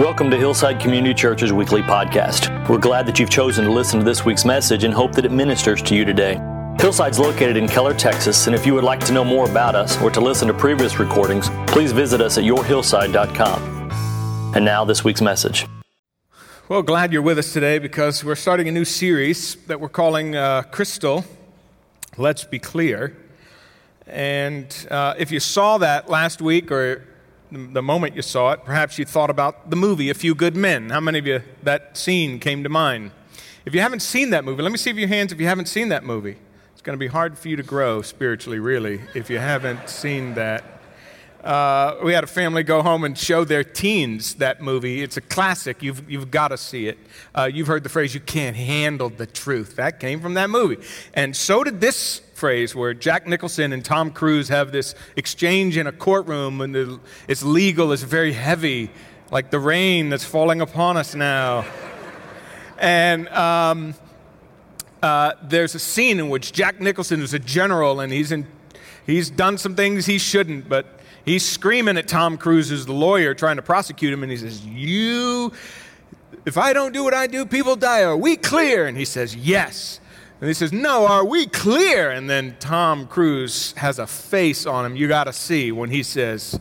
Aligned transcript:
Welcome 0.00 0.30
to 0.30 0.36
Hillside 0.38 0.80
Community 0.80 1.12
Church's 1.12 1.52
weekly 1.52 1.82
podcast. 1.82 2.66
We're 2.70 2.78
glad 2.78 3.04
that 3.04 3.18
you've 3.18 3.28
chosen 3.28 3.66
to 3.66 3.70
listen 3.70 3.98
to 3.98 4.04
this 4.04 4.24
week's 4.24 4.46
message 4.46 4.84
and 4.84 4.94
hope 4.94 5.12
that 5.12 5.26
it 5.26 5.30
ministers 5.30 5.82
to 5.82 5.94
you 5.94 6.06
today. 6.06 6.40
Hillside's 6.78 7.18
located 7.18 7.58
in 7.58 7.68
Keller, 7.68 7.92
Texas, 7.92 8.46
and 8.46 8.56
if 8.56 8.64
you 8.64 8.72
would 8.72 8.82
like 8.82 9.00
to 9.00 9.12
know 9.12 9.26
more 9.26 9.46
about 9.46 9.74
us 9.74 10.00
or 10.00 10.10
to 10.10 10.22
listen 10.22 10.48
to 10.48 10.54
previous 10.54 10.98
recordings, 10.98 11.50
please 11.66 11.92
visit 11.92 12.22
us 12.22 12.38
at 12.38 12.44
yourhillside.com. 12.44 13.90
And 14.54 14.64
now, 14.64 14.86
this 14.86 15.04
week's 15.04 15.20
message. 15.20 15.66
Well, 16.66 16.80
glad 16.80 17.12
you're 17.12 17.20
with 17.20 17.38
us 17.38 17.52
today 17.52 17.78
because 17.78 18.24
we're 18.24 18.36
starting 18.36 18.68
a 18.68 18.72
new 18.72 18.86
series 18.86 19.56
that 19.66 19.82
we're 19.82 19.90
calling 19.90 20.34
uh, 20.34 20.62
Crystal. 20.62 21.26
Let's 22.16 22.44
be 22.44 22.58
clear. 22.58 23.18
And 24.06 24.74
uh, 24.90 25.12
if 25.18 25.30
you 25.30 25.40
saw 25.40 25.76
that 25.76 26.08
last 26.08 26.40
week 26.40 26.72
or 26.72 27.04
the 27.50 27.82
moment 27.82 28.14
you 28.14 28.22
saw 28.22 28.52
it, 28.52 28.64
perhaps 28.64 28.98
you 28.98 29.04
thought 29.04 29.30
about 29.30 29.70
the 29.70 29.76
movie 29.76 30.10
A 30.10 30.14
Few 30.14 30.34
Good 30.34 30.56
Men. 30.56 30.90
How 30.90 31.00
many 31.00 31.18
of 31.18 31.26
you 31.26 31.42
that 31.62 31.96
scene 31.96 32.38
came 32.38 32.62
to 32.62 32.68
mind? 32.68 33.10
If 33.64 33.74
you 33.74 33.80
haven't 33.80 34.00
seen 34.00 34.30
that 34.30 34.44
movie, 34.44 34.62
let 34.62 34.72
me 34.72 34.78
see 34.78 34.90
if 34.90 34.96
your 34.96 35.08
hands 35.08 35.32
if 35.32 35.40
you 35.40 35.46
haven't 35.46 35.66
seen 35.66 35.88
that 35.88 36.04
movie. 36.04 36.36
It's 36.72 36.82
going 36.82 36.96
to 36.96 37.00
be 37.00 37.08
hard 37.08 37.36
for 37.36 37.48
you 37.48 37.56
to 37.56 37.62
grow 37.62 38.00
spiritually, 38.02 38.58
really, 38.58 39.00
if 39.14 39.28
you 39.28 39.38
haven't 39.38 39.88
seen 39.90 40.34
that. 40.34 40.64
Uh, 41.44 41.96
we 42.02 42.12
had 42.12 42.22
a 42.22 42.26
family 42.26 42.62
go 42.62 42.82
home 42.82 43.04
and 43.04 43.18
show 43.18 43.44
their 43.44 43.64
teens 43.64 44.34
that 44.34 44.62
movie. 44.62 45.02
It's 45.02 45.16
a 45.16 45.20
classic. 45.22 45.82
You've, 45.82 46.10
you've 46.10 46.30
got 46.30 46.48
to 46.48 46.58
see 46.58 46.86
it. 46.86 46.98
Uh, 47.34 47.50
you've 47.52 47.66
heard 47.66 47.82
the 47.82 47.88
phrase, 47.88 48.14
you 48.14 48.20
can't 48.20 48.56
handle 48.56 49.08
the 49.08 49.26
truth. 49.26 49.76
That 49.76 50.00
came 50.00 50.20
from 50.20 50.34
that 50.34 50.50
movie. 50.50 50.76
And 51.14 51.34
so 51.34 51.64
did 51.64 51.80
this 51.80 52.20
phrase 52.40 52.74
where 52.74 52.94
Jack 52.94 53.26
Nicholson 53.26 53.72
and 53.72 53.84
Tom 53.84 54.10
Cruise 54.10 54.48
have 54.48 54.72
this 54.72 54.94
exchange 55.14 55.76
in 55.76 55.86
a 55.86 55.92
courtroom 55.92 56.60
and 56.62 56.74
the, 56.74 56.98
it's 57.28 57.42
legal, 57.42 57.92
it's 57.92 58.02
very 58.02 58.32
heavy, 58.32 58.90
like 59.30 59.50
the 59.50 59.58
rain 59.58 60.08
that's 60.08 60.24
falling 60.24 60.60
upon 60.60 60.96
us 60.96 61.14
now. 61.14 61.66
and 62.78 63.28
um, 63.28 63.94
uh, 65.02 65.34
there's 65.42 65.74
a 65.74 65.78
scene 65.78 66.18
in 66.18 66.30
which 66.30 66.50
Jack 66.52 66.80
Nicholson 66.80 67.20
is 67.20 67.34
a 67.34 67.38
general 67.38 68.00
and 68.00 68.10
he's, 68.10 68.32
in, 68.32 68.46
he's 69.06 69.28
done 69.28 69.58
some 69.58 69.76
things 69.76 70.06
he 70.06 70.18
shouldn't, 70.18 70.68
but 70.68 70.96
He's 71.24 71.46
screaming 71.46 71.98
at 71.98 72.08
Tom 72.08 72.38
Cruise, 72.38 72.70
who's 72.70 72.86
the 72.86 72.92
lawyer 72.92 73.34
trying 73.34 73.56
to 73.56 73.62
prosecute 73.62 74.12
him, 74.12 74.22
and 74.22 74.32
he 74.32 74.38
says, 74.38 74.64
You, 74.64 75.52
if 76.46 76.56
I 76.56 76.72
don't 76.72 76.92
do 76.92 77.04
what 77.04 77.14
I 77.14 77.26
do, 77.26 77.44
people 77.44 77.76
die. 77.76 78.02
Are 78.02 78.16
we 78.16 78.36
clear? 78.36 78.86
And 78.86 78.96
he 78.96 79.04
says, 79.04 79.36
Yes. 79.36 79.99
And 80.40 80.48
he 80.48 80.54
says, 80.54 80.72
No, 80.72 81.06
are 81.06 81.24
we 81.24 81.46
clear? 81.46 82.10
And 82.10 82.28
then 82.28 82.56
Tom 82.58 83.06
Cruise 83.06 83.72
has 83.72 83.98
a 83.98 84.06
face 84.06 84.64
on 84.66 84.86
him 84.86 84.96
you 84.96 85.06
got 85.06 85.24
to 85.24 85.32
see 85.32 85.70
when 85.70 85.90
he 85.90 86.02
says, 86.02 86.58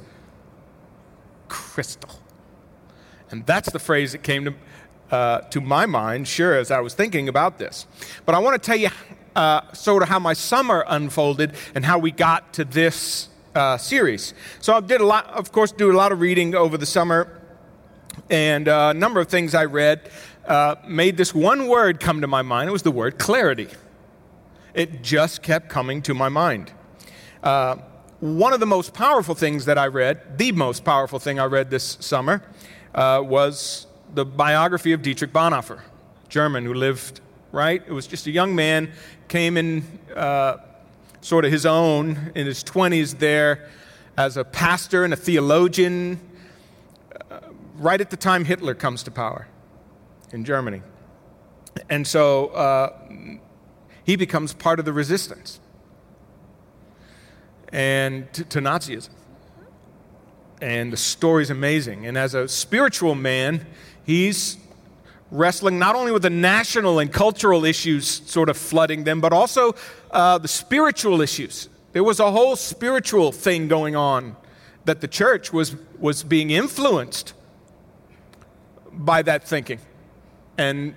Crystal. 1.47 2.19
And 3.31 3.45
that's 3.45 3.71
the 3.71 3.80
phrase 3.80 4.11
that 4.11 4.23
came 4.23 4.45
to, 4.45 4.53
uh, 5.11 5.41
to 5.41 5.61
my 5.61 5.86
mind, 5.86 6.27
sure, 6.27 6.55
as 6.55 6.71
I 6.71 6.81
was 6.81 6.94
thinking 6.94 7.30
about 7.30 7.58
this. 7.58 7.88
But 8.25 8.36
I 8.36 8.39
want 8.39 8.61
to 8.61 8.66
tell 8.66 8.77
you 8.77 8.89
uh, 9.36 9.71
sort 9.73 10.03
of 10.03 10.09
how 10.09 10.19
my 10.19 10.33
summer 10.33 10.83
unfolded 10.88 11.53
and 11.73 11.86
how 11.86 11.99
we 11.99 12.11
got 12.11 12.53
to 12.53 12.66
this 12.66 13.30
uh, 13.55 13.77
series. 13.77 14.33
So 14.59 14.75
I 14.75 14.80
did 14.81 14.99
a 14.99 15.05
lot, 15.05 15.27
of 15.27 15.52
course, 15.52 15.71
do 15.71 15.91
a 15.91 15.95
lot 15.95 16.11
of 16.11 16.19
reading 16.19 16.55
over 16.55 16.77
the 16.77 16.86
summer, 16.86 17.39
and 18.30 18.67
uh, 18.67 18.91
a 18.95 18.97
number 18.97 19.19
of 19.19 19.27
things 19.27 19.55
I 19.55 19.66
read 19.66 20.09
uh, 20.50 20.75
made 20.88 21.16
this 21.16 21.33
one 21.33 21.67
word 21.67 22.00
come 22.00 22.22
to 22.22 22.28
my 22.28 22.42
mind. 22.42 22.67
It 22.67 22.73
was 22.73 22.81
the 22.81 22.92
word 22.92 23.19
clarity. 23.19 23.69
It 24.73 25.03
just 25.03 25.44
kept 25.44 25.69
coming 25.69 26.02
to 26.02 26.14
my 26.16 26.28
mind. 26.28 26.72
Uh, 27.44 27.78
one 28.19 28.52
of 28.52 28.59
the 28.59 28.66
most 28.66 28.94
powerful 28.94 29.36
things 29.36 29.66
that 29.66 29.77
I 29.77 29.88
read, 29.88 30.38
the 30.38 30.52
most 30.52 30.83
powerful 30.83 31.20
thing 31.20 31.39
I 31.39 31.45
read 31.45 31.70
this 31.70 31.97
summer, 32.02 32.44
uh, 32.95 33.22
was 33.23 33.86
the 34.14 34.25
biography 34.25 34.92
of 34.92 35.03
Dietrich 35.03 35.31
Bonhoeffer, 35.31 35.81
German 36.27 36.66
who 36.66 36.73
lived 36.73 37.22
right. 37.52 37.81
It 37.88 37.94
was 37.94 38.08
just 38.08 38.25
a 38.25 38.31
young 38.31 38.55
man, 38.55 38.92
came 39.27 39.55
in 39.55 39.83
uh, 40.16 40.58
sort 41.21 41.45
of 41.45 41.52
his 41.52 41.66
own 41.66 42.31
in 42.33 42.48
his 42.48 42.64
20s 42.64 43.20
there 43.20 43.70
as 44.17 44.36
a 44.36 44.43
pastor 44.43 45.04
and 45.04 45.14
a 45.14 45.17
theologian, 45.17 46.20
uh, 47.30 47.39
right 47.76 48.02
at 48.02 48.10
the 48.10 48.17
time 48.17 48.45
Hitler 48.45 48.73
comes 48.73 49.04
to 49.04 49.11
power 49.11 49.48
in 50.32 50.45
Germany. 50.45 50.82
And 51.90 52.06
so 52.06 52.48
uh, 52.48 52.94
he 54.04 54.16
becomes 54.16 54.54
part 54.54 54.80
of 54.80 54.86
the 54.86 54.94
resistance 54.94 55.60
and 57.72 58.32
to, 58.34 58.44
to 58.45 58.60
Nazism. 58.60 59.10
And 60.62 60.92
the 60.92 60.98
story's 60.98 61.50
amazing. 61.50 62.06
And 62.06 62.17
as 62.17 62.34
a 62.34 62.48
spiritual 62.48 63.16
man, 63.16 63.66
he's 64.04 64.58
wrestling 65.32 65.80
not 65.80 65.95
only 65.95 66.12
with 66.12 66.23
the 66.23 66.30
national 66.30 67.00
and 67.00 67.14
cultural 67.14 67.64
issues 67.64 68.08
sort 68.08 68.50
of 68.50 68.58
flooding 68.58 69.04
them, 69.04 69.22
but 69.22 69.32
also 69.32 69.76
uh, 70.11 70.38
the 70.38 70.48
spiritual 70.48 71.22
issues. 71.22 71.70
There 71.94 72.04
was 72.04 72.20
a 72.20 72.32
whole 72.32 72.56
spiritual 72.56 73.32
thing 73.32 73.67
going 73.67 73.96
on 73.96 74.36
that 74.86 75.02
the 75.02 75.08
church 75.08 75.54
was, 75.54 75.76
was 75.98 76.23
being 76.23 76.50
influenced 76.50 77.34
by 78.92 79.22
that 79.22 79.48
thinking. 79.48 79.80
And 80.59 80.93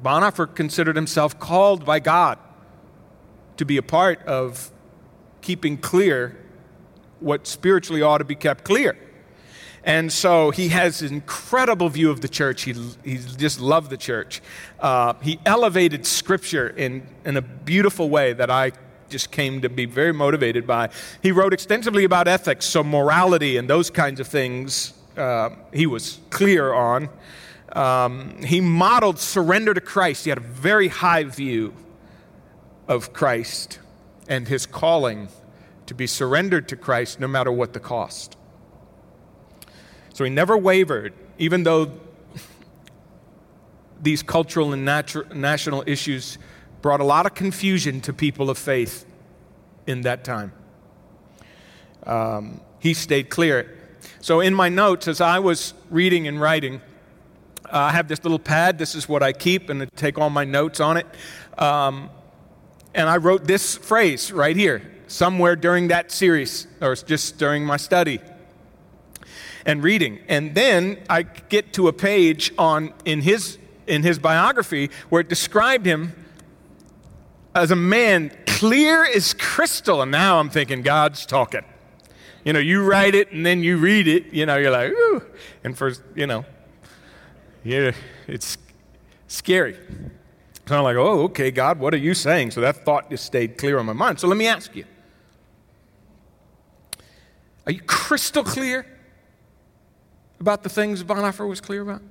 Bonhoeffer 0.00 0.54
considered 0.54 0.94
himself 0.94 1.40
called 1.40 1.84
by 1.84 1.98
God 1.98 2.38
to 3.56 3.64
be 3.64 3.78
a 3.78 3.82
part 3.82 4.22
of 4.26 4.70
keeping 5.40 5.76
clear 5.76 6.36
what 7.18 7.48
spiritually 7.48 8.00
ought 8.00 8.18
to 8.18 8.24
be 8.24 8.36
kept 8.36 8.62
clear. 8.62 8.96
And 9.82 10.12
so 10.12 10.52
he 10.52 10.68
has 10.68 11.02
an 11.02 11.14
incredible 11.14 11.88
view 11.88 12.12
of 12.12 12.20
the 12.20 12.28
church. 12.28 12.62
He, 12.62 12.74
he 13.04 13.18
just 13.18 13.58
loved 13.58 13.90
the 13.90 13.96
church. 13.96 14.40
Uh, 14.78 15.14
he 15.20 15.40
elevated 15.44 16.06
Scripture 16.06 16.68
in, 16.68 17.04
in 17.24 17.36
a 17.36 17.42
beautiful 17.42 18.08
way 18.08 18.34
that 18.34 18.52
I 18.52 18.70
just 19.08 19.32
came 19.32 19.62
to 19.62 19.68
be 19.68 19.84
very 19.84 20.12
motivated 20.12 20.64
by. 20.64 20.90
He 21.24 21.32
wrote 21.32 21.52
extensively 21.52 22.04
about 22.04 22.28
ethics, 22.28 22.66
so 22.66 22.84
morality 22.84 23.56
and 23.56 23.68
those 23.68 23.90
kinds 23.90 24.20
of 24.20 24.28
things 24.28 24.92
uh, 25.16 25.50
he 25.72 25.88
was 25.88 26.20
clear 26.30 26.72
on. 26.72 27.08
Um, 27.74 28.42
he 28.42 28.60
modeled 28.60 29.18
surrender 29.18 29.74
to 29.74 29.80
Christ. 29.80 30.24
He 30.24 30.30
had 30.30 30.38
a 30.38 30.42
very 30.42 30.88
high 30.88 31.24
view 31.24 31.74
of 32.86 33.12
Christ 33.12 33.80
and 34.28 34.46
his 34.46 34.66
calling 34.66 35.28
to 35.86 35.94
be 35.94 36.06
surrendered 36.06 36.68
to 36.68 36.76
Christ 36.76 37.20
no 37.20 37.26
matter 37.26 37.50
what 37.50 37.72
the 37.72 37.80
cost. 37.80 38.36
So 40.14 40.24
he 40.24 40.30
never 40.30 40.56
wavered, 40.56 41.12
even 41.38 41.64
though 41.64 41.92
these 44.00 44.22
cultural 44.22 44.72
and 44.72 44.86
natu- 44.86 45.34
national 45.34 45.82
issues 45.86 46.38
brought 46.82 47.00
a 47.00 47.04
lot 47.04 47.26
of 47.26 47.34
confusion 47.34 48.00
to 48.02 48.12
people 48.12 48.50
of 48.50 48.58
faith 48.58 49.06
in 49.86 50.02
that 50.02 50.22
time. 50.22 50.52
Um, 52.04 52.60
he 52.78 52.94
stayed 52.94 53.30
clear. 53.30 53.78
So, 54.20 54.40
in 54.40 54.54
my 54.54 54.68
notes, 54.68 55.08
as 55.08 55.20
I 55.20 55.38
was 55.38 55.72
reading 55.90 56.28
and 56.28 56.40
writing, 56.40 56.82
I 57.74 57.90
have 57.92 58.06
this 58.08 58.22
little 58.22 58.38
pad. 58.38 58.78
This 58.78 58.94
is 58.94 59.08
what 59.08 59.22
I 59.22 59.32
keep, 59.32 59.68
and 59.68 59.82
I 59.82 59.86
take 59.96 60.18
all 60.18 60.30
my 60.30 60.44
notes 60.44 60.80
on 60.80 60.96
it. 60.96 61.06
Um, 61.58 62.08
and 62.94 63.08
I 63.08 63.16
wrote 63.16 63.46
this 63.46 63.76
phrase 63.76 64.30
right 64.30 64.54
here, 64.54 64.82
somewhere 65.08 65.56
during 65.56 65.88
that 65.88 66.12
series, 66.12 66.68
or 66.80 66.94
just 66.94 67.38
during 67.38 67.64
my 67.64 67.76
study 67.76 68.20
and 69.66 69.82
reading. 69.82 70.20
And 70.28 70.54
then 70.54 70.98
I 71.10 71.22
get 71.22 71.72
to 71.74 71.88
a 71.88 71.92
page 71.92 72.52
on 72.58 72.94
in 73.04 73.22
his 73.22 73.58
in 73.86 74.02
his 74.02 74.18
biography 74.18 74.90
where 75.08 75.20
it 75.20 75.28
described 75.28 75.84
him 75.84 76.12
as 77.54 77.70
a 77.70 77.76
man 77.76 78.30
clear 78.46 79.04
as 79.04 79.34
crystal. 79.34 80.00
And 80.00 80.10
now 80.10 80.38
I'm 80.38 80.48
thinking 80.48 80.82
God's 80.82 81.26
talking. 81.26 81.64
You 82.44 82.52
know, 82.52 82.60
you 82.60 82.84
write 82.84 83.14
it 83.14 83.32
and 83.32 83.44
then 83.44 83.62
you 83.62 83.78
read 83.78 84.06
it, 84.06 84.32
you 84.32 84.46
know, 84.46 84.56
you're 84.56 84.70
like, 84.70 84.92
ooh. 84.92 85.22
And 85.64 85.76
for, 85.76 85.92
you 86.14 86.26
know, 86.26 86.44
yeah, 87.64 87.92
it's 88.28 88.58
scary. 89.26 89.76
So 90.66 90.76
I'm 90.76 90.84
like, 90.84 90.96
oh, 90.96 91.24
okay, 91.24 91.50
God, 91.50 91.78
what 91.78 91.92
are 91.92 91.98
you 91.98 92.14
saying? 92.14 92.52
So 92.52 92.60
that 92.60 92.84
thought 92.84 93.10
just 93.10 93.24
stayed 93.24 93.58
clear 93.58 93.78
on 93.78 93.86
my 93.86 93.92
mind. 93.92 94.20
So 94.20 94.28
let 94.28 94.36
me 94.36 94.46
ask 94.46 94.74
you 94.74 94.84
Are 97.66 97.72
you 97.72 97.80
crystal 97.80 98.44
clear 98.44 98.86
about 100.40 100.62
the 100.62 100.68
things 100.68 101.02
Bonhoeffer 101.02 101.48
was 101.48 101.60
clear 101.60 101.82
about? 101.82 102.02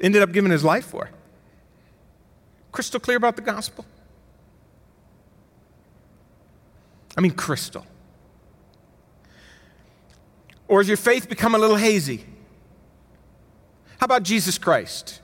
Ended 0.00 0.22
up 0.22 0.32
giving 0.32 0.50
his 0.50 0.64
life 0.64 0.86
for. 0.86 1.10
Crystal 2.72 2.98
clear 2.98 3.16
about 3.16 3.36
the 3.36 3.42
gospel. 3.42 3.84
I 7.16 7.20
mean, 7.20 7.32
crystal. 7.32 7.86
Or 10.66 10.80
has 10.80 10.88
your 10.88 10.96
faith 10.96 11.28
become 11.28 11.54
a 11.54 11.58
little 11.58 11.76
hazy? 11.76 12.24
How 14.02 14.06
about 14.06 14.24
Jesus 14.24 14.58
Christ? 14.58 15.20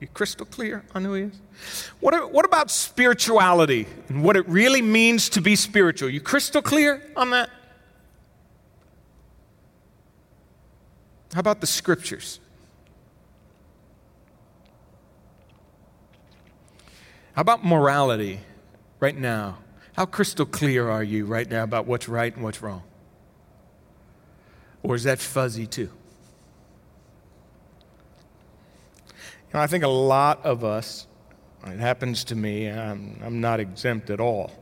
You 0.00 0.06
crystal 0.08 0.44
clear 0.44 0.84
on 0.94 1.02
who 1.02 1.14
he 1.14 1.22
is? 1.22 1.40
What, 2.00 2.30
what 2.30 2.44
about 2.44 2.70
spirituality 2.70 3.86
and 4.10 4.22
what 4.22 4.36
it 4.36 4.46
really 4.46 4.82
means 4.82 5.30
to 5.30 5.40
be 5.40 5.56
spiritual? 5.56 6.10
You 6.10 6.20
crystal 6.20 6.60
clear 6.60 7.02
on 7.16 7.30
that? 7.30 7.48
How 11.32 11.40
about 11.40 11.62
the 11.62 11.66
scriptures? 11.66 12.38
How 17.32 17.40
about 17.40 17.64
morality 17.64 18.40
right 18.98 19.16
now? 19.16 19.56
How 19.96 20.04
crystal 20.04 20.44
clear 20.44 20.90
are 20.90 21.02
you 21.02 21.24
right 21.24 21.48
now 21.48 21.62
about 21.62 21.86
what's 21.86 22.10
right 22.10 22.34
and 22.34 22.44
what's 22.44 22.60
wrong? 22.60 22.82
Or 24.82 24.94
is 24.94 25.04
that 25.04 25.18
fuzzy 25.18 25.66
too? 25.66 25.90
You 29.50 29.58
know, 29.58 29.62
I 29.62 29.66
think 29.66 29.82
a 29.82 29.88
lot 29.88 30.44
of 30.46 30.62
us, 30.62 31.08
it 31.66 31.80
happens 31.80 32.22
to 32.24 32.36
me, 32.36 32.68
I'm, 32.68 33.20
I'm 33.24 33.40
not 33.40 33.58
exempt 33.58 34.08
at 34.08 34.20
all. 34.20 34.52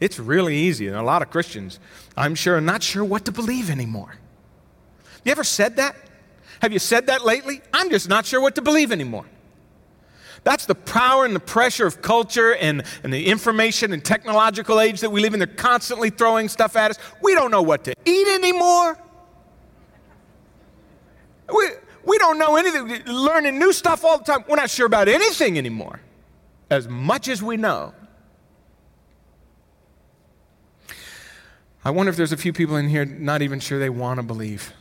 It's 0.00 0.18
really 0.18 0.56
easy, 0.56 0.88
and 0.88 0.96
a 0.96 1.02
lot 1.02 1.22
of 1.22 1.30
Christians, 1.30 1.78
I'm 2.16 2.34
sure, 2.34 2.56
are 2.56 2.60
not 2.60 2.82
sure 2.82 3.04
what 3.04 3.24
to 3.26 3.32
believe 3.32 3.70
anymore. 3.70 4.16
You 5.24 5.30
ever 5.30 5.44
said 5.44 5.76
that? 5.76 5.94
Have 6.60 6.72
you 6.72 6.80
said 6.80 7.06
that 7.06 7.24
lately? 7.24 7.60
I'm 7.72 7.88
just 7.88 8.08
not 8.08 8.26
sure 8.26 8.40
what 8.40 8.56
to 8.56 8.62
believe 8.62 8.90
anymore. 8.90 9.26
That's 10.42 10.66
the 10.66 10.74
power 10.74 11.24
and 11.24 11.36
the 11.36 11.40
pressure 11.40 11.86
of 11.86 12.02
culture 12.02 12.54
and, 12.54 12.82
and 13.04 13.12
the 13.12 13.26
information 13.26 13.92
and 13.92 14.04
technological 14.04 14.80
age 14.80 15.02
that 15.02 15.10
we 15.10 15.20
live 15.20 15.34
in. 15.34 15.38
They're 15.38 15.46
constantly 15.46 16.10
throwing 16.10 16.48
stuff 16.48 16.74
at 16.74 16.90
us. 16.90 16.98
We 17.22 17.34
don't 17.34 17.52
know 17.52 17.62
what 17.62 17.84
to 17.84 17.94
eat 18.04 18.26
anymore. 18.26 18.98
We, 21.54 21.68
we 22.04 22.18
don't 22.18 22.38
know 22.38 22.56
anything, 22.56 23.04
learning 23.06 23.58
new 23.58 23.72
stuff 23.72 24.04
all 24.04 24.18
the 24.18 24.24
time. 24.24 24.44
We're 24.48 24.56
not 24.56 24.70
sure 24.70 24.86
about 24.86 25.08
anything 25.08 25.58
anymore, 25.58 26.00
as 26.70 26.88
much 26.88 27.28
as 27.28 27.42
we 27.42 27.56
know. 27.56 27.94
I 31.84 31.90
wonder 31.90 32.10
if 32.10 32.16
there's 32.16 32.32
a 32.32 32.36
few 32.36 32.52
people 32.52 32.76
in 32.76 32.88
here 32.88 33.04
not 33.04 33.42
even 33.42 33.58
sure 33.60 33.78
they 33.78 33.90
want 33.90 34.18
to 34.18 34.22
believe. 34.22 34.72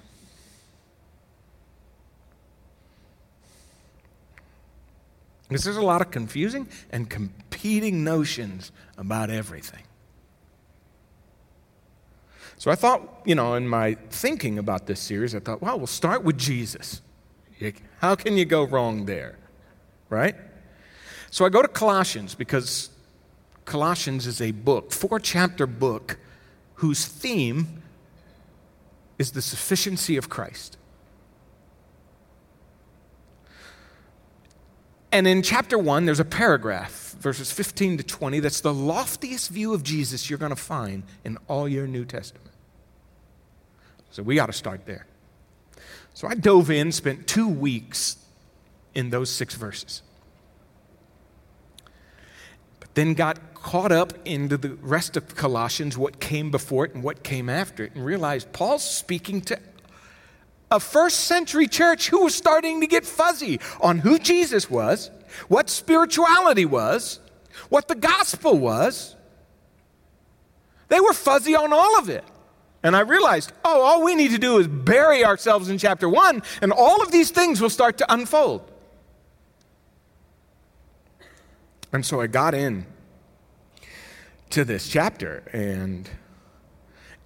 Because 5.48 5.64
there's 5.64 5.78
a 5.78 5.82
lot 5.82 6.02
of 6.02 6.12
confusing 6.12 6.68
and 6.92 7.10
competing 7.10 8.04
notions 8.04 8.72
about 8.98 9.30
everything. 9.30 9.84
So 12.58 12.70
I 12.70 12.76
thought, 12.76 13.22
you 13.26 13.34
know, 13.36 13.56
in 13.56 13.68
my 13.68 13.96
thinking 14.10 14.60
about 14.60 14.86
this 14.86 15.00
series, 15.00 15.34
I 15.34 15.40
thought, 15.40 15.62
well, 15.62 15.78
we'll 15.78 15.88
start 15.88 16.24
with 16.24 16.38
Jesus. 16.38 17.02
How 18.00 18.16
can 18.16 18.38
you 18.38 18.46
go 18.46 18.64
wrong 18.64 19.06
there? 19.06 19.38
Right? 20.10 20.36
So 21.32 21.46
I 21.46 21.50
go 21.50 21.62
to 21.62 21.68
Colossians 21.68 22.36
because 22.36 22.90
Colossians 23.66 24.26
is 24.26 24.42
a 24.42 24.52
book, 24.52 24.92
four 24.92 25.20
chapter 25.20 25.68
book, 25.68 26.18
whose 26.76 27.06
theme 27.06 27.84
is 29.18 29.34
the 29.34 29.42
sufficiency 29.42 30.18
of 30.18 30.30
Christ. 30.30 30.78
And 35.12 35.28
in 35.28 35.42
chapter 35.42 35.78
1, 35.78 36.06
there's 36.06 36.20
a 36.20 36.26
paragraph, 36.26 37.16
verses 37.20 37.52
15 37.52 37.98
to 37.98 38.04
20, 38.04 38.40
that's 38.40 38.62
the 38.62 38.74
loftiest 38.74 39.50
view 39.50 39.74
of 39.74 39.84
Jesus 39.84 40.30
you're 40.30 40.40
going 40.40 40.52
to 40.52 40.56
find 40.56 41.04
in 41.26 41.38
all 41.48 41.68
your 41.68 41.88
New 41.88 42.06
Testament. 42.06 42.52
So 44.12 44.24
we 44.24 44.36
got 44.36 44.46
to 44.48 44.54
start 44.54 44.86
there. 44.86 45.06
So 46.20 46.28
I 46.28 46.36
dove 46.36 46.70
in, 46.70 46.92
spent 46.92 47.28
two 47.28 47.48
weeks 47.48 48.18
in 48.94 49.10
those 49.10 49.30
six 49.30 49.56
verses. 49.56 50.02
But 52.82 52.94
then 52.94 53.14
got 53.14 53.54
caught 53.54 53.94
up 53.94 54.12
into 54.26 54.58
the 54.58 54.72
rest 54.82 55.16
of 55.16 55.34
Colossians, 55.38 55.98
what 55.98 56.20
came 56.20 56.52
before 56.52 56.84
it 56.84 56.94
and 56.94 57.06
what 57.06 57.24
came 57.24 57.48
after 57.48 57.86
it, 57.86 57.96
and 57.96 58.04
realized 58.04 58.52
Paul's 58.52 58.84
speaking 58.84 59.40
to 59.44 59.58
a 60.70 60.82
first 60.82 61.22
century 61.22 61.70
church 61.70 62.10
who 62.10 62.26
was 62.26 62.36
starting 62.36 62.82
to 62.82 62.88
get 62.88 63.06
fuzzy 63.06 63.62
on 63.80 64.00
who 64.00 64.20
Jesus 64.20 64.70
was, 64.70 65.12
what 65.48 65.70
spirituality 65.70 66.66
was, 66.66 67.22
what 67.70 67.88
the 67.88 67.96
gospel 67.96 68.60
was. 68.60 69.16
They 70.90 71.00
were 71.00 71.14
fuzzy 71.14 71.56
on 71.56 71.72
all 71.72 71.98
of 71.98 72.10
it. 72.10 72.26
And 72.82 72.96
I 72.96 73.02
realized, 73.02 73.52
oh, 73.66 73.82
all 73.82 74.04
we 74.04 74.16
need 74.16 74.32
to 74.32 74.38
do 74.38 74.58
is 74.58 74.68
bury 74.68 75.26
ourselves 75.26 75.70
in 75.70 75.78
chapter 75.78 76.08
one, 76.08 76.42
and 76.62 76.72
all 76.72 77.02
of 77.02 77.12
these 77.12 77.30
things 77.30 77.60
will 77.60 77.70
start 77.70 77.98
to 77.98 78.14
unfold. 78.14 78.70
And 81.92 82.06
so 82.06 82.22
I 82.22 82.28
got 82.28 82.54
in 82.54 82.86
to 84.52 84.64
this 84.64 84.88
chapter, 84.88 85.44
and, 85.52 86.10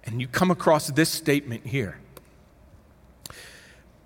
and 0.04 0.20
you 0.20 0.26
come 0.26 0.50
across 0.50 0.88
this 0.88 1.10
statement 1.10 1.66
here. 1.66 1.98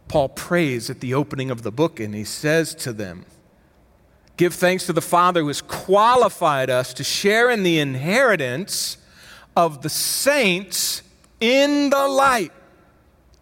Paul 0.09 0.29
prays 0.31 0.91
at 0.91 1.01
the 1.01 1.15
opening 1.15 1.51
of 1.51 1.63
the 1.63 1.71
book, 1.71 2.01
and 2.01 2.15
he 2.15 2.25
says 2.25 2.75
to 2.77 2.93
them, 2.93 3.25
Give 4.37 4.55
thanks 4.55 4.87
to 4.87 4.93
the 4.93 5.03
Father 5.03 5.41
who 5.41 5.49
has 5.49 5.61
qualified 5.61 6.71
us 6.71 6.95
to 6.95 7.05
share 7.05 7.51
in 7.51 7.63
the 7.63 7.79
inheritance 7.79 8.99
of 9.57 9.83
the 9.83 9.89
saints 9.89 11.03
in 11.41 11.91
the 11.91 12.09
light. 12.09 12.53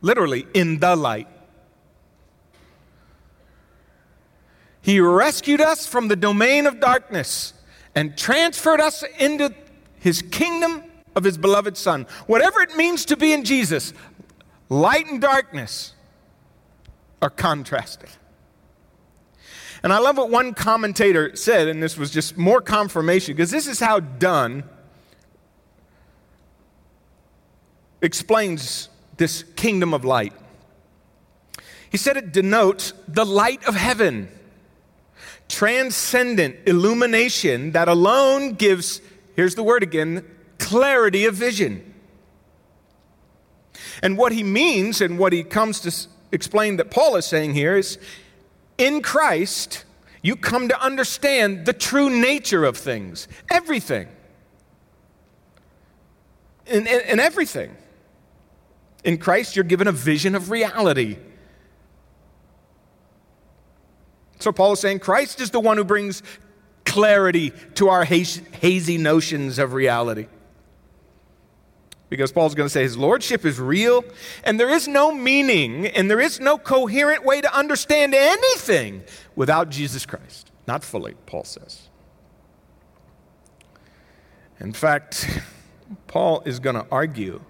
Literally, 0.00 0.46
in 0.54 0.78
the 0.78 0.94
light. 0.94 1.28
He 4.82 5.00
rescued 5.00 5.60
us 5.60 5.86
from 5.86 6.08
the 6.08 6.16
domain 6.16 6.66
of 6.66 6.78
darkness 6.78 7.54
and 7.94 8.16
transferred 8.16 8.80
us 8.80 9.02
into 9.18 9.52
his 9.98 10.22
kingdom 10.22 10.84
of 11.16 11.24
his 11.24 11.38
beloved 11.38 11.76
Son. 11.76 12.06
Whatever 12.26 12.60
it 12.60 12.76
means 12.76 13.06
to 13.06 13.16
be 13.16 13.32
in 13.32 13.42
Jesus, 13.44 13.92
light 14.68 15.06
and 15.06 15.20
darkness 15.20 15.94
are 17.20 17.30
contrasted. 17.30 18.10
And 19.82 19.92
I 19.92 19.98
love 19.98 20.18
what 20.18 20.30
one 20.30 20.54
commentator 20.54 21.34
said, 21.34 21.68
and 21.68 21.82
this 21.82 21.96
was 21.96 22.10
just 22.10 22.36
more 22.36 22.60
confirmation, 22.60 23.34
because 23.34 23.50
this 23.50 23.66
is 23.66 23.80
how 23.80 24.00
Dunn 24.00 24.64
explains 28.02 28.88
this 29.16 29.42
kingdom 29.54 29.94
of 29.94 30.04
light. 30.04 30.32
He 31.90 31.96
said 31.96 32.16
it 32.16 32.32
denotes 32.32 32.92
the 33.08 33.24
light 33.24 33.64
of 33.66 33.74
heaven, 33.74 34.28
transcendent 35.48 36.56
illumination 36.66 37.72
that 37.72 37.88
alone 37.88 38.52
gives, 38.52 39.00
here's 39.34 39.54
the 39.54 39.62
word 39.62 39.82
again, 39.82 40.24
clarity 40.58 41.24
of 41.26 41.34
vision. 41.34 41.94
And 44.02 44.18
what 44.18 44.32
he 44.32 44.42
means 44.42 45.00
and 45.00 45.18
what 45.18 45.32
he 45.32 45.42
comes 45.42 45.80
to 45.80 46.08
explain 46.32 46.76
that 46.76 46.90
Paul 46.90 47.16
is 47.16 47.24
saying 47.24 47.54
here 47.54 47.76
is 47.76 47.98
in 48.78 49.00
Christ, 49.00 49.84
you 50.22 50.36
come 50.36 50.68
to 50.68 50.80
understand 50.80 51.66
the 51.66 51.72
true 51.72 52.10
nature 52.10 52.64
of 52.64 52.76
things, 52.76 53.28
everything. 53.50 54.08
In, 56.66 56.86
in, 56.86 57.00
in 57.02 57.20
everything. 57.20 57.76
In 59.06 59.18
Christ, 59.18 59.54
you're 59.54 59.64
given 59.64 59.86
a 59.86 59.92
vision 59.92 60.34
of 60.34 60.50
reality. 60.50 61.16
So 64.40 64.50
Paul 64.50 64.72
is 64.72 64.80
saying 64.80 64.98
Christ 64.98 65.40
is 65.40 65.50
the 65.50 65.60
one 65.60 65.76
who 65.76 65.84
brings 65.84 66.24
clarity 66.84 67.52
to 67.76 67.88
our 67.88 68.04
hazy 68.04 68.98
notions 68.98 69.60
of 69.60 69.74
reality. 69.74 70.26
Because 72.08 72.32
Paul's 72.32 72.56
going 72.56 72.66
to 72.66 72.72
say 72.72 72.82
his 72.82 72.96
lordship 72.96 73.44
is 73.44 73.60
real, 73.60 74.04
and 74.42 74.58
there 74.58 74.70
is 74.70 74.88
no 74.88 75.12
meaning 75.12 75.86
and 75.86 76.10
there 76.10 76.20
is 76.20 76.40
no 76.40 76.58
coherent 76.58 77.24
way 77.24 77.40
to 77.40 77.56
understand 77.56 78.12
anything 78.12 79.04
without 79.36 79.70
Jesus 79.70 80.04
Christ. 80.04 80.50
Not 80.66 80.82
fully, 80.82 81.14
Paul 81.26 81.44
says. 81.44 81.90
In 84.58 84.72
fact, 84.72 85.28
Paul 86.08 86.42
is 86.44 86.58
going 86.58 86.76
to 86.76 86.86
argue 86.90 87.40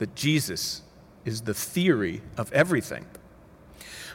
that 0.00 0.16
Jesus 0.16 0.82
is 1.24 1.42
the 1.42 1.54
theory 1.54 2.22
of 2.36 2.52
everything. 2.52 3.06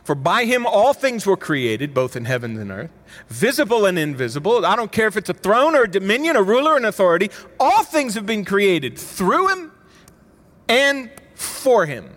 For 0.03 0.13
by 0.13 0.45
him 0.45 0.65
all 0.65 0.93
things 0.93 1.25
were 1.25 1.37
created, 1.37 1.93
both 1.93 2.15
in 2.15 2.25
heaven 2.25 2.59
and 2.59 2.69
earth, 2.69 2.91
visible 3.29 3.85
and 3.85 3.97
invisible. 3.97 4.65
I 4.65 4.75
don't 4.75 4.91
care 4.91 5.07
if 5.07 5.15
it's 5.15 5.29
a 5.29 5.33
throne 5.33 5.75
or 5.75 5.83
a 5.83 5.87
dominion, 5.89 6.35
a 6.35 6.43
ruler, 6.43 6.73
or 6.73 6.77
an 6.77 6.85
authority. 6.85 7.31
All 7.59 7.83
things 7.83 8.15
have 8.15 8.25
been 8.25 8.45
created 8.45 8.99
through 8.99 9.47
him 9.47 9.71
and 10.67 11.09
for 11.35 11.85
him. 11.85 12.09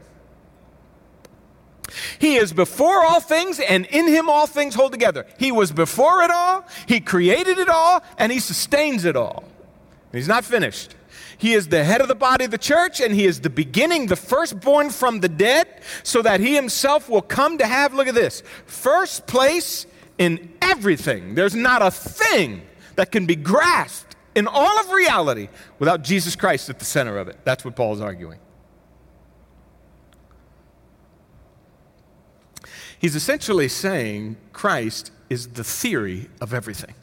He 2.19 2.37
is 2.37 2.53
before 2.53 3.05
all 3.05 3.21
things, 3.21 3.61
and 3.61 3.87
in 3.87 4.09
him 4.09 4.29
all 4.29 4.47
things 4.47 4.75
hold 4.75 4.93
together. 4.93 5.27
He 5.39 5.53
was 5.53 5.73
before 5.73 6.23
it 6.23 6.31
all, 6.31 6.67
he 6.87 7.01
created 7.01 7.59
it 7.59 7.69
all, 7.69 8.03
and 8.19 8.33
he 8.33 8.41
sustains 8.41 9.05
it 9.05 9.17
all. 9.17 9.45
And 10.13 10.19
He's 10.19 10.29
not 10.29 10.45
finished. 10.45 10.95
He 11.39 11.55
is 11.55 11.69
the 11.69 11.85
head 11.85 12.01
of 12.01 12.09
the 12.09 12.17
body 12.17 12.45
of 12.45 12.51
the 12.51 12.59
church, 12.59 13.01
and 13.01 13.15
he 13.15 13.25
is 13.25 13.41
the 13.41 13.51
beginning, 13.51 14.07
the 14.07 14.17
firstborn 14.17 14.91
from 14.91 15.21
the 15.21 15.29
dead, 15.29 15.83
so 16.03 16.21
that 16.23 16.41
he 16.41 16.55
himself 16.55 17.09
will 17.09 17.23
come 17.23 17.59
to 17.59 17.67
have, 17.67 17.95
look 17.95 18.09
at 18.09 18.15
this, 18.15 18.43
first 18.67 19.27
place 19.29 19.87
in 20.19 20.53
everything. 20.61 21.37
There's 21.37 21.55
not 21.55 21.81
a 21.81 21.93
thing 21.93 22.63
that 22.97 23.13
can 23.13 23.25
be 23.25 23.37
grasped 23.37 24.17
in 24.35 24.49
all 24.49 24.81
of 24.81 24.91
reality 24.91 25.49
without 25.79 26.03
Jesus 26.03 26.35
Christ 26.35 26.69
at 26.71 26.81
the 26.81 26.85
center 26.85 27.17
of 27.17 27.29
it. 27.29 27.39
That's 27.45 27.65
what 27.65 27.77
Paul 27.77 27.95
is 27.95 28.01
arguing. 28.01 28.41
He's 32.99 33.15
essentially 33.15 33.69
saying 33.69 34.37
Christ 34.53 35.13
is 35.31 35.49
the 35.49 35.63
theory 35.63 36.29
of 36.41 36.53
everything. 36.53 36.95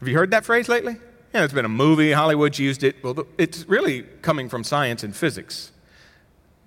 Have 0.00 0.08
you 0.08 0.14
heard 0.14 0.32
that 0.32 0.44
phrase 0.44 0.68
lately? 0.68 0.96
Yeah, 1.34 1.44
it's 1.44 1.52
been 1.52 1.64
a 1.64 1.68
movie, 1.68 2.12
Hollywood's 2.12 2.58
used 2.58 2.82
it. 2.82 2.96
Well, 3.02 3.26
it's 3.36 3.68
really 3.68 4.02
coming 4.22 4.48
from 4.48 4.64
science 4.64 5.02
and 5.02 5.14
physics. 5.14 5.72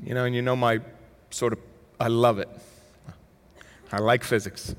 You 0.04 0.14
know, 0.14 0.26
and 0.26 0.36
you 0.36 0.42
know 0.42 0.56
my 0.56 0.80
sort 1.32 1.54
of, 1.54 1.60
I 2.00 2.08
love 2.08 2.40
it. 2.40 2.50
I 3.92 3.98
like 3.98 4.24
physics. 4.24 4.76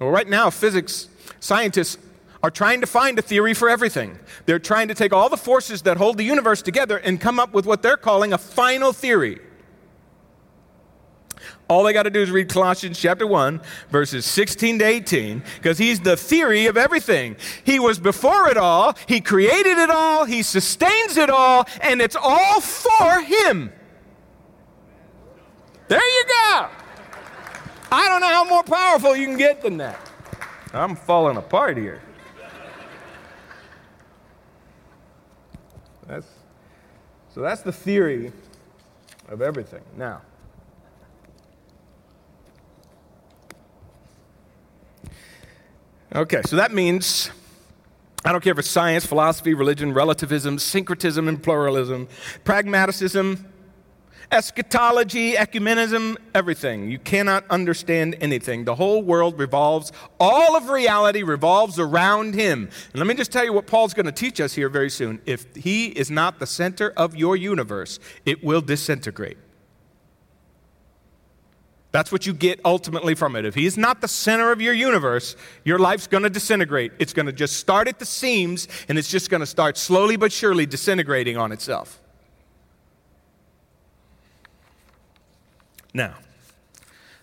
Well, 0.00 0.10
right 0.10 0.28
now, 0.28 0.50
physics 0.50 1.08
scientists 1.40 1.98
are 2.42 2.50
trying 2.50 2.80
to 2.80 2.86
find 2.86 3.18
a 3.18 3.22
theory 3.22 3.54
for 3.54 3.68
everything. 3.68 4.18
They're 4.46 4.58
trying 4.58 4.88
to 4.88 4.94
take 4.94 5.12
all 5.12 5.28
the 5.28 5.36
forces 5.36 5.82
that 5.82 5.96
hold 5.96 6.16
the 6.16 6.24
universe 6.24 6.62
together 6.62 6.96
and 6.96 7.20
come 7.20 7.38
up 7.38 7.52
with 7.52 7.66
what 7.66 7.82
they're 7.82 7.96
calling 7.96 8.32
a 8.32 8.38
final 8.38 8.92
theory. 8.92 9.40
All 11.70 11.84
they 11.84 11.92
got 11.92 12.02
to 12.02 12.10
do 12.10 12.20
is 12.20 12.32
read 12.32 12.48
Colossians 12.48 12.98
chapter 12.98 13.28
1, 13.28 13.60
verses 13.90 14.26
16 14.26 14.80
to 14.80 14.84
18, 14.84 15.40
because 15.54 15.78
he's 15.78 16.00
the 16.00 16.16
theory 16.16 16.66
of 16.66 16.76
everything. 16.76 17.36
He 17.62 17.78
was 17.78 18.00
before 18.00 18.48
it 18.48 18.56
all, 18.56 18.96
he 19.06 19.20
created 19.20 19.78
it 19.78 19.88
all, 19.88 20.24
he 20.24 20.42
sustains 20.42 21.16
it 21.16 21.30
all, 21.30 21.68
and 21.80 22.02
it's 22.02 22.16
all 22.20 22.60
for 22.60 23.20
him. 23.20 23.72
There 25.86 26.04
you 26.04 26.24
go. 26.26 26.66
I 27.92 28.08
don't 28.08 28.20
know 28.20 28.26
how 28.26 28.44
more 28.46 28.64
powerful 28.64 29.14
you 29.14 29.26
can 29.26 29.36
get 29.36 29.62
than 29.62 29.76
that. 29.76 30.10
I'm 30.74 30.96
falling 30.96 31.36
apart 31.36 31.76
here. 31.76 32.02
That's, 36.08 36.26
so 37.32 37.40
that's 37.40 37.62
the 37.62 37.72
theory 37.72 38.32
of 39.28 39.40
everything. 39.40 39.82
Now, 39.96 40.22
okay, 46.14 46.42
so 46.46 46.56
that 46.56 46.72
means 46.72 47.30
I 48.24 48.32
don't 48.32 48.42
care 48.42 48.52
if 48.52 48.58
it's 48.58 48.68
science, 48.68 49.06
philosophy, 49.06 49.54
religion, 49.54 49.94
relativism, 49.94 50.58
syncretism 50.58 51.26
and 51.26 51.42
pluralism, 51.42 52.08
pragmatism, 52.44 53.46
eschatology, 54.30 55.32
ecumenism, 55.32 56.16
everything. 56.34 56.90
You 56.90 56.98
cannot 56.98 57.44
understand 57.50 58.16
anything. 58.20 58.64
The 58.64 58.74
whole 58.74 59.02
world 59.02 59.38
revolves, 59.38 59.90
all 60.18 60.56
of 60.56 60.68
reality 60.68 61.22
revolves 61.22 61.78
around 61.78 62.34
him. 62.34 62.68
And 62.92 62.98
let 62.98 63.06
me 63.06 63.14
just 63.14 63.32
tell 63.32 63.44
you 63.44 63.52
what 63.52 63.66
Paul's 63.66 63.94
going 63.94 64.06
to 64.06 64.12
teach 64.12 64.40
us 64.40 64.54
here 64.54 64.68
very 64.68 64.90
soon. 64.90 65.20
If 65.26 65.54
he 65.56 65.86
is 65.86 66.10
not 66.10 66.38
the 66.38 66.46
center 66.46 66.92
of 66.96 67.16
your 67.16 67.36
universe, 67.36 67.98
it 68.24 68.44
will 68.44 68.60
disintegrate. 68.60 69.38
That's 71.92 72.12
what 72.12 72.24
you 72.24 72.32
get 72.32 72.60
ultimately 72.64 73.14
from 73.14 73.34
it. 73.34 73.44
If 73.44 73.54
he's 73.54 73.76
not 73.76 74.00
the 74.00 74.08
center 74.08 74.52
of 74.52 74.60
your 74.60 74.74
universe, 74.74 75.34
your 75.64 75.78
life's 75.78 76.06
going 76.06 76.22
to 76.22 76.30
disintegrate. 76.30 76.92
It's 77.00 77.12
going 77.12 77.26
to 77.26 77.32
just 77.32 77.56
start 77.56 77.88
at 77.88 77.98
the 77.98 78.06
seams, 78.06 78.68
and 78.88 78.96
it's 78.96 79.10
just 79.10 79.28
going 79.28 79.40
to 79.40 79.46
start 79.46 79.76
slowly 79.76 80.16
but 80.16 80.32
surely 80.32 80.66
disintegrating 80.66 81.36
on 81.36 81.50
itself. 81.50 82.00
Now, 85.92 86.14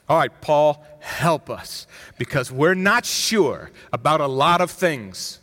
all 0.10 0.18
right, 0.18 0.42
Paul, 0.42 0.86
help 1.00 1.50
us 1.50 1.88
because 2.18 2.52
we're 2.52 2.74
not 2.74 3.06
sure 3.06 3.72
about 3.94 4.20
a 4.20 4.28
lot 4.28 4.60
of 4.60 4.70
things, 4.70 5.40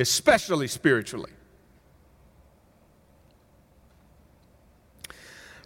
especially 0.00 0.66
spiritually. 0.66 1.30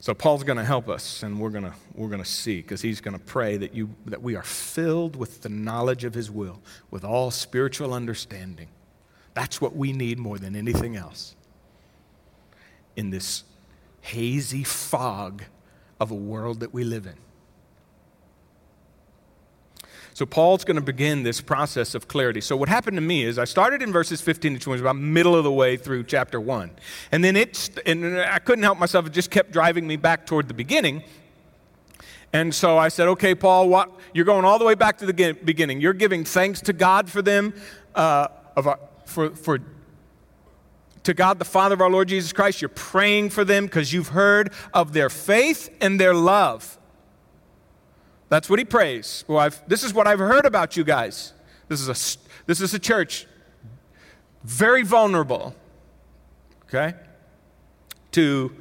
So 0.03 0.15
Paul's 0.15 0.43
going 0.43 0.59
to 0.59 0.65
help 0.65 0.89
us, 0.89 1.23
and 1.23 1.39
we're 1.39 1.51
going 1.51 1.63
to 1.63 1.75
we're 1.95 2.09
going 2.09 2.23
to 2.23 2.29
see 2.29 2.57
because 2.57 2.83
he's 2.83 3.01
going 3.01 3.17
to 3.17 3.25
pray 3.25 3.57
that 3.59 3.73
you 3.73 3.91
that 4.07 4.21
we 4.21 4.35
are 4.35 4.43
filled 4.43 5.15
with 5.15 5.43
the 5.43 5.49
knowledge 5.49 6.03
of 6.03 6.13
His 6.13 6.29
will, 6.29 6.61
with 6.91 7.05
all 7.05 7.31
spiritual 7.31 7.95
understanding. 7.95 8.67
That's 9.35 9.61
what 9.61 9.77
we 9.77 9.93
need 9.93 10.19
more 10.19 10.39
than 10.39 10.57
anything 10.57 10.97
else 10.97 11.37
in 12.97 13.11
this 13.11 13.45
hazy 14.01 14.65
fog 14.65 15.45
of 16.01 16.11
a 16.11 16.17
world 16.17 16.59
that 16.61 16.75
we 16.75 16.83
live 16.83 17.07
in. 17.07 17.15
So, 20.15 20.27
Paul's 20.27 20.65
going 20.65 20.77
to 20.77 20.83
begin 20.83 21.23
this 21.23 21.41
process 21.41 21.95
of 21.95 22.07
clarity. 22.09 22.41
So, 22.41 22.57
what 22.57 22.69
happened 22.69 22.97
to 22.97 23.03
me 23.03 23.25
is 23.25 23.39
I 23.39 23.45
started 23.45 23.83
in 23.83 23.93
verses 23.93 24.21
15 24.21 24.55
to 24.55 24.61
20, 24.61 24.81
about 24.81 24.97
middle 24.97 25.35
of 25.35 25.45
the 25.45 25.53
way 25.53 25.77
through 25.77 26.05
chapter 26.05 26.41
1. 26.41 26.71
And 27.13 27.25
then 27.25 27.37
it, 27.37 27.81
and 27.87 28.19
I 28.19 28.39
couldn't 28.39 28.65
help 28.65 28.79
myself, 28.79 29.07
it 29.07 29.13
just 29.13 29.31
kept 29.31 29.53
driving 29.53 29.87
me 29.87 29.97
back 29.97 30.27
toward 30.27 30.49
the 30.49 30.55
beginning. 30.55 31.03
And 32.33 32.55
so 32.55 32.79
I 32.79 32.89
said, 32.89 33.09
okay, 33.09 33.35
Paul, 33.35 33.69
what, 33.69 33.91
you're 34.15 34.25
going 34.25 34.45
all 34.45 34.59
the 34.59 34.65
way 34.65 34.75
back 34.75 34.99
to 34.99 35.07
the 35.07 35.13
beginning. 35.45 35.81
You're 35.81 35.93
giving 35.93 36.25
thanks 36.25 36.63
to 36.63 36.73
God 36.73 37.11
for 37.11 37.21
them, 37.21 37.55
uh, 37.95 38.29
of 38.57 38.67
our, 38.67 38.79
for, 39.05 39.31
for 39.31 39.59
to 41.03 41.15
God 41.15 41.39
the 41.39 41.45
Father 41.45 41.75
of 41.75 41.81
our 41.81 41.91
Lord 41.91 42.09
Jesus 42.09 42.33
Christ. 42.33 42.63
You're 42.63 42.69
praying 42.71 43.31
for 43.31 43.45
them 43.45 43.67
because 43.67 43.93
you've 43.93 44.09
heard 44.09 44.53
of 44.73 44.93
their 44.93 45.11
faith 45.11 45.75
and 45.81 46.01
their 46.01 46.15
love. 46.15 46.79
That's 48.33 48.49
what 48.49 48.59
he 48.59 48.65
prays. 48.65 49.27
Well, 49.29 49.37
I've, 49.37 49.63
this 49.69 49.85
is 49.85 49.93
what 49.93 50.07
I've 50.07 50.19
heard 50.19 50.47
about 50.47 50.75
you 50.75 50.85
guys. 50.85 51.35
This 51.69 51.83
is 51.83 51.89
a, 51.89 52.19
this 52.47 52.63
is 52.63 52.73
a 52.73 52.79
church 52.79 53.27
very 54.43 54.83
vulnerable, 54.85 55.55
okay, 56.63 56.95
to 58.13 58.57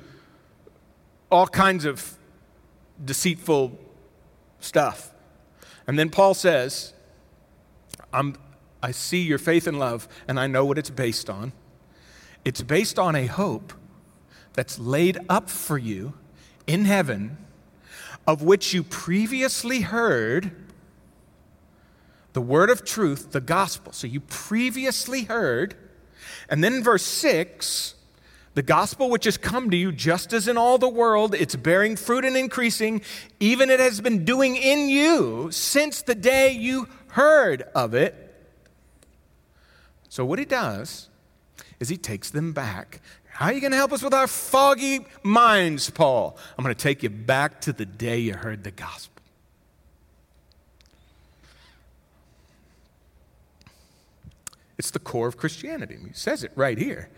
all 1.31 1.47
kinds 1.47 1.85
of 1.85 2.17
deceitful 3.05 3.79
stuff. 4.59 5.13
And 5.87 5.97
then 5.97 6.09
Paul 6.09 6.33
says, 6.33 6.91
I'm, 8.11 8.35
I 8.83 8.91
see 8.91 9.21
your 9.21 9.37
faith 9.37 9.67
and 9.67 9.79
love, 9.79 10.09
and 10.27 10.37
I 10.37 10.47
know 10.47 10.65
what 10.65 10.79
it's 10.79 10.89
based 10.89 11.29
on. 11.29 11.53
It's 12.43 12.61
based 12.61 12.99
on 12.99 13.15
a 13.15 13.25
hope 13.25 13.71
that's 14.51 14.77
laid 14.77 15.17
up 15.29 15.49
for 15.49 15.77
you 15.77 16.15
in 16.67 16.83
heaven, 16.83 17.37
of 18.27 18.41
which 18.41 18.73
you 18.73 18.83
previously 18.83 19.81
heard 19.81 20.51
the 22.33 22.41
word 22.41 22.69
of 22.69 22.85
truth, 22.85 23.31
the 23.31 23.41
gospel. 23.41 23.91
So 23.91 24.07
you 24.07 24.21
previously 24.21 25.23
heard. 25.23 25.75
And 26.49 26.63
then 26.63 26.73
in 26.75 26.83
verse 26.83 27.03
6, 27.03 27.95
the 28.53 28.61
gospel 28.61 29.09
which 29.09 29.25
has 29.25 29.37
come 29.37 29.69
to 29.69 29.77
you 29.77 29.91
just 29.91 30.33
as 30.33 30.47
in 30.47 30.57
all 30.57 30.77
the 30.77 30.89
world, 30.89 31.35
it's 31.35 31.55
bearing 31.55 31.95
fruit 31.95 32.25
and 32.25 32.35
increasing, 32.35 33.01
even 33.39 33.69
it 33.69 33.79
has 33.79 34.01
been 34.01 34.25
doing 34.25 34.55
in 34.55 34.89
you 34.89 35.49
since 35.51 36.01
the 36.01 36.15
day 36.15 36.51
you 36.51 36.87
heard 37.09 37.63
of 37.75 37.93
it. 37.93 38.27
So 40.09 40.25
what 40.25 40.39
he 40.39 40.45
does 40.45 41.09
is 41.79 41.89
he 41.89 41.97
takes 41.97 42.29
them 42.29 42.51
back. 42.51 43.01
How 43.41 43.47
are 43.47 43.53
you 43.53 43.59
going 43.59 43.71
to 43.71 43.77
help 43.77 43.91
us 43.91 44.03
with 44.03 44.13
our 44.13 44.27
foggy 44.27 44.99
minds, 45.23 45.89
Paul? 45.89 46.37
I'm 46.55 46.63
going 46.63 46.75
to 46.75 46.79
take 46.79 47.01
you 47.01 47.09
back 47.09 47.59
to 47.61 47.73
the 47.73 47.87
day 47.87 48.19
you 48.19 48.35
heard 48.35 48.63
the 48.63 48.69
gospel. 48.69 49.23
It's 54.77 54.91
the 54.91 54.99
core 54.99 55.27
of 55.27 55.37
Christianity. 55.37 55.97
He 56.07 56.13
says 56.13 56.43
it 56.43 56.51
right 56.55 56.77
here. 56.77 57.09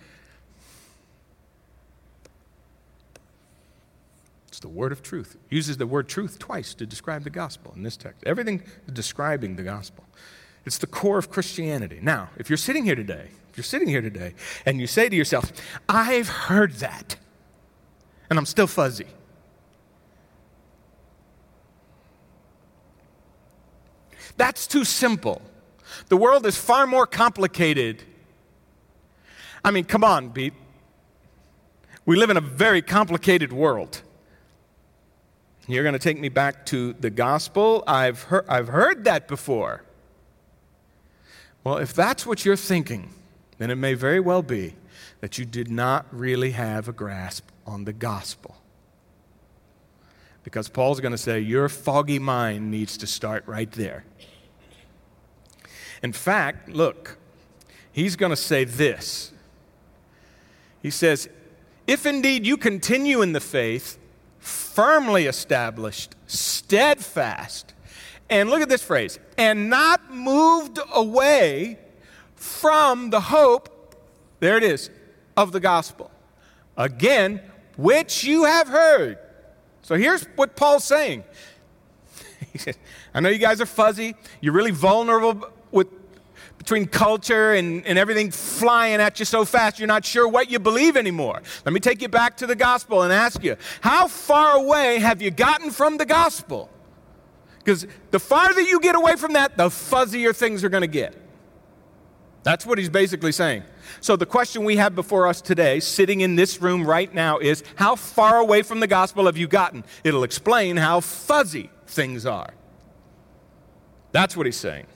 It's 4.48 4.62
the 4.62 4.70
word 4.70 4.94
of 4.94 5.04
truth. 5.04 5.36
He 5.50 5.58
uses 5.58 5.76
the 5.76 5.86
word 5.86 6.08
truth 6.08 6.40
twice 6.40 6.74
to 6.76 6.86
describe 6.86 7.26
the 7.26 7.32
gospel 7.32 7.74
in 7.76 7.84
this 7.84 7.98
text. 7.98 8.24
Everything 8.26 8.64
describing 8.94 9.58
the 9.58 9.64
gospel. 9.64 10.06
It's 10.66 10.78
the 10.78 10.88
core 10.88 11.18
of 11.18 11.30
Christianity. 11.30 12.00
Now, 12.02 12.30
if 12.38 12.50
you're 12.50 12.56
sitting 12.56 12.86
here 12.86 12.96
today 12.96 13.28
you're 13.56 13.64
sitting 13.64 13.88
here 13.88 14.02
today 14.02 14.34
and 14.66 14.80
you 14.80 14.88
say 14.88 15.10
to 15.10 15.16
yourself, 15.16 15.52
I've 15.88 16.28
heard 16.28 16.74
that, 16.74 17.16
and 18.30 18.40
I'm 18.40 18.46
still 18.46 18.68
fuzzy. 18.68 19.08
That's 24.38 24.66
too 24.66 24.84
simple. 24.84 25.42
The 26.10 26.18
world 26.18 26.46
is 26.46 26.58
far 26.58 26.88
more 26.88 27.06
complicated. 27.06 28.04
I 29.64 29.72
mean, 29.72 29.84
come 29.84 30.04
on, 30.04 30.32
Pete. 30.32 30.54
We 32.06 32.16
live 32.18 32.30
in 32.30 32.38
a 32.38 32.42
very 32.42 32.82
complicated 32.82 33.54
world. 33.54 34.02
You're 35.68 35.84
going 35.84 35.94
to 35.94 36.00
take 36.00 36.20
me 36.20 36.28
back 36.28 36.66
to 36.68 36.94
the 36.94 37.10
gospel. 37.10 37.84
I've 37.88 38.24
heard, 38.24 38.46
I've 38.50 38.68
heard 38.68 39.06
that 39.06 39.28
before. 39.28 39.84
Well, 41.64 41.78
if 41.78 41.94
that's 41.94 42.26
what 42.26 42.44
you're 42.44 42.58
thinking, 42.58 43.14
then 43.58 43.70
it 43.70 43.76
may 43.76 43.94
very 43.94 44.20
well 44.20 44.42
be 44.42 44.76
that 45.22 45.38
you 45.38 45.46
did 45.46 45.70
not 45.70 46.06
really 46.12 46.52
have 46.52 46.88
a 46.88 46.94
grasp 46.94 47.48
on 47.66 47.86
the 47.86 47.94
gospel. 47.94 48.58
Because 50.44 50.68
Paul's 50.68 51.00
going 51.00 51.14
to 51.14 51.18
say 51.18 51.40
your 51.40 51.70
foggy 51.70 52.20
mind 52.20 52.70
needs 52.70 52.98
to 52.98 53.08
start 53.08 53.44
right 53.48 53.72
there. 53.72 54.04
In 56.02 56.12
fact, 56.12 56.68
look, 56.68 57.18
he's 57.92 58.18
going 58.18 58.32
to 58.32 58.36
say 58.36 58.66
this. 58.66 59.32
He 60.82 60.90
says, 60.90 61.30
If 61.88 62.06
indeed 62.06 62.46
you 62.46 62.58
continue 62.58 63.22
in 63.22 63.32
the 63.32 63.40
faith, 63.40 63.98
firmly 64.40 65.26
established, 65.26 66.16
steadfast. 66.28 67.74
And 68.30 68.50
look 68.50 68.62
at 68.62 68.68
this 68.68 68.84
phrase 68.84 69.20
and 69.38 69.70
not 69.70 70.14
moved 70.14 70.80
away 70.94 71.80
from 72.44 73.10
the 73.10 73.22
hope, 73.22 73.96
there 74.40 74.58
it 74.58 74.64
is, 74.64 74.90
of 75.38 75.52
the 75.52 75.60
gospel. 75.60 76.12
Again, 76.76 77.42
which 77.78 78.24
you 78.24 78.44
have 78.44 78.68
heard. 78.68 79.18
So 79.82 79.96
here's 79.96 80.24
what 80.36 80.56
Paul's 80.56 80.84
saying. 80.84 81.24
He 82.52 82.58
says, 82.58 82.78
I 83.14 83.22
know 83.22 83.30
you 83.30 83.40
guys 83.40 83.62
are 83.62 83.66
fuzzy. 83.66 84.16
You're 84.42 84.54
really 84.54 84.72
vulnerable 84.72 85.50
with 85.72 85.88
between 86.58 86.86
culture 86.86 87.54
and, 87.54 87.86
and 87.86 87.98
everything 87.98 88.32
flying 88.32 89.02
at 89.02 89.20
you 89.20 89.26
so 89.26 89.44
fast, 89.44 89.80
you're 89.80 89.88
not 89.88 90.06
sure 90.06 90.26
what 90.26 90.50
you 90.50 90.60
believe 90.60 90.96
anymore. 90.96 91.42
Let 91.66 91.74
me 91.74 91.82
take 91.82 92.02
you 92.02 92.08
back 92.08 92.38
to 92.38 92.48
the 92.48 92.56
gospel 92.56 93.02
and 93.02 93.12
ask 93.12 93.44
you, 93.44 93.58
how 93.82 94.08
far 94.08 94.56
away 94.56 95.00
have 95.00 95.22
you 95.22 95.30
gotten 95.30 95.72
from 95.72 95.98
the 95.98 96.06
gospel? 96.06 96.70
Because 97.60 97.86
the 98.12 98.20
farther 98.20 98.62
you 98.62 98.80
get 98.80 98.96
away 98.96 99.18
from 99.18 99.34
that, 99.34 99.58
the 99.58 99.68
fuzzier 99.68 100.34
things 100.34 100.64
are 100.64 100.70
going 100.70 100.82
to 100.82 100.88
get. 100.88 101.23
That's 102.44 102.66
what 102.66 102.78
he's 102.78 102.90
basically 102.90 103.32
saying. 103.32 103.64
So, 104.02 104.16
the 104.16 104.26
question 104.26 104.66
we 104.66 104.76
have 104.76 104.96
before 104.96 105.28
us 105.28 105.42
today, 105.42 105.80
sitting 105.80 106.22
in 106.22 106.36
this 106.36 106.62
room 106.62 106.86
right 106.86 107.14
now, 107.14 107.40
is 107.40 107.64
how 107.76 107.96
far 107.96 108.38
away 108.38 108.62
from 108.64 108.80
the 108.80 108.88
gospel 108.88 109.26
have 109.26 109.38
you 109.38 109.48
gotten? 109.48 109.84
It'll 110.04 110.24
explain 110.24 110.78
how 110.78 111.00
fuzzy 111.00 111.70
things 111.88 112.26
are. 112.26 112.54
That's 114.12 114.36
what 114.36 114.46
he's 114.46 114.58
saying. 114.58 114.88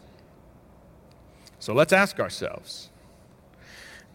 So, 1.59 1.73
let's 1.73 1.93
ask 1.93 2.19
ourselves. 2.19 2.89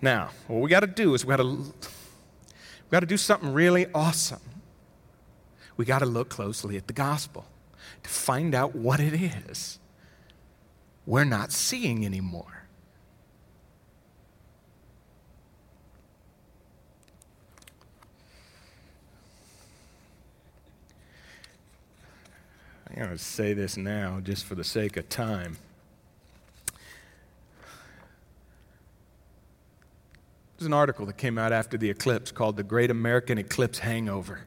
Now, 0.03 0.31
what 0.47 0.61
we 0.61 0.69
got 0.69 0.81
to 0.81 0.87
do 0.87 1.15
is 1.15 1.25
we 1.25 1.31
got 1.31 1.43
to 1.43 1.45
we 1.47 2.91
got 2.91 3.01
to 3.01 3.07
do 3.07 3.17
something 3.17 3.53
really 3.53 3.87
awesome. 3.95 4.41
We 5.77 5.87
got 5.87 6.01
to 6.01 6.07
look 6.07 6.29
closely 6.29 6.77
at 6.77 6.87
the 6.87 6.93
gospel 6.93 7.47
to 8.03 8.11
find 8.11 8.55
out 8.55 8.75
what 8.75 9.01
it 9.01 9.15
is 9.15 9.79
we're 11.07 11.25
not 11.25 11.53
seeing 11.53 12.05
anymore. 12.05 12.52
I'm 22.93 22.99
going 22.99 23.11
to 23.11 23.19
say 23.19 23.55
this 23.55 23.79
now 23.79 24.21
just 24.21 24.45
for 24.45 24.55
the 24.55 24.65
sake 24.65 24.99
of 24.99 25.09
time. 25.09 25.57
There's 30.59 30.67
an 30.67 30.75
article 30.75 31.07
that 31.07 31.17
came 31.17 31.39
out 31.39 31.53
after 31.53 31.79
the 31.79 31.89
eclipse 31.89 32.31
called 32.31 32.57
The 32.57 32.63
Great 32.63 32.91
American 32.91 33.39
Eclipse 33.39 33.79
Hangover. 33.79 34.41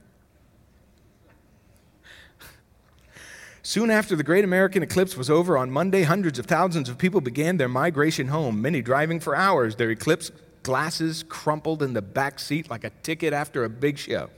Soon 3.63 3.89
after 3.89 4.15
the 4.15 4.23
Great 4.23 4.43
American 4.43 4.83
Eclipse 4.83 5.17
was 5.17 5.27
over 5.27 5.57
on 5.57 5.71
Monday, 5.71 6.03
hundreds 6.03 6.37
of 6.37 6.45
thousands 6.45 6.87
of 6.87 6.99
people 6.99 7.21
began 7.21 7.57
their 7.57 7.67
migration 7.67 8.27
home, 8.27 8.61
many 8.61 8.79
driving 8.79 9.19
for 9.19 9.35
hours, 9.35 9.75
their 9.75 9.89
eclipse 9.89 10.29
glasses 10.61 11.23
crumpled 11.27 11.81
in 11.81 11.93
the 11.93 12.01
back 12.01 12.39
seat 12.39 12.69
like 12.69 12.83
a 12.83 12.91
ticket 13.01 13.33
after 13.33 13.63
a 13.63 13.69
big 13.69 13.97
show. 13.97 14.29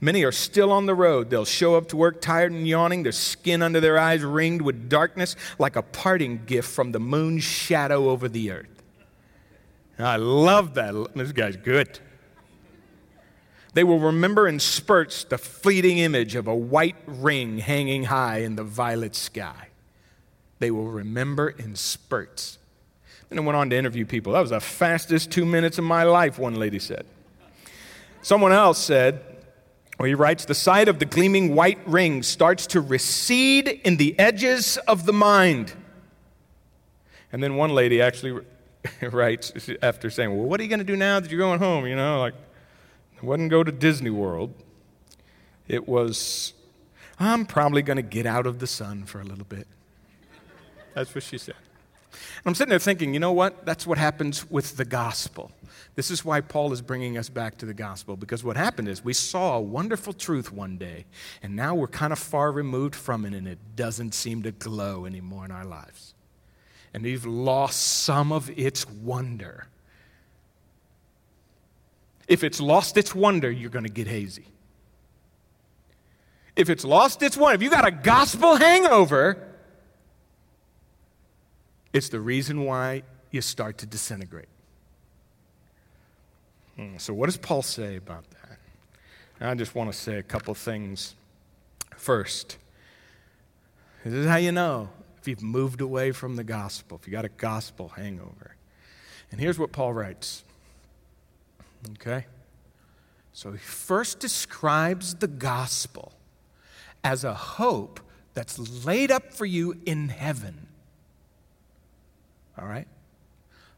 Many 0.00 0.24
are 0.24 0.32
still 0.32 0.72
on 0.72 0.86
the 0.86 0.94
road. 0.94 1.30
They'll 1.30 1.44
show 1.44 1.76
up 1.76 1.88
to 1.88 1.96
work 1.96 2.20
tired 2.20 2.52
and 2.52 2.66
yawning, 2.66 3.02
their 3.02 3.12
skin 3.12 3.62
under 3.62 3.80
their 3.80 3.98
eyes 3.98 4.22
ringed 4.22 4.62
with 4.62 4.88
darkness 4.88 5.36
like 5.58 5.76
a 5.76 5.82
parting 5.82 6.44
gift 6.46 6.68
from 6.70 6.92
the 6.92 7.00
moon's 7.00 7.44
shadow 7.44 8.08
over 8.10 8.28
the 8.28 8.50
earth. 8.50 8.82
I 9.98 10.16
love 10.16 10.74
that. 10.74 10.94
This 11.14 11.32
guy's 11.32 11.56
good. 11.56 11.98
They 13.74 13.84
will 13.84 13.98
remember 13.98 14.48
in 14.48 14.60
spurts 14.60 15.24
the 15.24 15.38
fleeting 15.38 15.98
image 15.98 16.34
of 16.34 16.46
a 16.46 16.54
white 16.54 16.96
ring 17.06 17.58
hanging 17.58 18.04
high 18.04 18.38
in 18.38 18.56
the 18.56 18.64
violet 18.64 19.14
sky. 19.14 19.68
They 20.58 20.70
will 20.70 20.86
remember 20.88 21.48
in 21.48 21.76
spurts. 21.76 22.58
And 23.30 23.38
I 23.38 23.42
went 23.42 23.56
on 23.56 23.70
to 23.70 23.76
interview 23.76 24.06
people. 24.06 24.32
That 24.32 24.40
was 24.40 24.50
the 24.50 24.60
fastest 24.60 25.30
two 25.30 25.44
minutes 25.44 25.78
of 25.78 25.84
my 25.84 26.04
life, 26.04 26.38
one 26.38 26.54
lady 26.54 26.78
said. 26.78 27.06
Someone 28.22 28.52
else 28.52 28.78
said, 28.78 29.22
or 29.98 30.06
he 30.06 30.14
writes, 30.14 30.44
the 30.44 30.54
sight 30.54 30.88
of 30.88 31.00
the 31.00 31.04
gleaming 31.04 31.54
white 31.54 31.80
ring 31.86 32.22
starts 32.22 32.66
to 32.68 32.80
recede 32.80 33.68
in 33.68 33.96
the 33.96 34.16
edges 34.18 34.76
of 34.88 35.06
the 35.06 35.12
mind. 35.12 35.72
And 37.32 37.42
then 37.42 37.56
one 37.56 37.70
lady 37.70 38.00
actually 38.00 38.40
writes 39.02 39.52
after 39.82 40.08
saying, 40.08 40.36
Well, 40.36 40.46
what 40.46 40.60
are 40.60 40.62
you 40.62 40.68
going 40.68 40.78
to 40.78 40.84
do 40.84 40.96
now 40.96 41.18
that 41.20 41.30
you're 41.30 41.40
going 41.40 41.58
home? 41.58 41.86
You 41.86 41.96
know, 41.96 42.20
like, 42.20 42.34
it 43.16 43.24
wasn't 43.24 43.50
go 43.50 43.64
to 43.64 43.72
Disney 43.72 44.10
World. 44.10 44.54
It 45.66 45.88
was, 45.88 46.54
I'm 47.18 47.44
probably 47.44 47.82
going 47.82 47.96
to 47.96 48.02
get 48.02 48.24
out 48.24 48.46
of 48.46 48.60
the 48.60 48.66
sun 48.66 49.04
for 49.04 49.20
a 49.20 49.24
little 49.24 49.44
bit. 49.44 49.66
That's 50.94 51.14
what 51.14 51.24
she 51.24 51.38
said. 51.38 51.56
And 52.38 52.46
I'm 52.46 52.54
sitting 52.54 52.70
there 52.70 52.78
thinking, 52.78 53.14
you 53.14 53.20
know 53.20 53.32
what? 53.32 53.64
That's 53.66 53.86
what 53.86 53.98
happens 53.98 54.50
with 54.50 54.76
the 54.76 54.84
gospel. 54.84 55.50
This 55.94 56.10
is 56.10 56.24
why 56.24 56.40
Paul 56.40 56.72
is 56.72 56.80
bringing 56.80 57.18
us 57.18 57.28
back 57.28 57.58
to 57.58 57.66
the 57.66 57.74
gospel, 57.74 58.16
because 58.16 58.44
what 58.44 58.56
happened 58.56 58.88
is 58.88 59.04
we 59.04 59.12
saw 59.12 59.56
a 59.56 59.60
wonderful 59.60 60.12
truth 60.12 60.52
one 60.52 60.76
day, 60.76 61.06
and 61.42 61.56
now 61.56 61.74
we're 61.74 61.88
kind 61.88 62.12
of 62.12 62.18
far 62.18 62.52
removed 62.52 62.94
from 62.94 63.24
it, 63.24 63.34
and 63.34 63.48
it 63.48 63.58
doesn't 63.74 64.14
seem 64.14 64.42
to 64.44 64.52
glow 64.52 65.06
anymore 65.06 65.44
in 65.44 65.50
our 65.50 65.64
lives. 65.64 66.14
And 66.94 67.02
we've 67.02 67.26
lost 67.26 68.04
some 68.04 68.30
of 68.30 68.48
its 68.56 68.88
wonder. 68.88 69.66
If 72.28 72.44
it's 72.44 72.60
lost 72.60 72.96
its 72.96 73.14
wonder, 73.14 73.50
you're 73.50 73.70
going 73.70 73.84
to 73.84 73.90
get 73.90 74.06
hazy. 74.06 74.46
If 76.54 76.70
it's 76.70 76.84
lost 76.84 77.22
its 77.22 77.36
wonder, 77.36 77.56
if 77.56 77.62
you 77.62 77.70
got 77.70 77.86
a 77.86 77.90
gospel 77.90 78.56
hangover, 78.56 79.47
it's 81.92 82.08
the 82.08 82.20
reason 82.20 82.64
why 82.64 83.02
you 83.30 83.40
start 83.40 83.78
to 83.78 83.86
disintegrate. 83.86 84.48
Hmm, 86.76 86.96
so, 86.98 87.12
what 87.12 87.26
does 87.26 87.36
Paul 87.36 87.62
say 87.62 87.96
about 87.96 88.24
that? 88.30 88.58
I 89.40 89.54
just 89.54 89.74
want 89.74 89.92
to 89.92 89.96
say 89.96 90.18
a 90.18 90.22
couple 90.22 90.54
things. 90.54 91.14
First, 91.96 92.58
this 94.04 94.12
is 94.12 94.26
how 94.26 94.36
you 94.36 94.52
know 94.52 94.88
if 95.20 95.28
you've 95.28 95.42
moved 95.42 95.80
away 95.80 96.12
from 96.12 96.36
the 96.36 96.44
gospel, 96.44 96.98
if 97.00 97.06
you 97.06 97.12
got 97.12 97.24
a 97.24 97.30
gospel 97.30 97.88
hangover. 97.88 98.54
And 99.30 99.40
here's 99.40 99.58
what 99.58 99.72
Paul 99.72 99.92
writes. 99.92 100.44
Okay? 101.92 102.26
So 103.32 103.52
he 103.52 103.58
first 103.58 104.20
describes 104.20 105.14
the 105.16 105.28
gospel 105.28 106.12
as 107.04 107.24
a 107.24 107.34
hope 107.34 108.00
that's 108.34 108.84
laid 108.84 109.10
up 109.10 109.32
for 109.32 109.46
you 109.46 109.76
in 109.84 110.08
heaven. 110.08 110.68
All 112.58 112.66
right? 112.66 112.88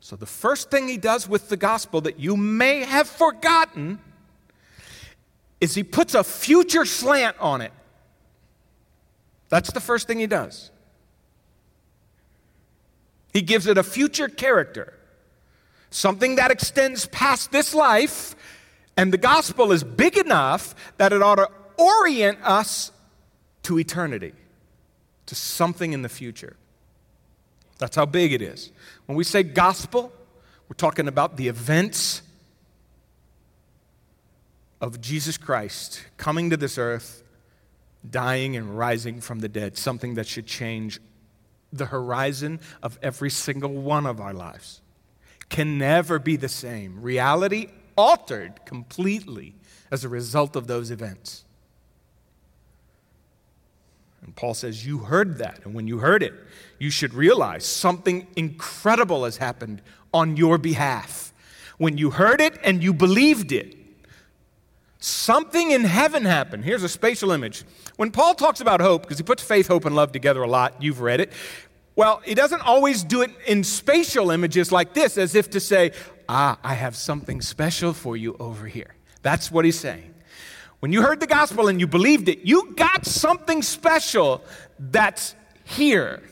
So, 0.01 0.17
the 0.17 0.27
first 0.27 0.71
thing 0.71 0.89
he 0.89 0.97
does 0.97 1.29
with 1.29 1.49
the 1.49 1.57
gospel 1.57 2.01
that 2.03 2.19
you 2.19 2.37
may 2.37 2.85
have 2.85 3.09
forgotten 3.09 3.99
is 5.61 5.75
he 5.75 5.85
puts 5.85 6.15
a 6.15 6.25
future 6.25 6.87
slant 6.87 7.37
on 7.39 7.61
it. 7.61 7.73
That's 9.51 9.73
the 9.73 9.81
first 9.81 10.07
thing 10.07 10.19
he 10.19 10.27
does. 10.27 10.71
He 13.33 13.43
gives 13.43 13.67
it 13.67 13.77
a 13.77 13.83
future 13.83 14.29
character, 14.29 14.95
something 15.91 16.37
that 16.37 16.51
extends 16.51 17.07
past 17.07 17.53
this 17.53 17.75
life, 17.75 18.35
and 18.97 19.13
the 19.13 19.19
gospel 19.19 19.71
is 19.71 19.85
big 19.85 20.17
enough 20.17 20.75
that 20.97 21.13
it 21.13 21.23
ought 21.23 21.37
to 21.37 21.49
orient 21.77 22.39
us 22.43 22.91
to 23.65 23.79
eternity, 23.79 24.33
to 25.27 25.35
something 25.35 25.93
in 25.93 26.03
the 26.03 26.09
future. 26.09 26.57
That's 27.81 27.97
how 27.97 28.05
big 28.05 28.33
it 28.35 28.43
is. 28.43 28.71
When 29.07 29.17
we 29.17 29.25
say 29.25 29.43
gospel, 29.43 30.13
we're 30.69 30.75
talking 30.77 31.09
about 31.09 31.39
the 31.39 31.49
events 31.49 32.23
of 34.83 35.01
Jesus 35.01 35.39
Christ 35.39 36.05
coming 36.19 36.51
to 36.51 36.59
this 36.59 36.77
earth, 36.77 37.25
dying 38.09 38.55
and 38.55 38.77
rising 38.79 39.23
from 39.23 39.41
the 39.41 39.49
dead, 39.49 39.79
something 39.79 40.15
that 40.15 40.27
should 40.27 40.47
change 40.47 41.01
the 41.73 41.87
horizon 41.87 42.61
of 42.83 42.99
every 43.03 43.31
single 43.31 43.73
one 43.73 44.05
of 44.05 44.21
our 44.21 44.35
lives. 44.35 44.83
Can 45.49 45.79
never 45.79 46.19
be 46.19 46.37
the 46.37 46.49
same. 46.49 47.01
Reality 47.01 47.69
altered 47.97 48.65
completely 48.67 49.55
as 49.91 50.05
a 50.05 50.09
result 50.09 50.55
of 50.55 50.67
those 50.67 50.91
events. 50.91 51.45
And 54.31 54.37
Paul 54.37 54.55
says, 54.55 54.87
You 54.87 54.99
heard 54.99 55.39
that. 55.39 55.59
And 55.65 55.75
when 55.75 55.89
you 55.89 55.99
heard 55.99 56.23
it, 56.23 56.33
you 56.79 56.89
should 56.89 57.15
realize 57.15 57.67
something 57.67 58.29
incredible 58.37 59.25
has 59.25 59.39
happened 59.39 59.83
on 60.15 60.37
your 60.37 60.57
behalf. 60.57 61.33
When 61.79 61.99
you 61.99 62.11
heard 62.11 62.41
it 62.41 62.57
and 62.63 62.81
you 62.81 62.95
believed 62.95 63.51
it, 63.51 63.77
something 65.01 65.73
in 65.73 65.83
heaven 65.83 66.25
happened. 66.25 66.65
Here's 66.65 66.85
a 66.85 66.89
spatial 66.89 67.33
image. 67.33 67.65
When 67.97 68.13
Paul 68.13 68.37
talks 68.37 68.61
about 68.61 68.81
hope, 68.81 69.03
because 69.03 69.19
he 69.19 69.25
puts 69.25 69.43
faith, 69.43 69.67
hope, 69.67 69.85
and 69.85 69.97
love 69.97 70.13
together 70.13 70.45
a 70.45 70.49
lot, 70.49 70.81
you've 70.81 71.01
read 71.01 71.19
it. 71.21 71.33
Well, 71.97 72.23
he 72.25 72.37
doesn't 72.37 72.61
always 72.61 73.03
do 73.03 73.23
it 73.23 73.33
in 73.49 73.65
spatial 73.65 74.31
images 74.31 74.71
like 74.71 74.95
this, 74.95 75.19
as 75.19 75.35
if 75.35 75.51
to 75.51 75.59
say, 75.59 75.91
Ah, 76.29 76.57
I 76.63 76.75
have 76.75 76.95
something 76.95 77.41
special 77.41 77.93
for 77.93 78.17
you 78.17 78.37
over 78.39 78.69
here. 78.69 78.95
That's 79.23 79.51
what 79.51 79.65
he's 79.65 79.81
saying. 79.81 80.10
When 80.81 80.93
you 80.93 81.03
heard 81.03 81.21
the 81.21 81.27
gospel 81.27 81.69
and 81.69 81.79
you 81.79 81.87
believed 81.87 82.29
it, 82.29 82.41
you 82.41 82.73
got 82.75 83.05
something 83.07 83.63
special 83.63 84.43
that's 84.79 85.35
here. 85.65 86.23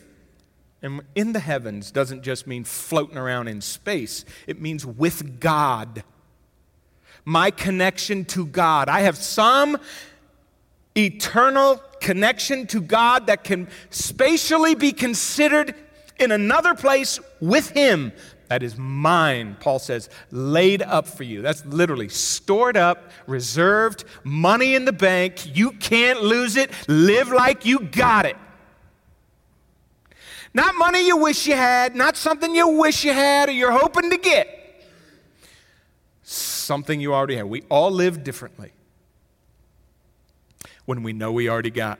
And 0.80 1.02
in 1.14 1.32
the 1.32 1.40
heavens 1.40 1.90
doesn't 1.90 2.22
just 2.22 2.46
mean 2.46 2.64
floating 2.64 3.18
around 3.18 3.48
in 3.48 3.60
space, 3.60 4.24
it 4.46 4.60
means 4.60 4.86
with 4.86 5.38
God. 5.38 6.02
My 7.24 7.50
connection 7.50 8.24
to 8.26 8.46
God. 8.46 8.88
I 8.88 9.00
have 9.00 9.18
some 9.18 9.76
eternal 10.96 11.82
connection 12.00 12.66
to 12.68 12.80
God 12.80 13.26
that 13.26 13.44
can 13.44 13.68
spatially 13.90 14.74
be 14.74 14.92
considered 14.92 15.74
in 16.18 16.32
another 16.32 16.74
place 16.74 17.20
with 17.40 17.70
Him. 17.70 18.12
That 18.48 18.62
is 18.62 18.78
mine, 18.78 19.56
Paul 19.60 19.78
says, 19.78 20.08
laid 20.30 20.82
up 20.82 21.06
for 21.06 21.22
you. 21.22 21.42
That's 21.42 21.64
literally 21.66 22.08
stored 22.08 22.76
up, 22.76 23.10
reserved, 23.26 24.04
money 24.24 24.74
in 24.74 24.86
the 24.86 24.92
bank. 24.92 25.54
You 25.56 25.72
can't 25.72 26.22
lose 26.22 26.56
it. 26.56 26.70
Live 26.88 27.28
like 27.28 27.66
you 27.66 27.80
got 27.80 28.24
it. 28.24 28.36
Not 30.54 30.74
money 30.76 31.06
you 31.06 31.18
wish 31.18 31.46
you 31.46 31.54
had, 31.54 31.94
not 31.94 32.16
something 32.16 32.54
you 32.54 32.68
wish 32.68 33.04
you 33.04 33.12
had 33.12 33.50
or 33.50 33.52
you're 33.52 33.70
hoping 33.70 34.10
to 34.10 34.16
get. 34.16 34.48
Something 36.22 37.00
you 37.00 37.14
already 37.14 37.36
have. 37.36 37.48
We 37.48 37.62
all 37.70 37.90
live 37.90 38.24
differently 38.24 38.72
when 40.86 41.02
we 41.02 41.12
know 41.12 41.32
we 41.32 41.50
already 41.50 41.70
got 41.70 41.98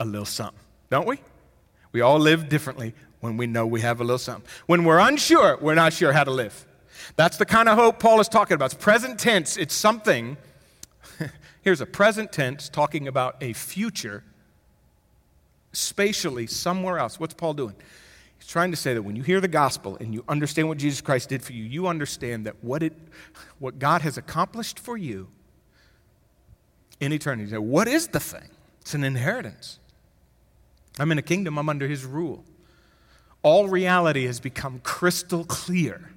a 0.00 0.06
little 0.06 0.24
something, 0.24 0.58
don't 0.88 1.06
we? 1.06 1.20
We 1.92 2.00
all 2.00 2.18
live 2.18 2.48
differently 2.48 2.94
when 3.22 3.36
we 3.36 3.46
know 3.46 3.64
we 3.64 3.80
have 3.80 4.00
a 4.00 4.04
little 4.04 4.18
something. 4.18 4.44
When 4.66 4.84
we're 4.84 4.98
unsure, 4.98 5.56
we're 5.60 5.76
not 5.76 5.92
sure 5.92 6.12
how 6.12 6.24
to 6.24 6.32
live. 6.32 6.66
That's 7.14 7.36
the 7.36 7.46
kind 7.46 7.68
of 7.68 7.78
hope 7.78 8.00
Paul 8.00 8.20
is 8.20 8.28
talking 8.28 8.56
about. 8.56 8.74
It's 8.74 8.82
present 8.82 9.18
tense, 9.18 9.56
it's 9.56 9.74
something. 9.74 10.36
Here's 11.62 11.80
a 11.80 11.86
present 11.86 12.32
tense 12.32 12.68
talking 12.68 13.06
about 13.06 13.36
a 13.40 13.52
future 13.52 14.24
spatially 15.72 16.48
somewhere 16.48 16.98
else. 16.98 17.20
What's 17.20 17.32
Paul 17.32 17.54
doing? 17.54 17.76
He's 18.38 18.48
trying 18.48 18.72
to 18.72 18.76
say 18.76 18.92
that 18.92 19.02
when 19.02 19.14
you 19.14 19.22
hear 19.22 19.40
the 19.40 19.46
gospel 19.46 19.96
and 20.00 20.12
you 20.12 20.24
understand 20.28 20.66
what 20.66 20.78
Jesus 20.78 21.00
Christ 21.00 21.28
did 21.28 21.44
for 21.44 21.52
you, 21.52 21.62
you 21.62 21.86
understand 21.86 22.44
that 22.46 22.56
what, 22.60 22.82
it, 22.82 22.92
what 23.60 23.78
God 23.78 24.02
has 24.02 24.18
accomplished 24.18 24.80
for 24.80 24.96
you 24.96 25.28
in 26.98 27.12
eternity. 27.12 27.56
What 27.56 27.86
is 27.86 28.08
the 28.08 28.18
thing? 28.18 28.50
It's 28.80 28.94
an 28.94 29.04
inheritance. 29.04 29.78
I'm 30.98 31.12
in 31.12 31.18
a 31.18 31.22
kingdom, 31.22 31.56
I'm 31.56 31.68
under 31.68 31.86
his 31.86 32.04
rule 32.04 32.44
all 33.42 33.68
reality 33.68 34.26
has 34.26 34.40
become 34.40 34.80
crystal 34.80 35.44
clear. 35.44 36.12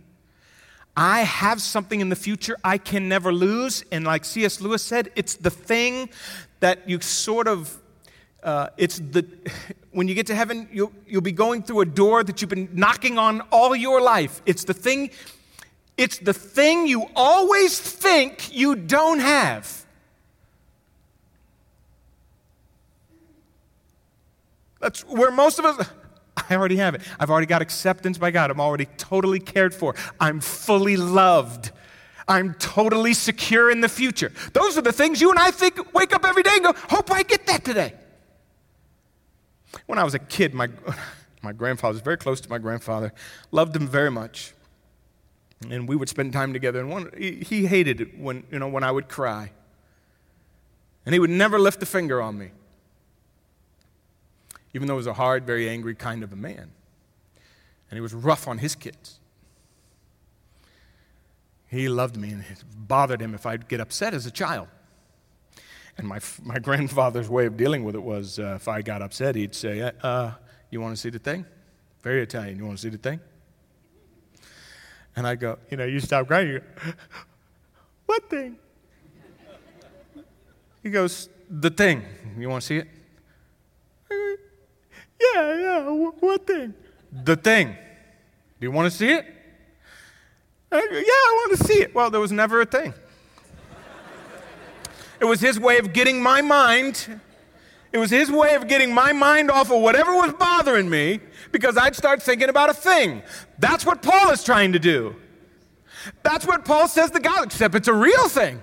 I 0.98 1.22
have 1.22 1.62
something 1.62 2.00
in 2.00 2.10
the 2.10 2.16
future 2.16 2.56
I 2.64 2.78
can 2.78 3.10
never 3.10 3.34
lose. 3.34 3.84
And 3.92 4.06
like 4.06 4.24
C.S. 4.24 4.62
Lewis 4.62 4.82
said, 4.82 5.12
it's 5.16 5.36
the 5.36 5.50
thing 5.50 6.10
that 6.62 6.88
you 6.88 7.02
sort 7.02 7.48
of, 7.48 7.76
uh, 8.44 8.70
it's 8.78 9.00
the, 9.00 9.26
when 9.92 10.08
you 10.08 10.16
get 10.16 10.28
to 10.28 10.36
heaven, 10.36 10.70
you'll, 10.72 10.94
you'll 11.06 11.22
be 11.22 11.34
going 11.34 11.64
through 11.64 11.82
a 11.82 11.86
door 11.86 12.24
that 12.24 12.42
you've 12.42 12.50
been 12.50 12.70
knocking 12.74 13.18
on 13.18 13.42
all 13.52 13.76
your 13.76 14.00
life. 14.00 14.42
It's 14.46 14.64
the 14.64 14.74
thing, 14.74 15.10
it's 15.98 16.20
the 16.20 16.34
thing 16.34 16.88
you 16.88 17.06
always 17.16 17.80
think 17.80 18.56
you 18.56 18.76
don't 18.76 19.20
have. 19.20 19.86
That's 24.80 25.02
where 25.02 25.32
most 25.32 25.60
of 25.60 25.66
us, 25.66 25.88
I 26.38 26.56
already 26.56 26.78
have 26.78 26.96
it. 26.96 27.02
I've 27.20 27.30
already 27.30 27.48
got 27.48 27.62
acceptance 27.62 28.18
by 28.18 28.32
God. 28.32 28.52
I'm 28.52 28.60
already 28.60 28.86
totally 28.98 29.40
cared 29.40 29.74
for. 29.74 29.96
I'm 30.20 30.42
fully 30.42 30.98
loved. 30.98 31.72
I'm 32.28 32.56
totally 32.56 33.14
secure 33.14 33.70
in 33.70 33.82
the 33.82 33.90
future. 33.90 34.32
Those 34.54 34.78
are 34.78 34.82
the 34.82 34.92
things 34.92 35.22
you 35.22 35.30
and 35.30 35.40
I 35.40 35.52
think, 35.52 35.94
wake 35.94 36.14
up 36.14 36.26
every 36.26 36.44
day 36.44 36.52
and 36.54 36.64
go, 36.64 36.74
hope 36.90 37.12
I 37.12 37.24
get 37.24 37.46
that 37.48 37.64
today. 37.64 37.94
When 39.86 40.00
I 40.00 40.04
was 40.04 40.14
a 40.14 40.20
kid, 40.20 40.54
my, 40.54 40.70
my 41.42 41.54
grandfather 41.54 41.94
was 41.94 42.02
very 42.02 42.18
close 42.18 42.42
to 42.42 42.50
my 42.50 42.58
grandfather, 42.58 43.14
loved 43.52 43.76
him 43.76 43.88
very 43.88 44.12
much. 44.12 44.54
And 45.70 45.88
we 45.88 45.96
would 45.96 46.10
spend 46.10 46.34
time 46.34 46.52
together. 46.54 46.80
And 46.80 46.90
one, 46.90 47.12
he, 47.18 47.66
hated 47.66 48.02
it 48.02 48.20
when, 48.20 48.44
you 48.52 48.60
know, 48.60 48.68
when 48.68 48.84
I 48.84 48.92
would 48.92 49.08
cry. 49.08 49.52
And 51.06 51.14
he 51.14 51.20
would 51.20 51.30
never 51.30 51.60
lift 51.60 51.82
a 51.82 51.86
finger 51.86 52.22
on 52.22 52.38
me 52.38 52.52
even 54.76 54.90
though 54.90 54.96
he 54.96 54.98
was 54.98 55.08
a 55.08 55.14
hard, 55.14 55.46
very 55.46 55.70
angry 55.70 55.96
kind 55.96 56.22
of 56.22 56.34
a 56.34 56.36
man. 56.36 56.70
And 57.90 57.98
he 57.98 58.02
was 58.02 58.14
rough 58.14 58.46
on 58.46 58.58
his 58.58 58.76
kids. 58.76 59.22
He 61.68 61.88
loved 61.88 62.18
me, 62.18 62.32
and 62.32 62.42
it 62.42 62.62
bothered 62.76 63.22
him 63.22 63.34
if 63.34 63.46
I'd 63.46 63.70
get 63.70 63.80
upset 63.80 64.14
as 64.14 64.26
a 64.26 64.32
child. 64.32 64.68
And 65.98 66.06
my, 66.06 66.20
my 66.44 66.60
grandfather's 66.60 67.30
way 67.30 67.46
of 67.46 67.56
dealing 67.56 67.86
with 67.86 67.96
it 67.96 68.04
was 68.04 68.38
uh, 68.38 68.56
if 68.58 68.68
I 68.68 68.82
got 68.82 69.02
upset, 69.02 69.36
he'd 69.36 69.56
say, 69.56 69.82
uh, 69.82 69.92
uh 70.04 70.34
You 70.70 70.82
want 70.82 70.94
to 70.94 71.02
see 71.02 71.10
the 71.10 71.20
thing? 71.20 71.46
Very 72.02 72.22
Italian. 72.22 72.58
You 72.58 72.66
want 72.66 72.78
to 72.78 72.82
see 72.82 72.90
the 72.90 72.98
thing? 72.98 73.22
And 75.16 75.26
I 75.26 75.36
go, 75.36 75.58
You 75.72 75.78
know, 75.78 75.86
you 75.86 76.02
stop 76.02 76.28
crying. 76.28 76.50
You 76.50 76.60
go, 76.60 76.66
What 78.08 78.30
thing? 78.30 78.58
He 80.84 80.90
goes, 80.90 81.30
The 81.50 81.70
thing. 81.70 82.04
You 82.38 82.50
want 82.50 82.62
to 82.62 82.68
see 82.68 82.78
it? 82.80 82.90
Yeah, 85.34 85.60
yeah, 85.60 85.90
what 85.90 86.46
thing? 86.46 86.74
The 87.24 87.36
thing. 87.36 87.68
Do 87.68 88.68
you 88.68 88.72
want 88.72 88.92
to 88.92 88.98
see 88.98 89.10
it? 89.10 89.26
I 90.72 90.78
yeah, 90.92 91.02
I 91.02 91.46
want 91.48 91.58
to 91.58 91.64
see 91.64 91.82
it. 91.82 91.96
Well, 91.96 92.10
there 92.10 92.22
was 92.22 92.32
never 92.32 92.62
a 92.62 92.66
thing. 92.66 92.94
It 95.20 95.26
was 95.26 95.40
his 95.40 95.60
way 95.60 95.78
of 95.78 95.94
getting 95.94 96.22
my 96.22 96.42
mind. 96.42 97.20
It 97.94 97.98
was 97.98 98.10
his 98.10 98.30
way 98.30 98.56
of 98.56 98.68
getting 98.68 98.94
my 98.94 99.14
mind 99.14 99.50
off 99.50 99.72
of 99.72 99.82
whatever 99.82 100.14
was 100.14 100.34
bothering 100.34 100.90
me 100.90 101.22
because 101.52 101.78
I'd 101.78 101.96
start 101.96 102.22
thinking 102.22 102.50
about 102.50 102.70
a 102.70 102.74
thing. 102.74 103.24
That's 103.58 103.86
what 103.86 104.02
Paul 104.02 104.32
is 104.32 104.44
trying 104.44 104.74
to 104.74 104.80
do. 104.80 105.16
That's 106.22 106.46
what 106.46 106.66
Paul 106.66 106.88
says 106.88 107.12
to 107.12 107.20
God, 107.20 107.46
except 107.46 107.74
it's 107.76 107.88
a 107.88 107.94
real 107.94 108.28
thing. 108.28 108.62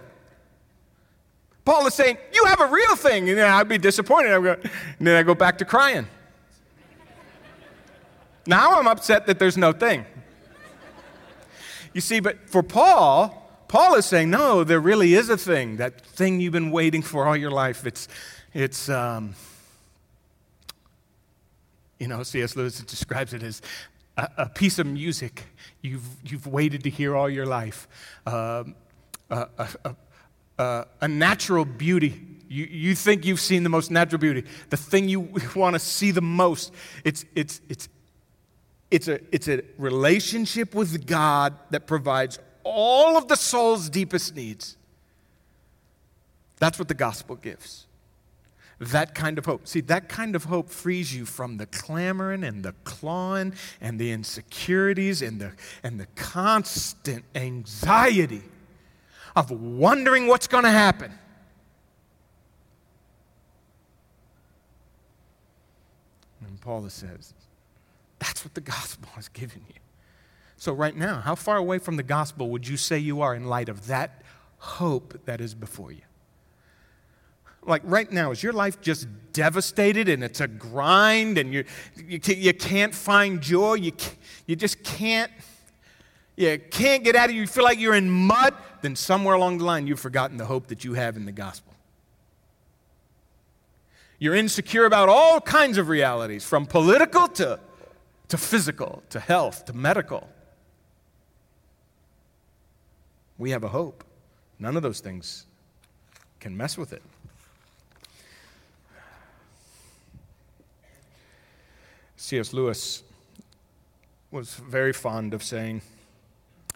Paul 1.65 1.87
is 1.87 1.95
saying, 1.95 2.19
You 2.33 2.45
have 2.47 2.61
a 2.61 2.67
real 2.67 2.97
thing. 2.97 3.31
And 3.31 3.41
I'd 3.41 3.69
be 3.69 3.79
disappointed. 3.79 4.33
and 4.33 4.71
then 5.01 5.17
I 5.17 5.23
go 5.23 5.35
back 5.35 5.59
to 5.59 5.65
crying. 5.65 6.07
Now 8.47 8.79
I'm 8.79 8.89
upset 8.89 9.27
that 9.27 9.39
there's 9.39 9.57
no 9.57 9.73
thing. 9.73 10.05
You 11.93 12.01
see, 12.01 12.21
but 12.21 12.49
for 12.49 12.63
Paul, 12.63 13.39
Paul 13.69 13.95
is 13.95 14.07
saying, 14.07 14.31
no, 14.31 14.65
there 14.65 14.81
really 14.81 15.15
is 15.15 15.29
a 15.29 15.37
thing, 15.37 15.77
that 15.77 16.01
thing 16.01 16.41
you've 16.41 16.53
been 16.53 16.71
waiting 16.71 17.03
for 17.03 17.27
all 17.27 17.37
your 17.37 17.51
life. 17.51 17.87
It's, 17.87 18.09
it's 18.55 18.89
um, 18.89 19.35
you 21.99 22.09
know, 22.09 22.23
C.S. 22.23 22.57
Lewis 22.57 22.81
describes 22.81 23.35
it 23.35 23.43
as 23.43 23.63
a, 24.17 24.29
a, 24.39 24.49
piece 24.49 24.79
of 24.79 24.87
music 24.87 25.45
you've, 25.83 26.07
you've 26.25 26.47
waited 26.47 26.83
to 26.85 26.91
hear 26.91 27.15
all 27.15 27.31
your 27.31 27.47
life, 27.47 27.87
um, 28.27 28.75
a, 29.31 29.47
a, 30.59 30.87
a 31.01 31.09
natural 31.09 31.65
beauty 31.65 32.21
you, 32.53 32.67
you 32.67 32.95
think 32.95 33.25
you've 33.25 33.41
seen 33.41 33.63
the 33.63 33.71
most 33.71 33.91
natural 33.91 34.19
beauty, 34.19 34.45
the 34.69 34.77
thing 34.77 35.09
you 35.09 35.21
want 35.57 35.75
to 35.75 35.79
see 35.79 36.11
the 36.11 36.21
most. 36.21 36.73
It's, 37.03 37.25
it's, 37.35 37.63
it's 37.71 37.89
it's 38.93 39.09
a, 39.09 39.21
it's 39.35 39.49
a 39.49 39.63
relationship 39.79 40.75
with 40.75 41.07
God 41.07 41.55
that 41.71 41.87
provides 41.87 42.39
all 42.63 43.17
of 43.17 43.27
the 43.27 43.37
soul's 43.37 43.89
deepest 43.89 44.37
needs. 44.37 44.77
That's 46.59 46.79
what 46.79 46.89
the 46.89 46.95
gospel 46.95 47.37
gives. 47.37 47.87
That 48.79 49.15
kind 49.15 49.39
of 49.39 49.47
hope. 49.47 49.67
See, 49.67 49.81
that 49.83 50.11
kind 50.11 50.37
of 50.37 50.45
hope 50.45 50.69
frees 50.69 51.15
you 51.17 51.25
from 51.25 51.57
the 51.57 51.65
clamoring 51.67 52.45
and 52.45 52.63
the 52.63 52.75
clawing 52.85 53.55
and 53.81 53.99
the 53.99 54.11
insecurities 54.13 55.23
and 55.23 55.41
the, 55.41 55.53
and 55.83 55.99
the 55.99 56.07
constant 56.15 57.25
anxiety 57.35 58.43
of 59.35 59.51
wondering 59.51 60.27
what's 60.27 60.47
going 60.47 60.65
to 60.65 60.71
happen. 60.71 61.13
And 66.47 66.61
Paul 66.61 66.87
says, 66.91 67.33
what 68.45 68.55
the 68.55 68.61
gospel 68.77 69.09
has 69.15 69.29
given 69.29 69.63
you. 69.69 69.81
So, 70.57 70.73
right 70.73 70.95
now, 70.95 71.21
how 71.21 71.35
far 71.35 71.57
away 71.57 71.79
from 71.79 71.97
the 71.97 72.03
gospel 72.03 72.49
would 72.51 72.69
you 72.69 72.77
say 72.77 72.99
you 72.99 73.21
are 73.21 73.35
in 73.35 73.47
light 73.47 73.69
of 73.69 73.89
that 73.89 74.23
hope 74.59 75.25
that 75.25 75.41
is 75.41 75.55
before 75.55 75.91
you? 75.91 76.03
Like 77.65 77.83
right 77.85 78.11
now, 78.11 78.33
is 78.33 78.43
your 78.43 78.53
life 78.53 78.81
just 78.81 79.07
devastated 79.33 80.09
and 80.09 80.25
it's 80.25 80.41
a 80.41 80.49
grind 80.49 81.39
and 81.39 81.55
you, 81.55 81.65
you, 81.97 82.19
you 82.27 82.53
can't 82.53 82.95
find 82.95 83.41
joy? 83.41 83.75
You, 83.75 83.93
you 84.47 84.57
just 84.57 84.83
can't, 84.83 85.31
you 86.37 86.61
can't 86.71 87.05
get 87.05 87.15
out 87.15 87.27
of 87.29 87.37
it. 87.37 87.39
You 87.39 87.47
feel 87.47 87.63
like 87.63 87.79
you're 87.79 87.95
in 87.95 88.11
mud? 88.11 88.55
Then 88.81 88.97
somewhere 88.97 89.37
along 89.37 89.59
the 89.59 89.65
line, 89.65 89.87
you've 89.87 90.01
forgotten 90.01 90.39
the 90.39 90.47
hope 90.47 90.67
that 90.69 90.83
you 90.83 90.95
have 90.95 91.17
in 91.17 91.25
the 91.25 91.33
gospel. 91.33 91.73
You're 94.19 94.35
insecure 94.35 94.85
about 94.85 95.09
all 95.09 95.41
kinds 95.41 95.79
of 95.79 95.89
realities, 95.89 96.45
from 96.45 96.67
political 96.67 97.29
to 97.29 97.61
to 98.33 98.39
physical, 98.39 99.03
to 99.11 99.21
health, 99.21 99.67
to 99.67 99.75
medical. 99.75 100.27
We 103.37 103.51
have 103.51 103.63
a 103.63 103.69
hope. 103.69 104.05
None 104.59 104.75
of 104.75 104.83
those 104.83 105.01
things 105.01 105.45
can 106.41 106.57
mess 106.57 106.79
with 106.79 106.95
it. 106.95 107.03
C.S. 112.17 112.55
Lewis 112.55 113.03
was 114.31 114.55
very 114.55 114.95
fond 114.95 115.35
of 115.35 115.43
saying, 115.43 115.83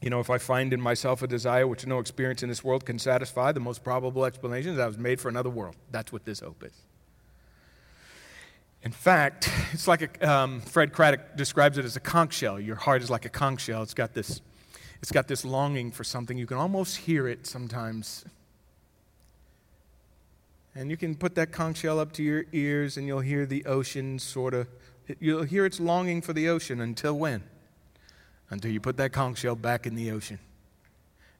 you 0.03 0.11
know, 0.11 0.21
if 0.21 0.29
I 0.29 0.37
find 0.37 0.75
in 0.75 0.81
myself 0.83 1.23
a 1.23 1.27
desire 1.27 1.67
which 1.67 1.87
no 1.87 2.01
experience 2.01 2.43
in 2.43 2.51
this 2.51 2.63
world 2.63 2.85
can 2.85 2.99
satisfy, 2.99 3.53
the 3.53 3.61
most 3.61 3.83
probable 3.83 4.27
explanation 4.27 4.75
is 4.75 4.79
I 4.79 4.87
was 4.87 4.99
made 4.99 5.23
for 5.23 5.31
another 5.31 5.49
world. 5.49 5.77
That's 5.91 6.13
what 6.13 6.27
this 6.27 6.41
hope 6.41 6.63
is. 6.63 6.86
In 8.83 8.93
fact, 8.93 9.51
it's 9.73 9.89
like 9.89 10.21
a, 10.23 10.31
um, 10.31 10.61
Fred 10.61 10.93
Craddock 10.93 11.37
describes 11.37 11.79
it 11.79 11.85
as 11.85 11.97
a 11.97 12.01
conch 12.01 12.35
shell. 12.35 12.61
Your 12.61 12.77
heart 12.77 13.03
is 13.03 13.11
like 13.11 13.25
a 13.25 13.29
conch 13.29 13.63
shell. 13.63 13.83
It's 13.83 13.95
got 13.95 14.15
this, 14.15 14.41
it's 15.03 15.13
got 15.13 15.29
this 15.29 15.45
longing 15.45 15.91
for 15.91 16.05
something. 16.05 16.39
You 16.39 16.47
can 16.47 16.57
almost 16.57 16.97
hear 16.97 17.27
it 17.27 17.47
sometimes. 17.47 18.25
And 20.75 20.91
you 20.91 20.97
can 20.97 21.15
put 21.15 21.35
that 21.37 21.53
conch 21.53 21.79
shell 21.79 21.99
up 21.99 22.13
to 22.13 22.23
your 22.23 22.45
ears, 22.53 22.97
and 22.97 23.07
you'll 23.07 23.21
hear 23.21 23.47
the 23.47 23.65
ocean 23.65 24.19
sort 24.19 24.55
of 24.55 24.69
You'll 25.21 25.45
hear 25.45 25.65
its 25.65 25.79
longing 25.79 26.21
for 26.21 26.33
the 26.33 26.49
ocean 26.49 26.81
until 26.81 27.15
when? 27.15 27.45
Until 28.51 28.71
you 28.71 28.81
put 28.81 28.97
that 28.97 29.13
conch 29.13 29.39
shell 29.39 29.55
back 29.55 29.87
in 29.87 29.95
the 29.95 30.11
ocean. 30.11 30.39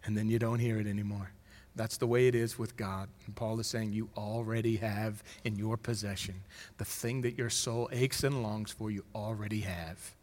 And 0.05 0.17
then 0.17 0.29
you 0.29 0.39
don't 0.39 0.61
hear 0.61 0.79
it 0.79 0.87
anymore. 0.87 1.33
That's 1.77 1.99
the 1.99 2.07
way 2.07 2.27
it 2.27 2.35
is 2.35 2.59
with 2.59 2.77
God. 2.77 3.09
And 3.27 3.37
Paul 3.37 3.61
is 3.61 3.67
saying 3.67 3.93
you 3.93 4.09
already 4.17 4.77
have 4.77 5.23
in 5.45 5.57
your 5.57 5.77
possession 5.77 6.37
the 6.79 6.87
thing 6.87 7.21
that 7.21 7.37
your 7.37 7.51
soul 7.51 7.91
aches 7.93 8.25
and 8.25 8.43
longs 8.43 8.73
for, 8.73 8.91
you 8.91 9.05
already 9.15 9.61
have. 9.61 10.15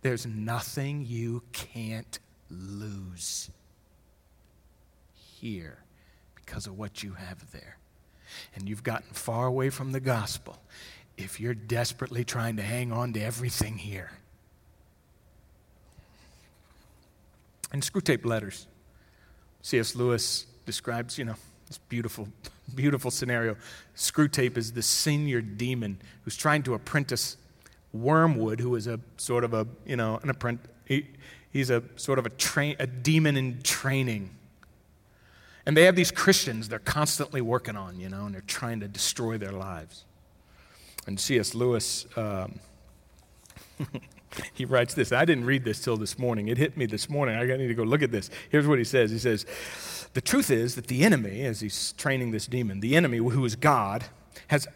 There's 0.00 0.26
nothing 0.26 1.04
you 1.06 1.42
can't 1.52 2.18
lose 2.50 3.50
here 5.40 5.78
because 6.34 6.66
of 6.66 6.78
what 6.78 7.02
you 7.02 7.12
have 7.12 7.52
there. 7.52 7.76
And 8.56 8.66
you've 8.66 8.82
gotten 8.82 9.12
far 9.12 9.46
away 9.46 9.68
from 9.68 9.92
the 9.92 10.00
gospel 10.00 10.58
if 11.18 11.38
you're 11.38 11.54
desperately 11.54 12.24
trying 12.24 12.56
to 12.56 12.62
hang 12.62 12.92
on 12.92 13.12
to 13.12 13.20
everything 13.20 13.76
here. 13.76 14.10
In 17.74 17.80
Screwtape 17.80 18.24
Letters, 18.24 18.66
C.S. 19.60 19.94
Lewis 19.94 20.46
describes, 20.64 21.18
you 21.18 21.24
know, 21.24 21.34
this 21.66 21.78
beautiful, 21.78 22.28
beautiful 22.74 23.10
scenario. 23.10 23.56
Screwtape 23.96 24.56
is 24.56 24.72
the 24.72 24.82
senior 24.82 25.40
demon 25.40 26.00
who's 26.24 26.36
trying 26.36 26.62
to 26.64 26.74
apprentice 26.74 27.36
Wormwood, 27.92 28.60
who 28.60 28.74
is 28.74 28.86
a 28.86 29.00
sort 29.16 29.44
of 29.44 29.54
a, 29.54 29.66
you 29.86 29.96
know, 29.96 30.18
an 30.22 30.30
apprentice. 30.30 30.66
He, 30.86 31.06
he's 31.52 31.70
a 31.70 31.82
sort 31.96 32.18
of 32.18 32.26
a, 32.26 32.30
train, 32.30 32.76
a 32.78 32.86
demon 32.86 33.36
in 33.36 33.62
training. 33.62 34.30
And 35.64 35.76
they 35.76 35.84
have 35.84 35.94
these 35.94 36.10
Christians 36.10 36.68
they're 36.68 36.78
constantly 36.78 37.40
working 37.40 37.76
on, 37.76 38.00
you 38.00 38.08
know, 38.08 38.26
and 38.26 38.34
they're 38.34 38.42
trying 38.42 38.80
to 38.80 38.88
destroy 38.88 39.38
their 39.38 39.52
lives. 39.52 40.04
And 41.06 41.18
C.S. 41.18 41.54
Lewis, 41.54 42.06
um, 42.16 42.58
he 44.54 44.64
writes 44.64 44.94
this. 44.94 45.12
I 45.12 45.24
didn't 45.24 45.44
read 45.44 45.64
this 45.64 45.80
till 45.80 45.96
this 45.96 46.18
morning. 46.18 46.48
It 46.48 46.58
hit 46.58 46.76
me 46.76 46.86
this 46.86 47.08
morning. 47.08 47.36
I 47.36 47.44
need 47.56 47.68
to 47.68 47.74
go 47.74 47.82
look 47.82 48.02
at 48.02 48.10
this. 48.10 48.30
Here's 48.50 48.66
what 48.66 48.78
he 48.78 48.84
says 48.84 49.10
He 49.10 49.18
says, 49.18 49.46
The 50.14 50.20
truth 50.20 50.50
is 50.50 50.74
that 50.74 50.88
the 50.88 51.04
enemy, 51.04 51.42
as 51.42 51.60
he's 51.60 51.92
training 51.92 52.32
this 52.32 52.46
demon, 52.46 52.80
the 52.80 52.96
enemy, 52.96 53.18
who 53.18 53.44
is 53.44 53.56
God, 53.56 54.04
has 54.48 54.66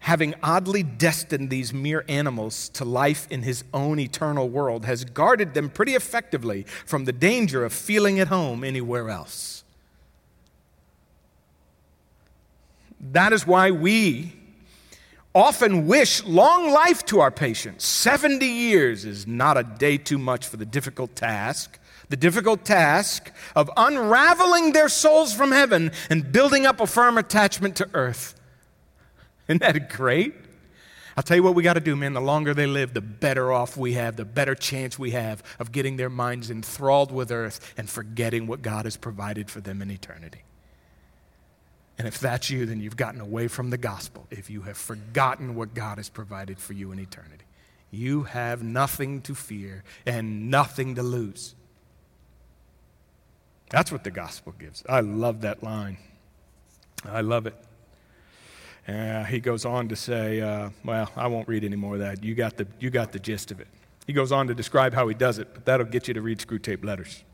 having 0.00 0.34
oddly 0.42 0.82
destined 0.82 1.50
these 1.50 1.72
mere 1.72 2.04
animals 2.08 2.68
to 2.70 2.84
life 2.84 3.26
in 3.30 3.42
his 3.42 3.64
own 3.74 3.98
eternal 3.98 4.48
world, 4.48 4.84
has 4.84 5.04
guarded 5.04 5.54
them 5.54 5.68
pretty 5.68 5.94
effectively 5.94 6.62
from 6.86 7.04
the 7.04 7.12
danger 7.12 7.64
of 7.64 7.72
feeling 7.72 8.20
at 8.20 8.28
home 8.28 8.62
anywhere 8.62 9.10
else. 9.10 9.64
That 13.00 13.32
is 13.32 13.46
why 13.46 13.70
we 13.70 14.37
often 15.34 15.86
wish 15.86 16.24
long 16.24 16.70
life 16.70 17.04
to 17.06 17.20
our 17.20 17.30
patients. 17.30 17.84
70 17.84 18.44
years 18.46 19.04
is 19.04 19.26
not 19.26 19.56
a 19.56 19.62
day 19.62 19.98
too 19.98 20.18
much 20.18 20.46
for 20.46 20.56
the 20.56 20.66
difficult 20.66 21.14
task. 21.14 21.78
The 22.08 22.16
difficult 22.16 22.64
task 22.64 23.30
of 23.54 23.70
unraveling 23.76 24.72
their 24.72 24.88
souls 24.88 25.34
from 25.34 25.52
heaven 25.52 25.92
and 26.08 26.32
building 26.32 26.64
up 26.64 26.80
a 26.80 26.86
firm 26.86 27.18
attachment 27.18 27.76
to 27.76 27.88
earth. 27.92 28.34
Isn't 29.48 29.60
that 29.60 29.90
great? 29.90 30.34
I'll 31.18 31.22
tell 31.22 31.36
you 31.36 31.42
what 31.42 31.56
we 31.56 31.64
got 31.64 31.74
to 31.74 31.80
do, 31.80 31.96
man. 31.96 32.12
The 32.12 32.20
longer 32.20 32.54
they 32.54 32.66
live, 32.66 32.94
the 32.94 33.00
better 33.00 33.52
off 33.52 33.76
we 33.76 33.94
have, 33.94 34.14
the 34.16 34.24
better 34.24 34.54
chance 34.54 34.98
we 34.98 35.10
have 35.10 35.42
of 35.58 35.72
getting 35.72 35.96
their 35.96 36.08
minds 36.08 36.48
enthralled 36.48 37.10
with 37.10 37.32
earth 37.32 37.74
and 37.76 37.90
forgetting 37.90 38.46
what 38.46 38.62
God 38.62 38.84
has 38.84 38.96
provided 38.96 39.50
for 39.50 39.60
them 39.60 39.82
in 39.82 39.90
eternity. 39.90 40.44
And 41.98 42.06
if 42.06 42.20
that's 42.20 42.48
you, 42.48 42.64
then 42.64 42.80
you've 42.80 42.96
gotten 42.96 43.20
away 43.20 43.48
from 43.48 43.70
the 43.70 43.78
gospel. 43.78 44.26
If 44.30 44.48
you 44.50 44.62
have 44.62 44.76
forgotten 44.76 45.56
what 45.56 45.74
God 45.74 45.98
has 45.98 46.08
provided 46.08 46.60
for 46.60 46.72
you 46.72 46.92
in 46.92 47.00
eternity, 47.00 47.44
you 47.90 48.22
have 48.22 48.62
nothing 48.62 49.20
to 49.22 49.34
fear 49.34 49.82
and 50.06 50.48
nothing 50.50 50.94
to 50.94 51.02
lose. 51.02 51.56
That's 53.70 53.90
what 53.90 54.04
the 54.04 54.10
gospel 54.10 54.54
gives. 54.58 54.84
I 54.88 55.00
love 55.00 55.40
that 55.42 55.62
line. 55.62 55.98
I 57.04 57.20
love 57.20 57.46
it. 57.46 57.54
Uh, 58.86 59.24
he 59.24 59.40
goes 59.40 59.64
on 59.64 59.88
to 59.88 59.96
say, 59.96 60.40
uh, 60.40 60.70
well, 60.84 61.10
I 61.16 61.26
won't 61.26 61.48
read 61.48 61.64
any 61.64 61.76
more 61.76 61.94
of 61.94 62.00
that. 62.00 62.24
You 62.24 62.34
got, 62.34 62.56
the, 62.56 62.66
you 62.80 62.90
got 62.90 63.12
the 63.12 63.18
gist 63.18 63.50
of 63.50 63.60
it. 63.60 63.68
He 64.06 64.14
goes 64.14 64.32
on 64.32 64.46
to 64.46 64.54
describe 64.54 64.94
how 64.94 65.08
he 65.08 65.14
does 65.14 65.38
it, 65.38 65.48
but 65.52 65.66
that'll 65.66 65.84
get 65.84 66.08
you 66.08 66.14
to 66.14 66.22
read 66.22 66.38
Screwtape 66.38 66.82
Letters. 66.82 67.24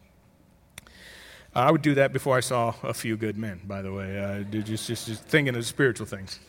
I 1.54 1.70
would 1.70 1.82
do 1.82 1.94
that 1.94 2.12
before 2.12 2.36
I 2.36 2.40
saw 2.40 2.74
a 2.82 2.92
few 2.92 3.16
good 3.16 3.38
men, 3.38 3.60
by 3.64 3.80
the 3.80 3.92
way, 3.92 4.18
uh, 4.18 4.42
just, 4.42 4.88
just, 4.88 5.06
just 5.06 5.24
thinking 5.24 5.54
of 5.54 5.64
spiritual 5.64 6.06
things. 6.06 6.40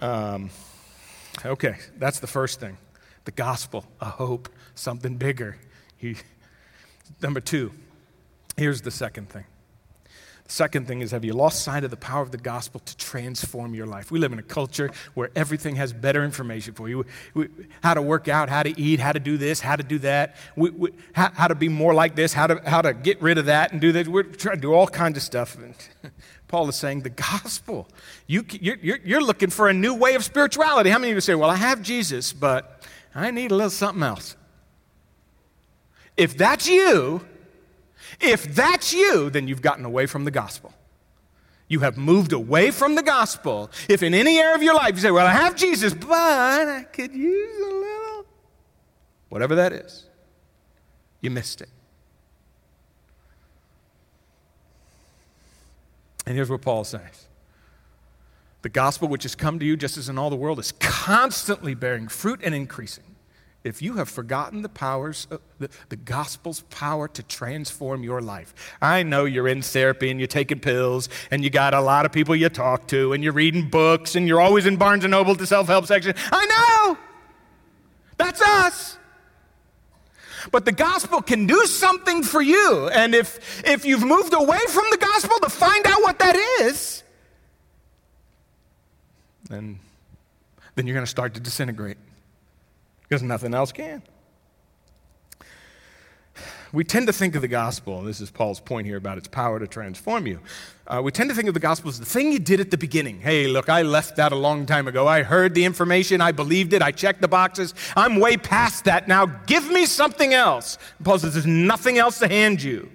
Um, 0.00 0.50
okay, 1.44 1.76
that's 1.96 2.18
the 2.18 2.26
first 2.26 2.58
thing 2.60 2.76
the 3.24 3.32
gospel, 3.32 3.86
a 4.00 4.06
hope, 4.06 4.48
something 4.74 5.16
bigger. 5.16 5.56
He, 5.96 6.16
number 7.22 7.40
two, 7.40 7.72
here's 8.56 8.82
the 8.82 8.90
second 8.90 9.30
thing 9.30 9.44
Second 10.46 10.86
thing 10.86 11.00
is, 11.00 11.12
have 11.12 11.24
you 11.24 11.32
lost 11.32 11.64
sight 11.64 11.84
of 11.84 11.90
the 11.90 11.96
power 11.96 12.20
of 12.20 12.30
the 12.30 12.36
gospel 12.36 12.78
to 12.84 12.96
transform 12.98 13.74
your 13.74 13.86
life? 13.86 14.10
We 14.10 14.18
live 14.18 14.30
in 14.30 14.38
a 14.38 14.42
culture 14.42 14.90
where 15.14 15.30
everything 15.34 15.76
has 15.76 15.94
better 15.94 16.22
information 16.22 16.74
for 16.74 16.86
you 16.86 17.06
we, 17.32 17.48
how 17.82 17.94
to 17.94 18.02
work 18.02 18.28
out, 18.28 18.50
how 18.50 18.62
to 18.62 18.78
eat, 18.78 19.00
how 19.00 19.12
to 19.12 19.18
do 19.18 19.38
this, 19.38 19.60
how 19.60 19.74
to 19.74 19.82
do 19.82 19.98
that, 20.00 20.36
we, 20.54 20.68
we, 20.68 20.90
how, 21.14 21.30
how, 21.32 21.48
to 21.48 21.54
be 21.54 21.70
more 21.70 21.94
like 21.94 22.14
this, 22.14 22.34
how 22.34 22.46
to, 22.46 22.60
how 22.68 22.82
to 22.82 22.92
get 22.92 23.22
rid 23.22 23.38
of 23.38 23.46
that 23.46 23.72
and 23.72 23.80
do 23.80 23.90
this. 23.90 24.06
We're 24.06 24.22
trying 24.22 24.56
to 24.56 24.60
do 24.60 24.74
all 24.74 24.86
kinds 24.86 25.16
of 25.16 25.22
stuff. 25.22 25.56
And 25.56 25.74
Paul 26.48 26.68
is 26.68 26.76
saying 26.76 27.00
the 27.00 27.10
gospel. 27.10 27.88
You, 28.26 28.44
you're, 28.50 28.98
you're 29.02 29.24
looking 29.24 29.48
for 29.48 29.68
a 29.68 29.74
new 29.74 29.94
way 29.94 30.14
of 30.14 30.22
spirituality. 30.22 30.90
How 30.90 30.98
many 30.98 31.12
of 31.12 31.16
you 31.16 31.22
say, 31.22 31.34
Well, 31.34 31.50
I 31.50 31.56
have 31.56 31.80
Jesus, 31.80 32.34
but 32.34 32.82
I 33.14 33.30
need 33.30 33.50
a 33.50 33.54
little 33.54 33.70
something 33.70 34.02
else? 34.02 34.36
If 36.18 36.36
that's 36.36 36.68
you, 36.68 37.26
if 38.20 38.54
that's 38.54 38.92
you, 38.92 39.30
then 39.30 39.48
you've 39.48 39.62
gotten 39.62 39.84
away 39.84 40.06
from 40.06 40.24
the 40.24 40.30
gospel. 40.30 40.72
You 41.68 41.80
have 41.80 41.96
moved 41.96 42.32
away 42.32 42.70
from 42.70 42.94
the 42.94 43.02
gospel. 43.02 43.70
If 43.88 44.02
in 44.02 44.14
any 44.14 44.38
area 44.38 44.54
of 44.54 44.62
your 44.62 44.74
life 44.74 44.94
you 44.94 45.00
say, 45.00 45.10
Well, 45.10 45.26
I 45.26 45.32
have 45.32 45.56
Jesus, 45.56 45.94
but 45.94 46.10
I 46.12 46.84
could 46.92 47.14
use 47.14 47.58
a 47.58 47.66
little, 47.66 48.26
whatever 49.28 49.54
that 49.54 49.72
is, 49.72 50.04
you 51.20 51.30
missed 51.30 51.62
it. 51.62 51.70
And 56.26 56.34
here's 56.34 56.50
what 56.50 56.62
Paul 56.62 56.84
says 56.84 57.26
The 58.62 58.68
gospel 58.68 59.08
which 59.08 59.22
has 59.22 59.34
come 59.34 59.58
to 59.58 59.64
you, 59.64 59.76
just 59.76 59.96
as 59.96 60.08
in 60.08 60.18
all 60.18 60.30
the 60.30 60.36
world, 60.36 60.58
is 60.58 60.72
constantly 60.72 61.74
bearing 61.74 62.08
fruit 62.08 62.40
and 62.42 62.54
increasing 62.54 63.13
if 63.64 63.80
you 63.80 63.94
have 63.94 64.10
forgotten 64.10 64.60
the 64.60 64.68
powers, 64.68 65.26
uh, 65.30 65.38
the, 65.58 65.70
the 65.88 65.96
gospel's 65.96 66.60
power 66.68 67.08
to 67.08 67.22
transform 67.22 68.04
your 68.04 68.20
life. 68.20 68.54
I 68.80 69.02
know 69.02 69.24
you're 69.24 69.48
in 69.48 69.62
therapy 69.62 70.10
and 70.10 70.20
you're 70.20 70.26
taking 70.26 70.60
pills 70.60 71.08
and 71.30 71.42
you 71.42 71.48
got 71.48 71.72
a 71.72 71.80
lot 71.80 72.04
of 72.04 72.12
people 72.12 72.36
you 72.36 72.50
talk 72.50 72.86
to 72.88 73.14
and 73.14 73.24
you're 73.24 73.32
reading 73.32 73.70
books 73.70 74.14
and 74.14 74.28
you're 74.28 74.40
always 74.40 74.66
in 74.66 74.76
Barnes 74.76 75.04
and 75.04 75.10
Noble, 75.10 75.34
the 75.34 75.46
self 75.46 75.66
help 75.66 75.86
section. 75.86 76.14
I 76.30 76.46
know! 76.46 76.98
That's 78.18 78.42
us. 78.42 78.98
But 80.52 80.66
the 80.66 80.72
gospel 80.72 81.22
can 81.22 81.46
do 81.46 81.64
something 81.64 82.22
for 82.22 82.42
you. 82.42 82.90
And 82.92 83.14
if, 83.14 83.66
if 83.66 83.86
you've 83.86 84.04
moved 84.04 84.34
away 84.34 84.60
from 84.68 84.84
the 84.90 84.98
gospel 84.98 85.38
to 85.38 85.48
find 85.48 85.86
out 85.86 86.02
what 86.02 86.18
that 86.18 86.36
is, 86.60 87.02
then, 89.48 89.78
then 90.74 90.86
you're 90.86 90.94
going 90.94 91.06
to 91.06 91.10
start 91.10 91.32
to 91.34 91.40
disintegrate 91.40 91.96
because 93.04 93.22
nothing 93.22 93.54
else 93.54 93.72
can. 93.72 94.02
We 96.74 96.82
tend 96.82 97.06
to 97.06 97.12
think 97.12 97.36
of 97.36 97.42
the 97.42 97.48
gospel, 97.48 98.00
and 98.00 98.08
this 98.08 98.20
is 98.20 98.32
Paul's 98.32 98.58
point 98.58 98.84
here 98.84 98.96
about 98.96 99.16
its 99.16 99.28
power 99.28 99.60
to 99.60 99.66
transform 99.68 100.26
you. 100.26 100.40
Uh, 100.88 101.00
we 101.04 101.12
tend 101.12 101.30
to 101.30 101.36
think 101.36 101.46
of 101.46 101.54
the 101.54 101.60
gospel 101.60 101.88
as 101.88 102.00
the 102.00 102.04
thing 102.04 102.32
you 102.32 102.40
did 102.40 102.58
at 102.58 102.72
the 102.72 102.76
beginning. 102.76 103.20
Hey, 103.20 103.46
look, 103.46 103.68
I 103.68 103.82
left 103.82 104.16
that 104.16 104.32
a 104.32 104.36
long 104.36 104.66
time 104.66 104.88
ago. 104.88 105.06
I 105.06 105.22
heard 105.22 105.54
the 105.54 105.64
information, 105.64 106.20
I 106.20 106.32
believed 106.32 106.72
it, 106.72 106.82
I 106.82 106.90
checked 106.90 107.20
the 107.20 107.28
boxes. 107.28 107.74
I'm 107.96 108.18
way 108.18 108.36
past 108.36 108.86
that 108.86 109.06
now. 109.06 109.26
Give 109.26 109.70
me 109.70 109.86
something 109.86 110.34
else. 110.34 110.76
Paul 111.04 111.20
says 111.20 111.34
there's 111.34 111.46
nothing 111.46 111.98
else 111.98 112.18
to 112.18 112.26
hand 112.26 112.60
you. 112.60 112.90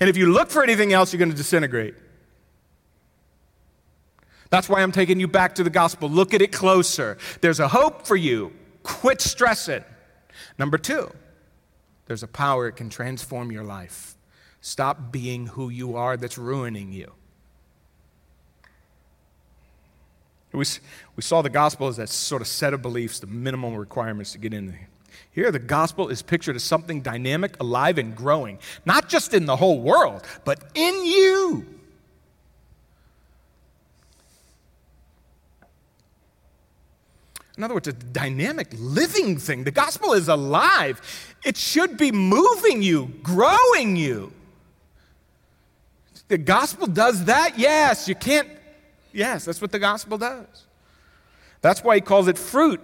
And 0.00 0.10
if 0.10 0.16
you 0.16 0.32
look 0.32 0.50
for 0.50 0.64
anything 0.64 0.92
else, 0.92 1.12
you're 1.12 1.18
going 1.18 1.30
to 1.30 1.36
disintegrate. 1.36 1.94
That's 4.50 4.68
why 4.68 4.82
I'm 4.82 4.92
taking 4.92 5.20
you 5.20 5.28
back 5.28 5.54
to 5.54 5.62
the 5.62 5.70
gospel. 5.70 6.08
Look 6.08 6.34
at 6.34 6.42
it 6.42 6.50
closer. 6.50 7.16
There's 7.40 7.60
a 7.60 7.68
hope 7.68 8.08
for 8.08 8.16
you. 8.16 8.52
Quit 8.84 9.20
stressing. 9.20 9.82
Number 10.58 10.78
two, 10.78 11.10
there's 12.06 12.22
a 12.22 12.28
power 12.28 12.68
it 12.68 12.76
can 12.76 12.90
transform 12.90 13.50
your 13.50 13.64
life. 13.64 14.14
Stop 14.60 15.10
being 15.10 15.48
who 15.48 15.68
you 15.68 15.96
are 15.96 16.16
that's 16.16 16.38
ruining 16.38 16.92
you. 16.92 17.12
We, 20.52 20.64
we 21.16 21.22
saw 21.22 21.42
the 21.42 21.50
gospel 21.50 21.88
as 21.88 21.96
that 21.96 22.08
sort 22.08 22.40
of 22.40 22.46
set 22.46 22.72
of 22.72 22.80
beliefs, 22.80 23.18
the 23.18 23.26
minimum 23.26 23.74
requirements 23.74 24.32
to 24.32 24.38
get 24.38 24.54
in 24.54 24.68
there. 24.68 24.88
Here, 25.32 25.50
the 25.50 25.58
gospel 25.58 26.08
is 26.08 26.22
pictured 26.22 26.54
as 26.54 26.62
something 26.62 27.00
dynamic, 27.00 27.58
alive, 27.58 27.98
and 27.98 28.14
growing, 28.14 28.60
not 28.86 29.08
just 29.08 29.34
in 29.34 29.46
the 29.46 29.56
whole 29.56 29.80
world, 29.80 30.24
but 30.44 30.62
in 30.74 31.04
you. 31.04 31.73
In 37.56 37.62
other 37.62 37.74
words, 37.74 37.86
a 37.86 37.92
dynamic, 37.92 38.68
living 38.76 39.38
thing. 39.38 39.64
The 39.64 39.70
gospel 39.70 40.12
is 40.12 40.28
alive. 40.28 41.00
It 41.44 41.56
should 41.56 41.96
be 41.96 42.10
moving 42.10 42.82
you, 42.82 43.12
growing 43.22 43.96
you. 43.96 44.32
The 46.28 46.38
gospel 46.38 46.86
does 46.86 47.26
that? 47.26 47.58
Yes. 47.58 48.08
You 48.08 48.16
can't. 48.16 48.48
Yes, 49.12 49.44
that's 49.44 49.60
what 49.60 49.70
the 49.70 49.78
gospel 49.78 50.18
does. 50.18 50.64
That's 51.60 51.84
why 51.84 51.94
he 51.94 52.00
calls 52.00 52.26
it 52.26 52.36
fruit. 52.36 52.80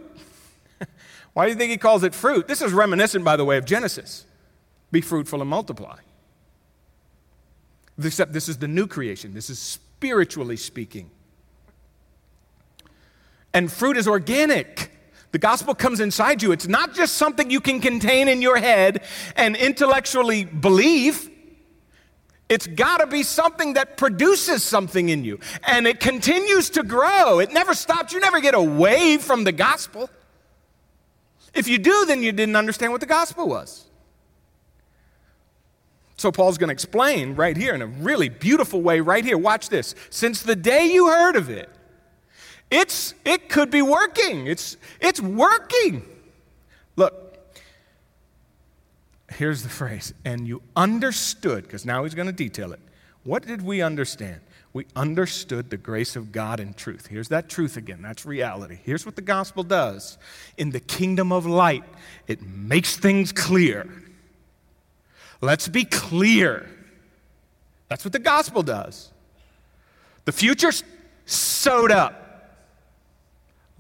why 1.33 1.47
do 1.47 1.51
you 1.51 1.57
think 1.57 1.73
he 1.73 1.77
calls 1.77 2.05
it 2.05 2.15
fruit? 2.15 2.47
This 2.47 2.63
is 2.63 2.73
reminiscent, 2.73 3.25
by 3.25 3.37
the 3.37 3.45
way, 3.45 3.57
of 3.57 3.65
Genesis 3.65 4.25
be 4.91 5.01
fruitful 5.01 5.41
and 5.41 5.49
multiply. 5.49 5.99
Except 8.03 8.33
this 8.33 8.49
is 8.49 8.59
the 8.59 8.69
new 8.69 8.87
creation, 8.87 9.35
this 9.35 9.51
is 9.51 9.59
spiritually 9.59 10.57
speaking. 10.57 11.11
And 13.53 13.71
fruit 13.71 13.97
is 13.97 14.07
organic. 14.07 14.91
The 15.33 15.39
gospel 15.39 15.75
comes 15.75 16.01
inside 16.01 16.43
you. 16.43 16.53
It's 16.53 16.67
not 16.67 16.95
just 16.95 17.15
something 17.15 17.51
you 17.51 17.61
can 17.61 17.81
contain 17.81 18.29
in 18.29 18.43
your 18.43 18.57
head 18.57 19.05
and 19.37 19.57
intellectually 19.57 20.45
believe. 20.45 21.31
It's 22.49 22.67
got 22.67 22.99
to 22.99 23.07
be 23.07 23.23
something 23.23 23.75
that 23.75 23.97
produces 23.97 24.65
something 24.65 25.09
in 25.09 25.25
you. 25.25 25.39
And 25.63 25.87
it 25.87 26.01
continues 26.01 26.71
to 26.71 26.83
grow. 26.83 27.39
It 27.39 27.53
never 27.53 27.75
stops. 27.75 28.13
You 28.13 28.19
never 28.19 28.41
get 28.41 28.55
away 28.55 29.19
from 29.19 29.45
the 29.45 29.53
gospel. 29.53 30.11
If 31.55 31.69
you 31.69 31.79
do, 31.79 32.07
then 32.07 32.23
you 32.23 32.33
didn't 32.33 32.57
understand 32.57 32.93
what 32.93 33.01
the 33.01 33.07
gospel 33.07 33.49
was. 33.49 33.87
So 36.17 36.31
Paul's 36.31 36.59
going 36.59 36.69
to 36.69 36.73
explain 36.73 37.35
right 37.35 37.57
here 37.57 37.75
in 37.75 37.83
a 37.83 37.87
really 37.87 38.29
beautiful 38.29 38.83
way, 38.83 39.01
right 39.01 39.25
here. 39.25 39.39
Watch 39.39 39.69
this. 39.69 39.95
Since 40.11 40.43
the 40.43 40.57
day 40.57 40.93
you 40.93 41.07
heard 41.07 41.35
of 41.37 41.49
it, 41.49 41.71
it's, 42.71 43.15
it 43.25 43.49
could 43.49 43.71
be 43.71 43.83
working. 43.83 44.47
It's, 44.47 44.77
it's 45.01 45.21
working. 45.21 46.03
Look, 46.97 47.37
here's 49.33 49.63
the 49.63 49.69
phrase, 49.69 50.15
and 50.25 50.47
you 50.47 50.63
understood, 50.77 51.65
because 51.65 51.85
now 51.85 52.05
he's 52.05 52.15
going 52.15 52.27
to 52.27 52.33
detail 52.33 52.73
it. 52.73 52.81
What 53.25 53.47
did 53.47 53.63
we 53.63 53.83
understand? 53.83 54.41
We 54.73 54.87
understood 54.95 55.71
the 55.71 55.77
grace 55.77 56.15
of 56.15 56.31
God 56.31 56.61
and 56.61 56.77
truth. 56.77 57.09
Here's 57.09 57.29
that 57.29 57.49
truth 57.49 57.77
again. 57.77 58.03
That's 58.03 58.25
reality. 58.25 58.79
Here's 58.85 59.05
what 59.05 59.17
the 59.17 59.23
gospel 59.23 59.65
does 59.65 60.17
in 60.57 60.71
the 60.71 60.79
kingdom 60.79 61.33
of 61.33 61.45
light 61.45 61.85
it 62.29 62.41
makes 62.43 62.97
things 62.97 63.33
clear. 63.33 63.89
Let's 65.41 65.67
be 65.67 65.85
clear. 65.85 66.69
That's 67.89 68.05
what 68.05 68.13
the 68.13 68.21
gospel 68.21 68.63
does. 68.63 69.11
The 70.25 70.33
future's 70.33 70.85
sewed 71.27 71.91
up. 71.91 72.30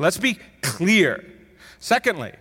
Let's 0.01 0.17
be 0.17 0.39
clear. 0.63 1.23
Secondly, 1.79 2.33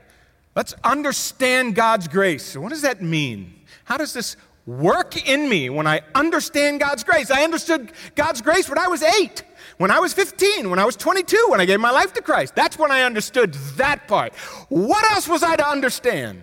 let's 0.55 0.73
understand 0.81 1.75
God's 1.75 2.07
grace. 2.07 2.55
What 2.55 2.69
does 2.69 2.83
that 2.83 3.01
mean? 3.01 3.53
How 3.83 3.97
does 3.97 4.13
this 4.13 4.37
work 4.65 5.27
in 5.27 5.49
me 5.49 5.69
when 5.69 5.85
I 5.85 6.01
understand 6.15 6.79
God's 6.79 7.03
grace? 7.03 7.29
I 7.29 7.43
understood 7.43 7.91
God's 8.15 8.41
grace 8.41 8.69
when 8.69 8.77
I 8.77 8.87
was 8.87 9.03
eight, 9.03 9.43
when 9.77 9.91
I 9.91 9.99
was 9.99 10.13
15, 10.13 10.69
when 10.69 10.79
I 10.79 10.85
was 10.85 10.95
22, 10.95 11.47
when 11.49 11.59
I 11.59 11.65
gave 11.65 11.81
my 11.81 11.91
life 11.91 12.13
to 12.13 12.21
Christ. 12.21 12.55
That's 12.55 12.79
when 12.79 12.91
I 12.91 13.01
understood 13.01 13.53
that 13.75 14.07
part. 14.07 14.33
What 14.69 15.03
else 15.11 15.27
was 15.27 15.43
I 15.43 15.57
to 15.57 15.67
understand? 15.67 16.41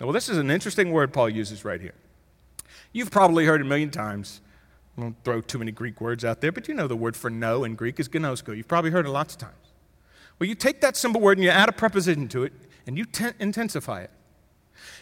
Well, 0.00 0.12
this 0.12 0.28
is 0.28 0.38
an 0.38 0.50
interesting 0.50 0.92
word 0.92 1.12
Paul 1.12 1.28
uses 1.28 1.64
right 1.64 1.80
here. 1.80 1.94
You've 2.92 3.10
probably 3.10 3.46
heard 3.46 3.60
a 3.60 3.64
million 3.64 3.90
times. 3.90 4.40
I 4.96 5.00
won't 5.00 5.16
throw 5.24 5.40
too 5.40 5.58
many 5.58 5.72
Greek 5.72 6.00
words 6.00 6.24
out 6.24 6.40
there, 6.40 6.52
but 6.52 6.68
you 6.68 6.74
know 6.74 6.86
the 6.86 6.96
word 6.96 7.16
for 7.16 7.30
know 7.30 7.64
in 7.64 7.74
Greek 7.74 7.98
is 7.98 8.08
gnosko. 8.08 8.56
You've 8.56 8.68
probably 8.68 8.92
heard 8.92 9.06
it 9.06 9.10
lots 9.10 9.34
of 9.34 9.40
times. 9.40 9.61
Well, 10.42 10.48
you 10.48 10.56
take 10.56 10.80
that 10.80 10.96
simple 10.96 11.20
word 11.20 11.38
and 11.38 11.44
you 11.44 11.50
add 11.50 11.68
a 11.68 11.72
preposition 11.72 12.26
to 12.30 12.42
it 12.42 12.52
and 12.84 12.98
you 12.98 13.04
ten- 13.04 13.34
intensify 13.38 14.00
it. 14.00 14.10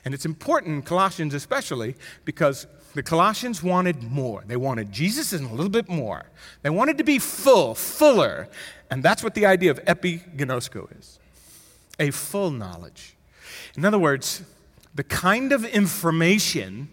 And 0.05 0.13
it's 0.13 0.27
important, 0.27 0.85
Colossians 0.85 1.33
especially, 1.33 1.95
because 2.27 2.67
the 2.93 3.03
Colossians 3.03 3.63
wanted 3.63 4.03
more. 4.03 4.45
They 4.47 4.59
wanted 4.59 4.93
Jesus 4.93 5.33
and 5.33 5.51
a 5.51 5.55
little 5.55 5.71
bit 5.71 5.89
more. 5.89 6.27
They 6.61 6.69
wanted 6.69 6.99
to 6.99 7.05
be 7.05 7.19
full, 7.19 7.75
fuller. 7.75 8.51
And 8.91 9.03
that's 9.03 9.25
what 9.25 9.33
the 9.33 9.47
idea 9.47 9.71
of 9.71 9.83
epiginosko 9.87 10.99
is 10.99 11.19
a 11.99 12.11
full 12.11 12.51
knowledge. 12.51 13.17
In 13.79 13.87
other 13.87 13.99
words, 13.99 14.43
the 14.95 15.05
kind 15.05 15.53
of 15.53 15.65
information 15.65 16.91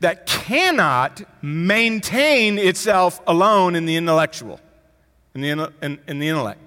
that 0.00 0.26
cannot 0.26 1.22
maintain 1.40 2.58
itself 2.58 3.20
alone 3.28 3.76
in 3.76 3.86
the 3.86 3.94
intellectual, 3.94 4.58
in 5.36 5.42
the, 5.42 5.72
in, 5.80 6.00
in 6.08 6.18
the 6.18 6.26
intellect. 6.26 6.65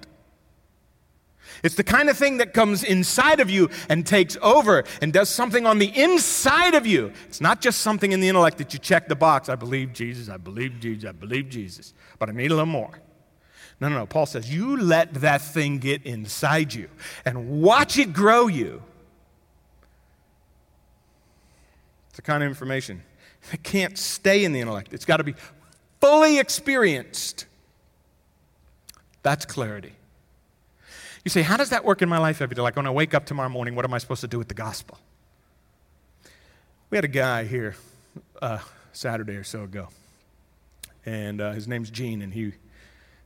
It's 1.62 1.74
the 1.74 1.84
kind 1.84 2.08
of 2.08 2.16
thing 2.16 2.38
that 2.38 2.54
comes 2.54 2.82
inside 2.84 3.40
of 3.40 3.50
you 3.50 3.70
and 3.88 4.06
takes 4.06 4.36
over 4.42 4.84
and 5.02 5.12
does 5.12 5.28
something 5.28 5.66
on 5.66 5.78
the 5.78 5.88
inside 6.00 6.74
of 6.74 6.86
you. 6.86 7.12
It's 7.28 7.40
not 7.40 7.60
just 7.60 7.80
something 7.80 8.12
in 8.12 8.20
the 8.20 8.28
intellect 8.28 8.58
that 8.58 8.72
you 8.72 8.78
check 8.78 9.08
the 9.08 9.16
box. 9.16 9.48
I 9.48 9.56
believe 9.56 9.92
Jesus, 9.92 10.28
I 10.28 10.36
believe 10.36 10.80
Jesus, 10.80 11.08
I 11.08 11.12
believe 11.12 11.48
Jesus, 11.48 11.94
but 12.18 12.28
I 12.28 12.32
need 12.32 12.50
a 12.50 12.54
little 12.54 12.66
more. 12.66 13.00
No, 13.80 13.88
no, 13.88 13.98
no. 13.98 14.06
Paul 14.06 14.26
says, 14.26 14.52
you 14.52 14.76
let 14.76 15.14
that 15.14 15.40
thing 15.40 15.78
get 15.78 16.04
inside 16.04 16.74
you 16.74 16.88
and 17.24 17.62
watch 17.62 17.98
it 17.98 18.12
grow 18.12 18.46
you. 18.46 18.82
It's 22.08 22.16
the 22.16 22.22
kind 22.22 22.42
of 22.42 22.48
information 22.48 23.02
that 23.50 23.62
can't 23.62 23.96
stay 23.96 24.44
in 24.44 24.52
the 24.52 24.60
intellect, 24.60 24.92
it's 24.92 25.04
got 25.04 25.16
to 25.18 25.24
be 25.24 25.34
fully 26.00 26.38
experienced. 26.38 27.46
That's 29.22 29.46
clarity. 29.46 29.92
You 31.24 31.30
say, 31.30 31.42
How 31.42 31.56
does 31.56 31.70
that 31.70 31.84
work 31.84 32.02
in 32.02 32.08
my 32.08 32.18
life 32.18 32.40
every 32.40 32.54
day? 32.54 32.62
Like 32.62 32.76
when 32.76 32.86
I 32.86 32.90
wake 32.90 33.14
up 33.14 33.26
tomorrow 33.26 33.48
morning, 33.48 33.74
what 33.74 33.84
am 33.84 33.92
I 33.92 33.98
supposed 33.98 34.22
to 34.22 34.28
do 34.28 34.38
with 34.38 34.48
the 34.48 34.54
gospel? 34.54 34.98
We 36.88 36.96
had 36.96 37.04
a 37.04 37.08
guy 37.08 37.44
here 37.44 37.76
uh, 38.40 38.58
Saturday 38.92 39.36
or 39.36 39.44
so 39.44 39.62
ago, 39.62 39.88
and 41.06 41.40
uh, 41.40 41.52
his 41.52 41.68
name's 41.68 41.90
Gene, 41.90 42.22
and 42.22 42.32
he, 42.32 42.52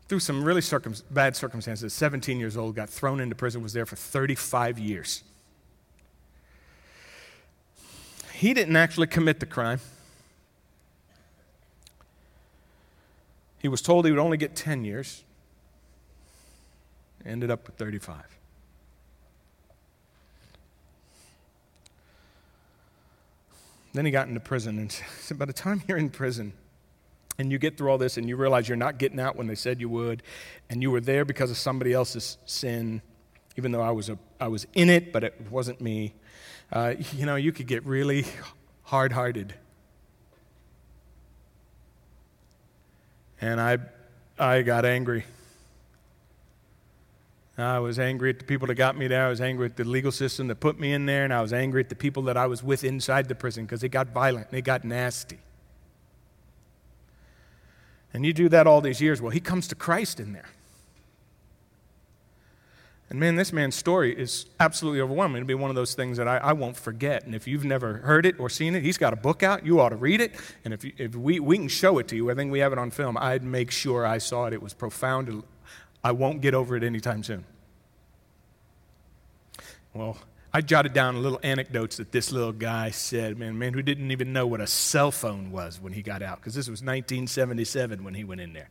through 0.08 0.20
some 0.20 0.44
really 0.44 0.60
circum- 0.60 0.94
bad 1.10 1.34
circumstances, 1.34 1.94
17 1.94 2.38
years 2.38 2.56
old, 2.56 2.74
got 2.74 2.90
thrown 2.90 3.20
into 3.20 3.34
prison, 3.34 3.62
was 3.62 3.72
there 3.72 3.86
for 3.86 3.96
35 3.96 4.78
years. 4.78 5.22
He 8.34 8.52
didn't 8.52 8.76
actually 8.76 9.06
commit 9.06 9.40
the 9.40 9.46
crime. 9.46 9.80
He 13.58 13.68
was 13.68 13.80
told 13.80 14.04
he 14.04 14.10
would 14.10 14.20
only 14.20 14.36
get 14.36 14.54
10 14.54 14.84
years. 14.84 15.22
Ended 17.26 17.50
up 17.50 17.66
with 17.66 17.76
35. 17.76 18.22
Then 23.94 24.04
he 24.04 24.10
got 24.10 24.28
into 24.28 24.40
prison, 24.40 24.78
and 24.78 24.92
said, 25.20 25.38
by 25.38 25.44
the 25.44 25.52
time 25.52 25.82
you're 25.86 25.96
in 25.96 26.10
prison, 26.10 26.52
and 27.38 27.50
you 27.50 27.58
get 27.58 27.76
through 27.76 27.90
all 27.90 27.98
this 27.98 28.16
and 28.16 28.28
you 28.28 28.36
realize 28.36 28.68
you're 28.68 28.76
not 28.76 28.98
getting 28.98 29.18
out 29.18 29.36
when 29.36 29.46
they 29.46 29.54
said 29.54 29.80
you 29.80 29.88
would, 29.88 30.22
and 30.70 30.82
you 30.82 30.90
were 30.90 31.00
there 31.00 31.24
because 31.24 31.50
of 31.50 31.56
somebody 31.56 31.92
else's 31.92 32.38
sin, 32.44 33.02
even 33.56 33.72
though 33.72 33.80
I 33.80 33.90
was, 33.90 34.08
a, 34.08 34.18
I 34.40 34.48
was 34.48 34.66
in 34.74 34.90
it, 34.90 35.12
but 35.12 35.24
it 35.24 35.34
wasn't 35.50 35.80
me, 35.80 36.14
uh, 36.72 36.94
you 37.12 37.26
know, 37.26 37.36
you 37.36 37.52
could 37.52 37.66
get 37.66 37.84
really 37.86 38.24
hard 38.82 39.12
hearted. 39.12 39.54
And 43.40 43.60
I, 43.60 43.78
I 44.38 44.62
got 44.62 44.84
angry. 44.84 45.24
I 47.56 47.78
was 47.78 48.00
angry 48.00 48.30
at 48.30 48.40
the 48.40 48.44
people 48.44 48.66
that 48.66 48.74
got 48.74 48.96
me 48.96 49.06
there. 49.06 49.26
I 49.26 49.28
was 49.28 49.40
angry 49.40 49.66
at 49.66 49.76
the 49.76 49.84
legal 49.84 50.10
system 50.10 50.48
that 50.48 50.56
put 50.56 50.80
me 50.80 50.92
in 50.92 51.06
there. 51.06 51.24
And 51.24 51.32
I 51.32 51.40
was 51.40 51.52
angry 51.52 51.82
at 51.82 51.88
the 51.88 51.94
people 51.94 52.24
that 52.24 52.36
I 52.36 52.46
was 52.46 52.62
with 52.62 52.82
inside 52.82 53.28
the 53.28 53.34
prison 53.34 53.64
because 53.64 53.84
it 53.84 53.90
got 53.90 54.08
violent 54.08 54.48
and 54.48 54.56
they 54.56 54.62
got 54.62 54.84
nasty. 54.84 55.38
And 58.12 58.26
you 58.26 58.32
do 58.32 58.48
that 58.48 58.66
all 58.66 58.80
these 58.80 59.00
years. 59.00 59.20
Well, 59.20 59.30
he 59.30 59.40
comes 59.40 59.68
to 59.68 59.74
Christ 59.74 60.18
in 60.18 60.32
there. 60.32 60.48
And 63.10 63.20
man, 63.20 63.36
this 63.36 63.52
man's 63.52 63.76
story 63.76 64.18
is 64.18 64.46
absolutely 64.58 65.00
overwhelming. 65.00 65.36
It'll 65.36 65.46
be 65.46 65.54
one 65.54 65.70
of 65.70 65.76
those 65.76 65.94
things 65.94 66.16
that 66.16 66.26
I, 66.26 66.38
I, 66.38 66.52
won't 66.52 66.76
forget. 66.76 67.24
And 67.24 67.34
if 67.34 67.46
you've 67.46 67.64
never 67.64 67.98
heard 67.98 68.24
it 68.24 68.40
or 68.40 68.48
seen 68.48 68.74
it, 68.74 68.82
he's 68.82 68.98
got 68.98 69.12
a 69.12 69.16
book 69.16 69.42
out. 69.42 69.64
You 69.64 69.78
ought 69.80 69.90
to 69.90 69.96
read 69.96 70.20
it. 70.20 70.34
And 70.64 70.72
if, 70.72 70.84
you, 70.84 70.92
if 70.96 71.14
we, 71.14 71.38
we 71.38 71.58
can 71.58 71.68
show 71.68 71.98
it 71.98 72.08
to 72.08 72.16
you, 72.16 72.30
I 72.30 72.34
think 72.34 72.50
we 72.50 72.60
have 72.60 72.72
it 72.72 72.78
on 72.78 72.90
film. 72.90 73.16
I'd 73.18 73.44
make 73.44 73.70
sure 73.70 74.06
I 74.06 74.18
saw 74.18 74.46
it. 74.46 74.52
It 74.52 74.62
was 74.62 74.72
profound. 74.72 75.44
I 76.04 76.12
won't 76.12 76.42
get 76.42 76.54
over 76.54 76.76
it 76.76 76.84
anytime 76.84 77.24
soon. 77.24 77.44
Well, 79.94 80.18
I 80.52 80.60
jotted 80.60 80.92
down 80.92 81.20
little 81.22 81.40
anecdotes 81.42 81.96
that 81.96 82.12
this 82.12 82.30
little 82.30 82.52
guy 82.52 82.90
said, 82.90 83.38
man, 83.38 83.58
man 83.58 83.72
who 83.72 83.82
didn't 83.82 84.10
even 84.10 84.32
know 84.32 84.46
what 84.46 84.60
a 84.60 84.66
cell 84.66 85.10
phone 85.10 85.50
was 85.50 85.80
when 85.80 85.94
he 85.94 86.02
got 86.02 86.22
out, 86.22 86.38
because 86.38 86.54
this 86.54 86.68
was 86.68 86.80
1977 86.82 88.04
when 88.04 88.14
he 88.14 88.22
went 88.22 88.40
in 88.40 88.52
there. 88.52 88.68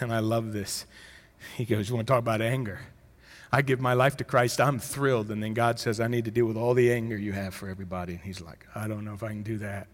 And 0.00 0.12
I 0.12 0.20
love 0.20 0.52
this. 0.52 0.86
He 1.56 1.64
goes, 1.64 1.88
You 1.88 1.94
want 1.94 2.06
to 2.06 2.12
talk 2.12 2.20
about 2.20 2.40
anger? 2.40 2.80
I 3.50 3.62
give 3.62 3.80
my 3.80 3.94
life 3.94 4.16
to 4.18 4.24
Christ, 4.24 4.60
I'm 4.60 4.78
thrilled. 4.78 5.30
And 5.30 5.42
then 5.42 5.54
God 5.54 5.80
says, 5.80 6.00
I 6.00 6.06
need 6.06 6.26
to 6.26 6.30
deal 6.30 6.44
with 6.44 6.56
all 6.56 6.74
the 6.74 6.92
anger 6.92 7.16
you 7.16 7.32
have 7.32 7.54
for 7.54 7.68
everybody. 7.68 8.14
And 8.14 8.22
he's 8.22 8.40
like, 8.40 8.66
I 8.74 8.86
don't 8.88 9.04
know 9.04 9.14
if 9.14 9.22
I 9.22 9.28
can 9.28 9.42
do 9.42 9.58
that. 9.58 9.88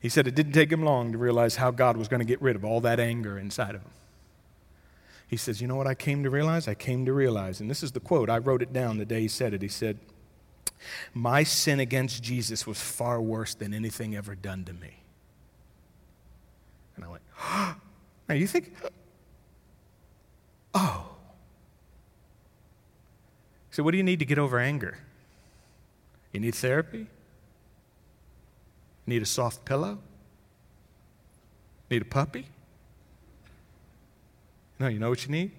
He 0.00 0.08
said 0.08 0.26
it 0.26 0.34
didn't 0.34 0.52
take 0.52 0.72
him 0.72 0.82
long 0.82 1.12
to 1.12 1.18
realize 1.18 1.56
how 1.56 1.70
God 1.70 1.96
was 1.96 2.08
going 2.08 2.20
to 2.20 2.26
get 2.26 2.40
rid 2.40 2.56
of 2.56 2.64
all 2.64 2.80
that 2.80 2.98
anger 2.98 3.38
inside 3.38 3.74
of 3.74 3.82
him. 3.82 3.90
He 5.28 5.36
says, 5.36 5.60
You 5.60 5.68
know 5.68 5.76
what 5.76 5.86
I 5.86 5.94
came 5.94 6.22
to 6.24 6.30
realize? 6.30 6.66
I 6.66 6.74
came 6.74 7.04
to 7.06 7.12
realize, 7.12 7.60
and 7.60 7.70
this 7.70 7.82
is 7.82 7.92
the 7.92 8.00
quote, 8.00 8.30
I 8.30 8.38
wrote 8.38 8.62
it 8.62 8.72
down 8.72 8.98
the 8.98 9.04
day 9.04 9.20
he 9.20 9.28
said 9.28 9.54
it. 9.54 9.62
He 9.62 9.68
said, 9.68 9.98
My 11.12 11.42
sin 11.42 11.78
against 11.78 12.22
Jesus 12.22 12.66
was 12.66 12.80
far 12.80 13.20
worse 13.20 13.54
than 13.54 13.74
anything 13.74 14.16
ever 14.16 14.34
done 14.34 14.64
to 14.64 14.72
me. 14.72 15.02
And 16.96 17.04
I 17.04 17.08
went, 17.08 17.22
Now 18.28 18.34
you 18.34 18.46
think, 18.46 18.74
Oh. 20.74 21.06
So, 23.70 23.82
what 23.82 23.92
do 23.92 23.96
you 23.98 24.02
need 24.02 24.18
to 24.18 24.24
get 24.24 24.38
over 24.38 24.58
anger? 24.58 24.98
You 26.32 26.40
need 26.40 26.54
therapy? 26.54 27.06
Need 29.06 29.22
a 29.22 29.26
soft 29.26 29.64
pillow? 29.64 29.98
Need 31.90 32.02
a 32.02 32.06
puppy? 32.06 32.46
No, 34.78 34.88
you 34.88 34.98
know 34.98 35.10
what 35.10 35.24
you 35.26 35.32
need? 35.32 35.50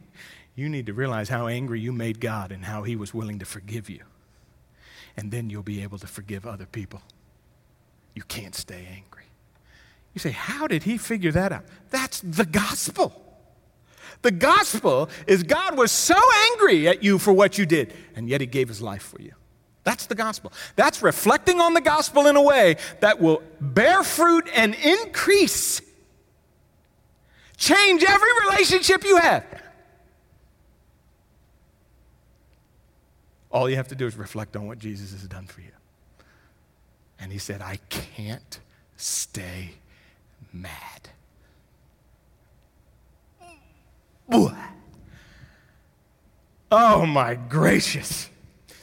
You 0.55 0.69
need 0.69 0.85
to 0.87 0.93
realize 0.93 1.29
how 1.29 1.47
angry 1.47 1.79
you 1.79 1.91
made 1.91 2.19
God 2.19 2.51
and 2.51 2.65
how 2.65 2.83
He 2.83 2.95
was 2.95 3.13
willing 3.13 3.39
to 3.39 3.45
forgive 3.45 3.89
you. 3.89 4.01
And 5.17 5.31
then 5.31 5.49
you'll 5.49 5.63
be 5.63 5.83
able 5.83 5.97
to 5.99 6.07
forgive 6.07 6.45
other 6.45 6.65
people. 6.65 7.01
You 8.15 8.23
can't 8.23 8.55
stay 8.55 8.87
angry. 8.91 9.25
You 10.13 10.19
say, 10.19 10.31
How 10.31 10.67
did 10.67 10.83
He 10.83 10.97
figure 10.97 11.31
that 11.31 11.51
out? 11.51 11.65
That's 11.89 12.21
the 12.21 12.45
gospel. 12.45 13.21
The 14.21 14.31
gospel 14.31 15.09
is 15.25 15.43
God 15.43 15.77
was 15.77 15.91
so 15.91 16.19
angry 16.51 16.87
at 16.87 17.03
you 17.03 17.17
for 17.17 17.33
what 17.33 17.57
you 17.57 17.65
did, 17.65 17.93
and 18.15 18.29
yet 18.29 18.41
he 18.41 18.47
gave 18.47 18.67
his 18.67 18.81
life 18.81 19.01
for 19.01 19.21
you. 19.21 19.33
That's 19.83 20.05
the 20.05 20.15
gospel. 20.15 20.53
That's 20.75 21.01
reflecting 21.01 21.59
on 21.59 21.73
the 21.73 21.81
gospel 21.81 22.27
in 22.27 22.35
a 22.35 22.41
way 22.41 22.77
that 22.99 23.19
will 23.19 23.41
bear 23.59 24.03
fruit 24.03 24.47
and 24.53 24.75
increase. 24.75 25.81
Change 27.57 28.03
every 28.03 28.29
relationship 28.49 29.03
you 29.03 29.17
have. 29.17 29.45
All 33.51 33.69
you 33.69 33.75
have 33.75 33.89
to 33.89 33.95
do 33.95 34.05
is 34.05 34.15
reflect 34.15 34.55
on 34.55 34.65
what 34.65 34.79
Jesus 34.79 35.11
has 35.11 35.27
done 35.27 35.45
for 35.45 35.61
you. 35.61 35.71
And 37.19 37.31
he 37.31 37.37
said, 37.37 37.61
I 37.61 37.77
can't 37.89 38.59
stay 38.97 39.71
mad. 40.53 41.09
Oh 46.71 47.05
my 47.05 47.35
gracious. 47.35 48.30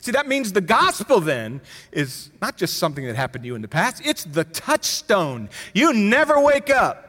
See, 0.00 0.12
that 0.12 0.28
means 0.28 0.52
the 0.52 0.60
gospel 0.60 1.20
then 1.20 1.60
is 1.92 2.30
not 2.40 2.56
just 2.56 2.76
something 2.78 3.04
that 3.06 3.16
happened 3.16 3.44
to 3.44 3.46
you 3.46 3.54
in 3.54 3.62
the 3.62 3.68
past, 3.68 4.02
it's 4.04 4.24
the 4.24 4.44
touchstone. 4.44 5.48
You 5.74 5.92
never 5.92 6.40
wake 6.40 6.70
up 6.70 7.04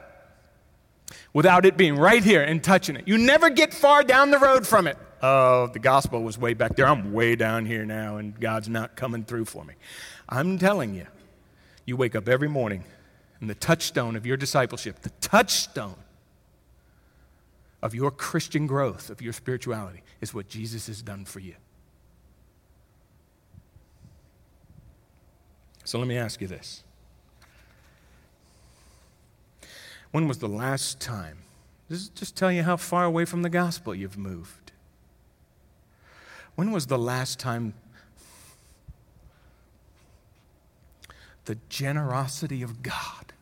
without 1.34 1.66
it 1.66 1.78
being 1.78 1.96
right 1.96 2.24
here 2.24 2.42
and 2.42 2.64
touching 2.64 2.96
it. 2.96 3.08
You 3.08 3.18
never 3.18 3.50
get 3.50 3.74
far 3.74 4.04
down 4.04 4.32
the 4.32 4.40
road 4.40 4.66
from 4.66 4.88
it. 4.88 4.98
Oh, 5.22 5.68
the 5.68 5.80
gospel 5.80 6.24
was 6.24 6.38
way 6.38 6.54
back 6.54 6.76
there. 6.76 6.88
I'm 6.88 7.14
way 7.14 7.36
down 7.36 7.66
here 7.66 7.86
now, 7.86 8.18
and 8.18 8.40
God's 8.40 8.70
not 8.70 8.96
coming 8.96 9.24
through 9.24 9.46
for 9.46 9.66
me. 9.66 9.74
I'm 10.28 10.58
telling 10.58 10.94
you, 10.94 11.08
you 11.86 11.98
wake 11.98 12.16
up 12.16 12.30
every 12.30 12.48
morning, 12.48 12.86
and 13.42 13.50
the 13.50 13.56
touchstone 13.56 14.16
of 14.16 14.26
your 14.26 14.38
discipleship, 14.38 15.02
the 15.02 15.12
touchstone 15.22 15.96
of 17.82 17.94
your 17.94 18.12
Christian 18.12 18.66
growth, 18.66 19.10
of 19.10 19.22
your 19.22 19.34
spirituality, 19.34 20.04
is 20.22 20.34
what 20.34 20.48
Jesus 20.48 20.88
has 20.88 21.02
done 21.02 21.26
for 21.26 21.40
you. 21.40 21.56
So 25.90 25.98
let 25.98 26.08
me 26.08 26.18
ask 26.18 26.40
you 26.40 26.46
this. 26.46 26.84
When 30.12 30.28
was 30.28 30.38
the 30.38 30.48
last 30.48 31.00
time? 31.00 31.40
This 31.90 32.02
is 32.02 32.10
just 32.10 32.36
tell 32.36 32.52
you 32.52 32.62
how 32.62 32.78
far 32.78 33.06
away 33.06 33.26
from 33.26 33.42
the 33.42 33.50
gospel 33.50 33.96
you've 33.96 34.16
moved. 34.16 34.72
When 36.54 36.72
was 36.72 36.86
the 36.86 37.00
last 37.00 37.40
time 37.40 37.74
the 41.46 41.58
generosity 41.70 42.62
of 42.62 42.84
God 42.84 43.34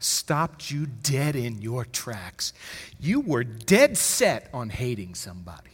stopped 0.00 0.72
you 0.72 0.86
dead 0.86 1.36
in 1.36 1.62
your 1.62 1.84
tracks. 1.84 2.52
You 2.98 3.20
were 3.20 3.44
dead 3.44 3.96
set 3.96 4.50
on 4.52 4.70
hating 4.70 5.14
somebody. 5.14 5.70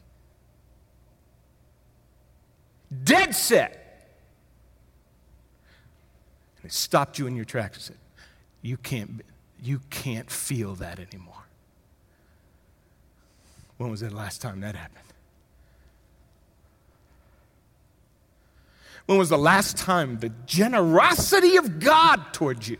Dead 3.02 3.34
set. 3.34 3.83
It 6.64 6.72
stopped 6.72 7.18
you 7.18 7.26
in 7.26 7.36
your 7.36 7.44
tracks 7.44 7.76
and 7.76 7.84
said, 7.84 7.96
You 8.62 8.76
can't, 8.76 9.22
you 9.62 9.80
can't 9.90 10.30
feel 10.30 10.74
that 10.76 10.98
anymore. 10.98 11.34
When 13.76 13.90
was 13.90 14.00
the 14.00 14.10
last 14.10 14.40
time 14.40 14.60
that 14.60 14.74
happened? 14.74 15.00
When 19.06 19.18
was 19.18 19.28
the 19.28 19.38
last 19.38 19.76
time 19.76 20.18
the 20.18 20.32
generosity 20.46 21.56
of 21.56 21.78
God 21.78 22.32
towards 22.32 22.68
you 22.68 22.78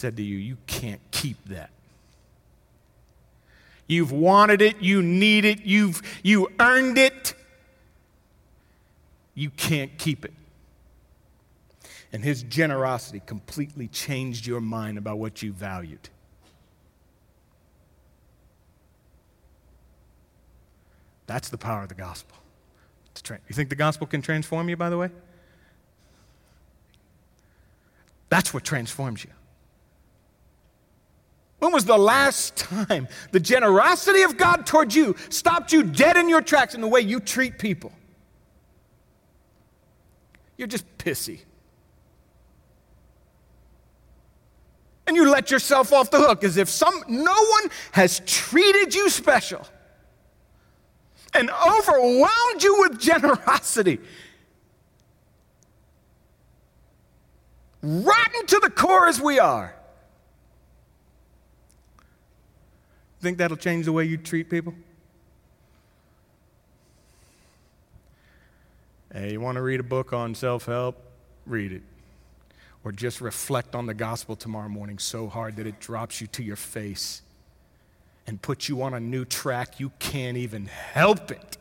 said 0.00 0.16
to 0.16 0.22
you, 0.22 0.38
You 0.38 0.56
can't 0.66 1.00
keep 1.10 1.36
that. 1.46 1.70
You've 3.90 4.12
wanted 4.12 4.62
it, 4.62 4.80
you 4.80 5.02
need 5.02 5.44
it, 5.44 5.62
you've 5.62 6.00
you 6.22 6.48
earned 6.60 6.96
it. 6.96 7.34
You 9.34 9.50
can't 9.50 9.98
keep 9.98 10.24
it. 10.24 10.32
And 12.12 12.22
his 12.22 12.44
generosity 12.44 13.20
completely 13.26 13.88
changed 13.88 14.46
your 14.46 14.60
mind 14.60 14.96
about 14.96 15.18
what 15.18 15.42
you 15.42 15.52
valued. 15.52 16.08
That's 21.26 21.48
the 21.48 21.58
power 21.58 21.82
of 21.82 21.88
the 21.88 21.96
gospel. 21.96 22.36
You 23.28 23.54
think 23.54 23.70
the 23.70 23.74
gospel 23.74 24.06
can 24.06 24.22
transform 24.22 24.68
you, 24.68 24.76
by 24.76 24.88
the 24.88 24.98
way? 24.98 25.10
That's 28.28 28.54
what 28.54 28.62
transforms 28.62 29.24
you. 29.24 29.30
When 31.60 31.72
was 31.72 31.84
the 31.84 31.98
last 31.98 32.56
time 32.56 33.06
the 33.32 33.38
generosity 33.38 34.22
of 34.22 34.36
God 34.36 34.66
toward 34.66 34.94
you 34.94 35.14
stopped 35.28 35.72
you 35.72 35.82
dead 35.82 36.16
in 36.16 36.28
your 36.28 36.40
tracks 36.40 36.74
in 36.74 36.80
the 36.80 36.88
way 36.88 37.00
you 37.02 37.20
treat 37.20 37.58
people? 37.58 37.92
You're 40.56 40.68
just 40.68 40.86
pissy. 40.98 41.40
And 45.06 45.16
you 45.16 45.30
let 45.30 45.50
yourself 45.50 45.92
off 45.92 46.10
the 46.10 46.18
hook 46.18 46.44
as 46.44 46.56
if 46.56 46.68
some 46.68 47.04
no 47.08 47.32
one 47.32 47.70
has 47.92 48.22
treated 48.24 48.94
you 48.94 49.10
special 49.10 49.66
and 51.34 51.50
overwhelmed 51.50 52.62
you 52.62 52.80
with 52.80 52.98
generosity. 52.98 53.98
Rotten 57.82 58.46
to 58.46 58.60
the 58.62 58.70
core 58.70 59.08
as 59.08 59.20
we 59.20 59.38
are. 59.38 59.74
Think 63.20 63.38
that'll 63.38 63.56
change 63.56 63.84
the 63.84 63.92
way 63.92 64.04
you 64.04 64.16
treat 64.16 64.48
people? 64.48 64.74
Hey, 69.12 69.32
you 69.32 69.40
want 69.40 69.56
to 69.56 69.62
read 69.62 69.80
a 69.80 69.84
book 69.84 70.12
on 70.12 70.34
self 70.34 70.66
help? 70.66 70.96
Read 71.44 71.72
it. 71.72 71.82
Or 72.82 72.92
just 72.92 73.20
reflect 73.20 73.74
on 73.74 73.86
the 73.86 73.92
gospel 73.92 74.36
tomorrow 74.36 74.68
morning 74.68 74.98
so 74.98 75.28
hard 75.28 75.56
that 75.56 75.66
it 75.66 75.80
drops 75.80 76.20
you 76.20 76.28
to 76.28 76.42
your 76.42 76.56
face 76.56 77.20
and 78.26 78.40
puts 78.40 78.68
you 78.68 78.82
on 78.82 78.94
a 78.94 79.00
new 79.00 79.24
track. 79.24 79.80
You 79.80 79.90
can't 79.98 80.36
even 80.36 80.66
help 80.66 81.30
it. 81.30 81.58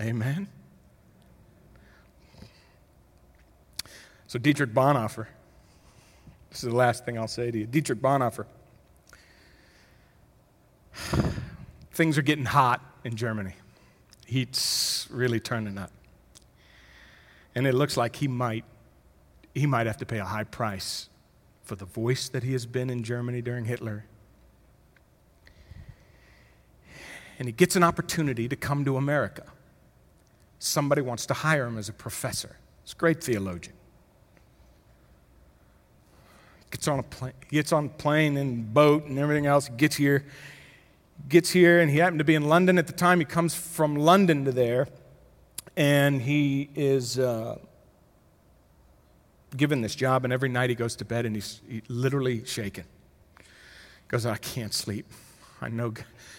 Amen. 0.00 0.48
So, 4.30 4.38
Dietrich 4.38 4.72
Bonhoeffer, 4.72 5.26
this 6.50 6.62
is 6.62 6.70
the 6.70 6.76
last 6.76 7.04
thing 7.04 7.18
I'll 7.18 7.26
say 7.26 7.50
to 7.50 7.58
you. 7.58 7.66
Dietrich 7.66 8.00
Bonhoeffer. 8.00 8.46
Things 11.90 12.16
are 12.16 12.22
getting 12.22 12.44
hot 12.44 12.80
in 13.02 13.16
Germany. 13.16 13.54
Heat's 14.26 15.08
really 15.10 15.40
turning 15.40 15.76
up. 15.78 15.90
And 17.56 17.66
it 17.66 17.74
looks 17.74 17.96
like 17.96 18.14
he 18.14 18.28
might, 18.28 18.64
he 19.52 19.66
might 19.66 19.88
have 19.88 19.96
to 19.96 20.06
pay 20.06 20.18
a 20.18 20.24
high 20.24 20.44
price 20.44 21.08
for 21.64 21.74
the 21.74 21.86
voice 21.86 22.28
that 22.28 22.44
he 22.44 22.52
has 22.52 22.66
been 22.66 22.88
in 22.88 23.02
Germany 23.02 23.42
during 23.42 23.64
Hitler. 23.64 24.04
And 27.40 27.48
he 27.48 27.52
gets 27.52 27.74
an 27.74 27.82
opportunity 27.82 28.48
to 28.48 28.54
come 28.54 28.84
to 28.84 28.96
America. 28.96 29.42
Somebody 30.60 31.02
wants 31.02 31.26
to 31.26 31.34
hire 31.34 31.66
him 31.66 31.76
as 31.76 31.88
a 31.88 31.92
professor. 31.92 32.58
He's 32.84 32.92
a 32.92 32.96
great 32.96 33.24
theologian. 33.24 33.74
Gets 36.70 36.86
on 36.88 36.98
a 37.00 37.02
plane, 37.02 37.32
gets 37.48 37.72
on 37.72 37.88
plane 37.88 38.36
and 38.36 38.72
boat 38.72 39.06
and 39.06 39.18
everything 39.18 39.46
else, 39.46 39.68
gets 39.76 39.96
here, 39.96 40.24
gets 41.28 41.50
here, 41.50 41.80
and 41.80 41.90
he 41.90 41.98
happened 41.98 42.20
to 42.20 42.24
be 42.24 42.36
in 42.36 42.48
London 42.48 42.78
at 42.78 42.86
the 42.86 42.92
time. 42.92 43.18
He 43.18 43.24
comes 43.24 43.54
from 43.54 43.96
London 43.96 44.44
to 44.44 44.52
there, 44.52 44.86
and 45.76 46.22
he 46.22 46.70
is 46.76 47.18
uh, 47.18 47.58
given 49.56 49.82
this 49.82 49.94
job, 49.94 50.24
and 50.24 50.32
every 50.32 50.48
night 50.48 50.70
he 50.70 50.76
goes 50.76 50.94
to 50.96 51.04
bed 51.04 51.26
and 51.26 51.34
he's 51.34 51.60
he 51.68 51.82
literally 51.88 52.44
shaken. 52.44 52.84
Goes, 54.08 54.26
I 54.26 54.36
can't 54.36 54.74
sleep. 54.74 55.06
I 55.60 55.68
know 55.68 55.92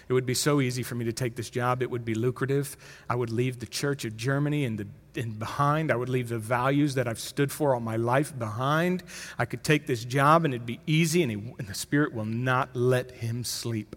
it 0.09 0.13
would 0.13 0.25
be 0.25 0.33
so 0.33 0.61
easy 0.61 0.83
for 0.83 0.95
me 0.95 1.05
to 1.05 1.13
take 1.13 1.35
this 1.35 1.49
job. 1.49 1.81
It 1.81 1.89
would 1.89 2.03
be 2.03 2.15
lucrative. 2.15 2.75
I 3.09 3.15
would 3.15 3.29
leave 3.29 3.59
the 3.59 3.65
Church 3.65 4.03
of 4.03 4.17
Germany 4.17 4.65
and, 4.65 4.77
the, 4.79 4.87
and 5.17 5.37
behind. 5.37 5.91
I 5.91 5.95
would 5.95 6.09
leave 6.09 6.29
the 6.29 6.39
values 6.39 6.95
that 6.95 7.07
I've 7.07 7.19
stood 7.19 7.51
for 7.51 7.73
all 7.73 7.79
my 7.79 7.95
life 7.95 8.37
behind. 8.37 9.03
I 9.37 9.45
could 9.45 9.63
take 9.63 9.87
this 9.87 10.05
job 10.05 10.45
and 10.45 10.53
it'd 10.53 10.65
be 10.65 10.79
easy, 10.87 11.23
and, 11.23 11.31
he, 11.31 11.37
and 11.59 11.67
the 11.67 11.73
Spirit 11.73 12.13
will 12.13 12.25
not 12.25 12.75
let 12.75 13.11
him 13.11 13.43
sleep. 13.43 13.95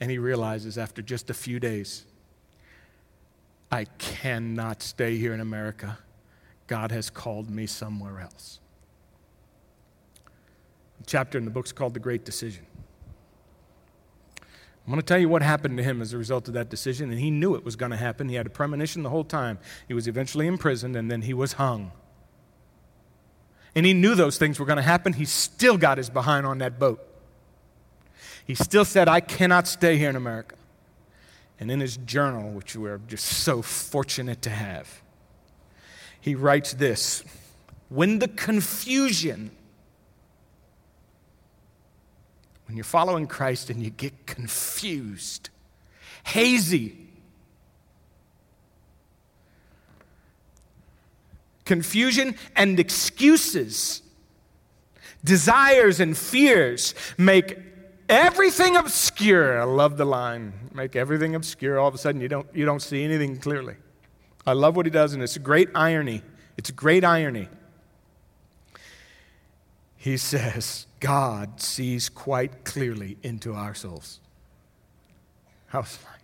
And 0.00 0.10
he 0.10 0.18
realizes 0.18 0.78
after 0.78 1.02
just 1.02 1.30
a 1.30 1.34
few 1.34 1.60
days, 1.60 2.06
I 3.70 3.84
cannot 3.98 4.82
stay 4.82 5.16
here 5.16 5.32
in 5.32 5.40
America. 5.40 5.98
God 6.66 6.90
has 6.90 7.10
called 7.10 7.50
me 7.50 7.66
somewhere 7.66 8.20
else. 8.20 8.60
The 10.98 11.06
chapter 11.06 11.38
in 11.38 11.44
the 11.44 11.50
book 11.50 11.66
is 11.66 11.72
called 11.72 11.94
The 11.94 12.00
Great 12.00 12.24
Decision. 12.24 12.64
I'm 14.90 14.94
going 14.94 15.02
to 15.02 15.06
tell 15.06 15.20
you 15.20 15.28
what 15.28 15.42
happened 15.42 15.76
to 15.76 15.84
him 15.84 16.02
as 16.02 16.12
a 16.12 16.18
result 16.18 16.48
of 16.48 16.54
that 16.54 16.68
decision, 16.68 17.12
and 17.12 17.20
he 17.20 17.30
knew 17.30 17.54
it 17.54 17.64
was 17.64 17.76
going 17.76 17.92
to 17.92 17.96
happen. 17.96 18.28
He 18.28 18.34
had 18.34 18.46
a 18.46 18.50
premonition 18.50 19.04
the 19.04 19.08
whole 19.08 19.22
time. 19.22 19.60
He 19.86 19.94
was 19.94 20.08
eventually 20.08 20.48
imprisoned, 20.48 20.96
and 20.96 21.08
then 21.08 21.22
he 21.22 21.32
was 21.32 21.52
hung. 21.52 21.92
And 23.76 23.86
he 23.86 23.94
knew 23.94 24.16
those 24.16 24.36
things 24.36 24.58
were 24.58 24.66
going 24.66 24.78
to 24.78 24.82
happen. 24.82 25.12
He 25.12 25.26
still 25.26 25.78
got 25.78 25.98
his 25.98 26.10
behind 26.10 26.44
on 26.44 26.58
that 26.58 26.80
boat. 26.80 27.06
He 28.44 28.56
still 28.56 28.84
said, 28.84 29.06
I 29.06 29.20
cannot 29.20 29.68
stay 29.68 29.96
here 29.96 30.10
in 30.10 30.16
America. 30.16 30.56
And 31.60 31.70
in 31.70 31.78
his 31.78 31.96
journal, 31.96 32.50
which 32.50 32.74
we're 32.74 32.98
just 32.98 33.26
so 33.26 33.62
fortunate 33.62 34.42
to 34.42 34.50
have, 34.50 35.02
he 36.20 36.34
writes 36.34 36.72
this 36.72 37.22
When 37.90 38.18
the 38.18 38.26
confusion 38.26 39.52
when 42.70 42.76
you're 42.76 42.84
following 42.84 43.26
Christ 43.26 43.68
and 43.68 43.82
you 43.82 43.90
get 43.90 44.28
confused, 44.28 45.50
hazy, 46.22 46.96
confusion 51.64 52.36
and 52.54 52.78
excuses, 52.78 54.02
desires 55.24 55.98
and 55.98 56.16
fears 56.16 56.94
make 57.18 57.58
everything 58.08 58.76
obscure. 58.76 59.60
I 59.60 59.64
love 59.64 59.96
the 59.96 60.04
line. 60.04 60.52
Make 60.72 60.94
everything 60.94 61.34
obscure. 61.34 61.80
All 61.80 61.88
of 61.88 61.94
a 61.96 61.98
sudden, 61.98 62.20
you 62.20 62.28
don't, 62.28 62.46
you 62.54 62.64
don't 62.64 62.78
see 62.82 63.02
anything 63.02 63.40
clearly. 63.40 63.74
I 64.46 64.52
love 64.52 64.76
what 64.76 64.86
he 64.86 64.90
does, 64.90 65.12
and 65.12 65.24
it's 65.24 65.34
a 65.34 65.40
great 65.40 65.70
irony. 65.74 66.22
It's 66.56 66.70
a 66.70 66.72
great 66.72 67.02
irony. 67.02 67.48
He 70.00 70.16
says, 70.16 70.86
God 70.98 71.60
sees 71.60 72.08
quite 72.08 72.64
clearly 72.64 73.18
into 73.22 73.52
our 73.52 73.74
souls. 73.74 74.18
I 75.74 75.76
was 75.76 75.98
like, 76.10 76.22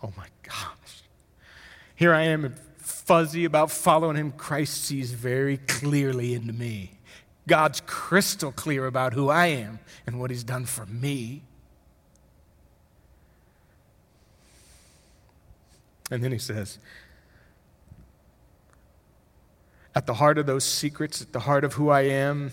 oh 0.00 0.12
my 0.16 0.28
gosh. 0.44 1.02
Here 1.96 2.14
I 2.14 2.22
am 2.22 2.54
fuzzy 2.78 3.44
about 3.44 3.72
following 3.72 4.14
him. 4.14 4.30
Christ 4.30 4.84
sees 4.84 5.10
very 5.10 5.56
clearly 5.56 6.34
into 6.34 6.52
me. 6.52 7.00
God's 7.48 7.82
crystal 7.84 8.52
clear 8.52 8.86
about 8.86 9.12
who 9.12 9.28
I 9.28 9.46
am 9.46 9.80
and 10.06 10.20
what 10.20 10.30
he's 10.30 10.44
done 10.44 10.64
for 10.64 10.86
me. 10.86 11.42
And 16.12 16.22
then 16.22 16.30
he 16.30 16.38
says, 16.38 16.78
at 19.96 20.06
the 20.06 20.14
heart 20.14 20.38
of 20.38 20.46
those 20.46 20.62
secrets, 20.62 21.20
at 21.20 21.32
the 21.32 21.40
heart 21.40 21.64
of 21.64 21.72
who 21.72 21.88
I 21.88 22.02
am, 22.02 22.52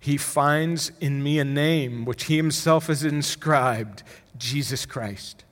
he 0.00 0.16
finds 0.16 0.90
in 1.00 1.22
me 1.22 1.38
a 1.38 1.44
name 1.44 2.06
which 2.06 2.24
he 2.24 2.36
himself 2.36 2.86
has 2.86 3.04
inscribed 3.04 4.02
Jesus 4.38 4.86
Christ. 4.86 5.44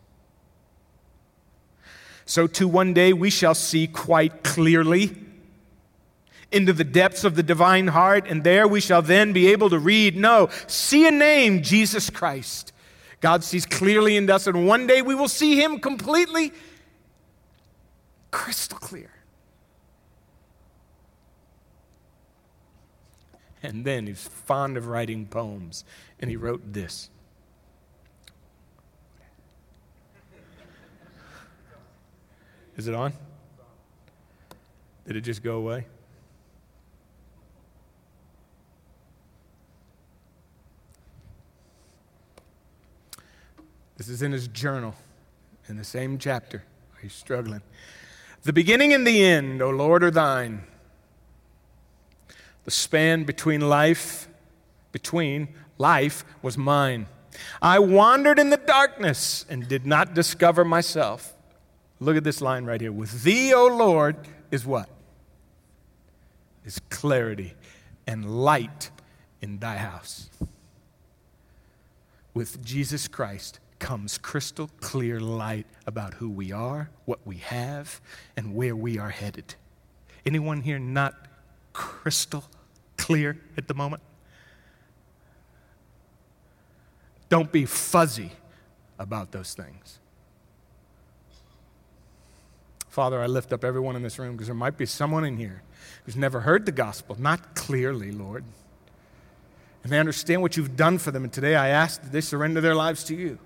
So, 2.25 2.47
too, 2.47 2.67
one 2.67 2.95
day 2.95 3.13
we 3.13 3.31
shall 3.31 3.55
see 3.55 3.87
quite 3.87 4.43
clearly 4.43 5.17
into 6.51 6.73
the 6.73 6.85
depths 6.85 7.25
of 7.25 7.37
the 7.37 7.43
divine 7.43 7.89
heart, 7.89 8.27
and 8.27 8.43
there 8.43 8.67
we 8.67 8.81
shall 8.81 9.03
then 9.03 9.35
be 9.35 9.49
able 9.49 9.69
to 9.71 9.79
read, 9.79 10.17
no, 10.17 10.49
see 10.67 11.07
a 11.07 11.11
name, 11.11 11.63
Jesus 11.63 12.09
Christ. 12.09 12.73
God 13.21 13.45
sees 13.45 13.67
clearly 13.67 14.17
in 14.17 14.31
us, 14.31 14.47
and 14.47 14.67
one 14.67 14.87
day 14.87 15.03
we 15.03 15.15
will 15.15 15.29
see 15.29 15.61
him 15.61 15.79
completely 15.79 16.53
crystal 18.31 18.79
clear. 18.79 19.11
And 23.63 23.85
then 23.85 24.07
he's 24.07 24.23
fond 24.23 24.77
of 24.77 24.87
writing 24.87 25.27
poems, 25.27 25.85
and 26.21 26.31
he 26.31 26.37
wrote 26.37 26.73
this. 26.73 27.11
Is 32.77 32.87
it 32.87 32.95
on? 32.95 33.13
Did 35.07 35.17
it 35.17 35.23
just 35.23 35.43
go 35.43 35.57
away? 35.57 35.87
This 43.97 44.09
is 44.09 44.23
in 44.23 44.31
his 44.31 44.47
journal, 44.47 44.95
in 45.69 45.77
the 45.77 45.83
same 45.83 46.19
chapter. 46.19 46.63
He's 47.03 47.13
struggling. 47.13 47.63
The 48.45 48.53
beginning 48.53 48.95
and 48.95 49.05
the 49.05 49.25
end, 49.25 49.61
O 49.61 49.71
Lord, 49.71 50.05
are 50.05 50.13
thine. 50.13 50.63
The 52.69 52.73
span 52.73 53.25
between 53.25 53.63
life, 53.63 54.29
between 54.93 55.49
life 55.79 56.23
was 56.43 56.59
mine. 56.59 57.07
I 57.63 57.79
wandered 57.79 58.39
in 58.39 58.51
the 58.51 58.59
darkness 58.59 59.47
and 59.49 59.67
did 59.67 59.87
not 59.87 60.13
discover 60.13 60.67
myself. 60.67 61.35
Look 61.99 62.19
at 62.19 62.25
this 62.25 62.43
line 62.43 62.67
right 62.67 62.79
here. 62.79 62.93
With 62.93 63.23
thee, 63.23 63.55
O 63.55 63.69
Lord, 63.69 64.17
is 64.51 64.67
what? 64.67 64.91
Is 66.67 66.79
clarity 66.91 67.55
and 68.07 68.45
light 68.45 68.91
in 69.41 69.61
thy 69.61 69.79
house. 69.79 70.29
With 72.35 72.63
Jesus 72.63 73.09
Christ 73.09 73.61
comes 73.79 74.19
crystal 74.19 74.69
clear 74.81 75.21
light 75.21 75.65
about 75.87 76.13
who 76.13 76.29
we 76.29 76.53
are, 76.53 76.91
what 77.07 77.21
we 77.25 77.39
have, 77.39 78.03
and 78.37 78.55
where 78.55 78.77
we 78.77 78.99
are 78.99 79.09
headed. 79.09 79.55
Anyone 80.27 80.61
here 80.61 80.79
not 80.79 81.15
crystal 81.73 82.45
clear 83.09 83.39
at 83.57 83.67
the 83.67 83.73
moment? 83.73 84.03
Don't 87.31 87.51
be 87.51 87.65
fuzzy 87.65 88.33
about 88.99 89.33
those 89.33 89.55
things. 89.55 89.99
Father, 92.91 93.19
I 93.23 93.25
lift 93.25 93.51
up 93.55 93.65
everyone 93.65 93.97
in 93.97 94.03
this 94.03 94.19
room 94.19 94.33
because 94.33 94.49
there 94.49 94.55
might 94.55 94.77
be 94.77 94.85
someone 94.85 95.25
in 95.25 95.39
here 95.39 95.63
who's 96.05 96.17
never 96.17 96.41
heard 96.41 96.67
the 96.67 96.73
gospel, 96.73 97.17
not 97.19 97.55
clearly, 97.55 98.13
Lord. 98.13 98.45
And 99.83 99.91
they 99.91 99.99
understand 99.99 100.43
what 100.43 100.59
you've 100.59 100.77
done 100.77 100.99
for 100.99 101.11
them. 101.11 101.25
And 101.25 101.33
today 101.33 101.55
I 101.55 101.69
ask 101.69 102.03
that 102.03 102.13
they 102.13 102.21
surrender 102.21 102.61
their 102.61 102.75
lives 102.75 103.05
to 103.05 103.15
you. 103.15 103.39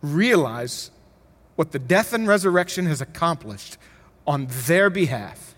Realize 0.00 0.90
what 1.54 1.70
the 1.70 1.78
death 1.78 2.12
and 2.12 2.26
resurrection 2.26 2.86
has 2.86 3.00
accomplished 3.00 3.76
on 4.26 4.48
their 4.66 4.90
behalf 4.90 5.51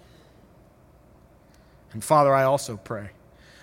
and 1.95 2.03
Father, 2.05 2.34
I 2.34 2.42
also 2.42 2.76
pray 2.76 3.11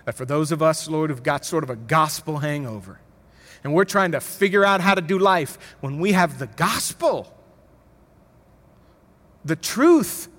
that 0.06 0.16
for 0.16 0.26
those 0.26 0.52
of 0.52 0.64
us, 0.64 0.88
Lord, 0.88 1.10
who've 1.10 1.22
got 1.22 1.46
sort 1.46 1.64
of 1.64 1.70
a 1.70 1.76
gospel 1.76 2.40
hangover, 2.40 3.00
and 3.64 3.74
we're 3.74 3.86
trying 3.86 4.14
to 4.14 4.22
figure 4.22 4.66
out 4.66 4.82
how 4.82 4.96
to 4.96 5.02
do 5.02 5.20
life 5.20 5.76
when 5.82 6.00
we 6.00 6.14
have 6.14 6.40
the 6.40 6.48
gospel, 6.48 7.32
the 9.46 9.56
truth, 9.56 10.30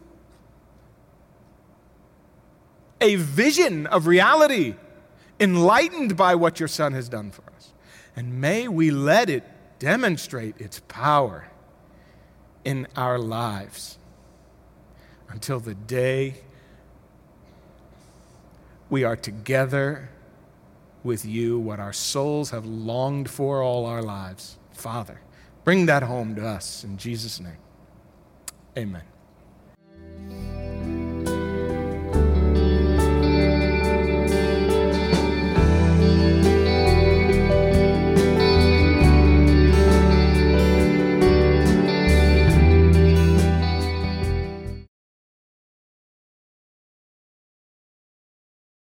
a 3.01 3.17
vision 3.17 3.87
of 3.87 4.07
reality, 4.07 4.75
enlightened 5.39 6.17
by 6.17 6.35
what 6.35 6.59
your 6.59 6.69
Son 6.69 6.93
has 6.95 7.09
done 7.09 7.31
for 7.31 7.43
us. 7.57 7.73
And 8.17 8.41
may 8.41 8.69
we 8.69 8.91
let 8.91 9.29
it 9.29 9.45
demonstrate 9.79 10.61
its 10.61 10.81
power 10.89 11.49
in 12.65 12.87
our 12.97 13.19
lives 13.19 13.99
until 15.29 15.61
the 15.61 15.75
day 15.75 16.37
we 18.93 19.05
are 19.05 19.17
together 19.17 20.11
with 21.03 21.25
you, 21.25 21.59
what 21.59 21.81
our 21.81 21.95
souls 21.95 22.51
have 22.51 22.67
longed 22.67 23.31
for 23.31 23.63
all 23.63 23.87
our 23.87 24.03
lives. 24.03 24.59
Father, 24.73 25.19
bring 25.65 25.87
that 25.87 26.03
home 26.03 26.35
to 26.35 26.47
us 26.47 26.85
in 26.85 26.99
Jesus' 26.99 27.41
name. 27.41 27.57
Amen. 28.77 29.03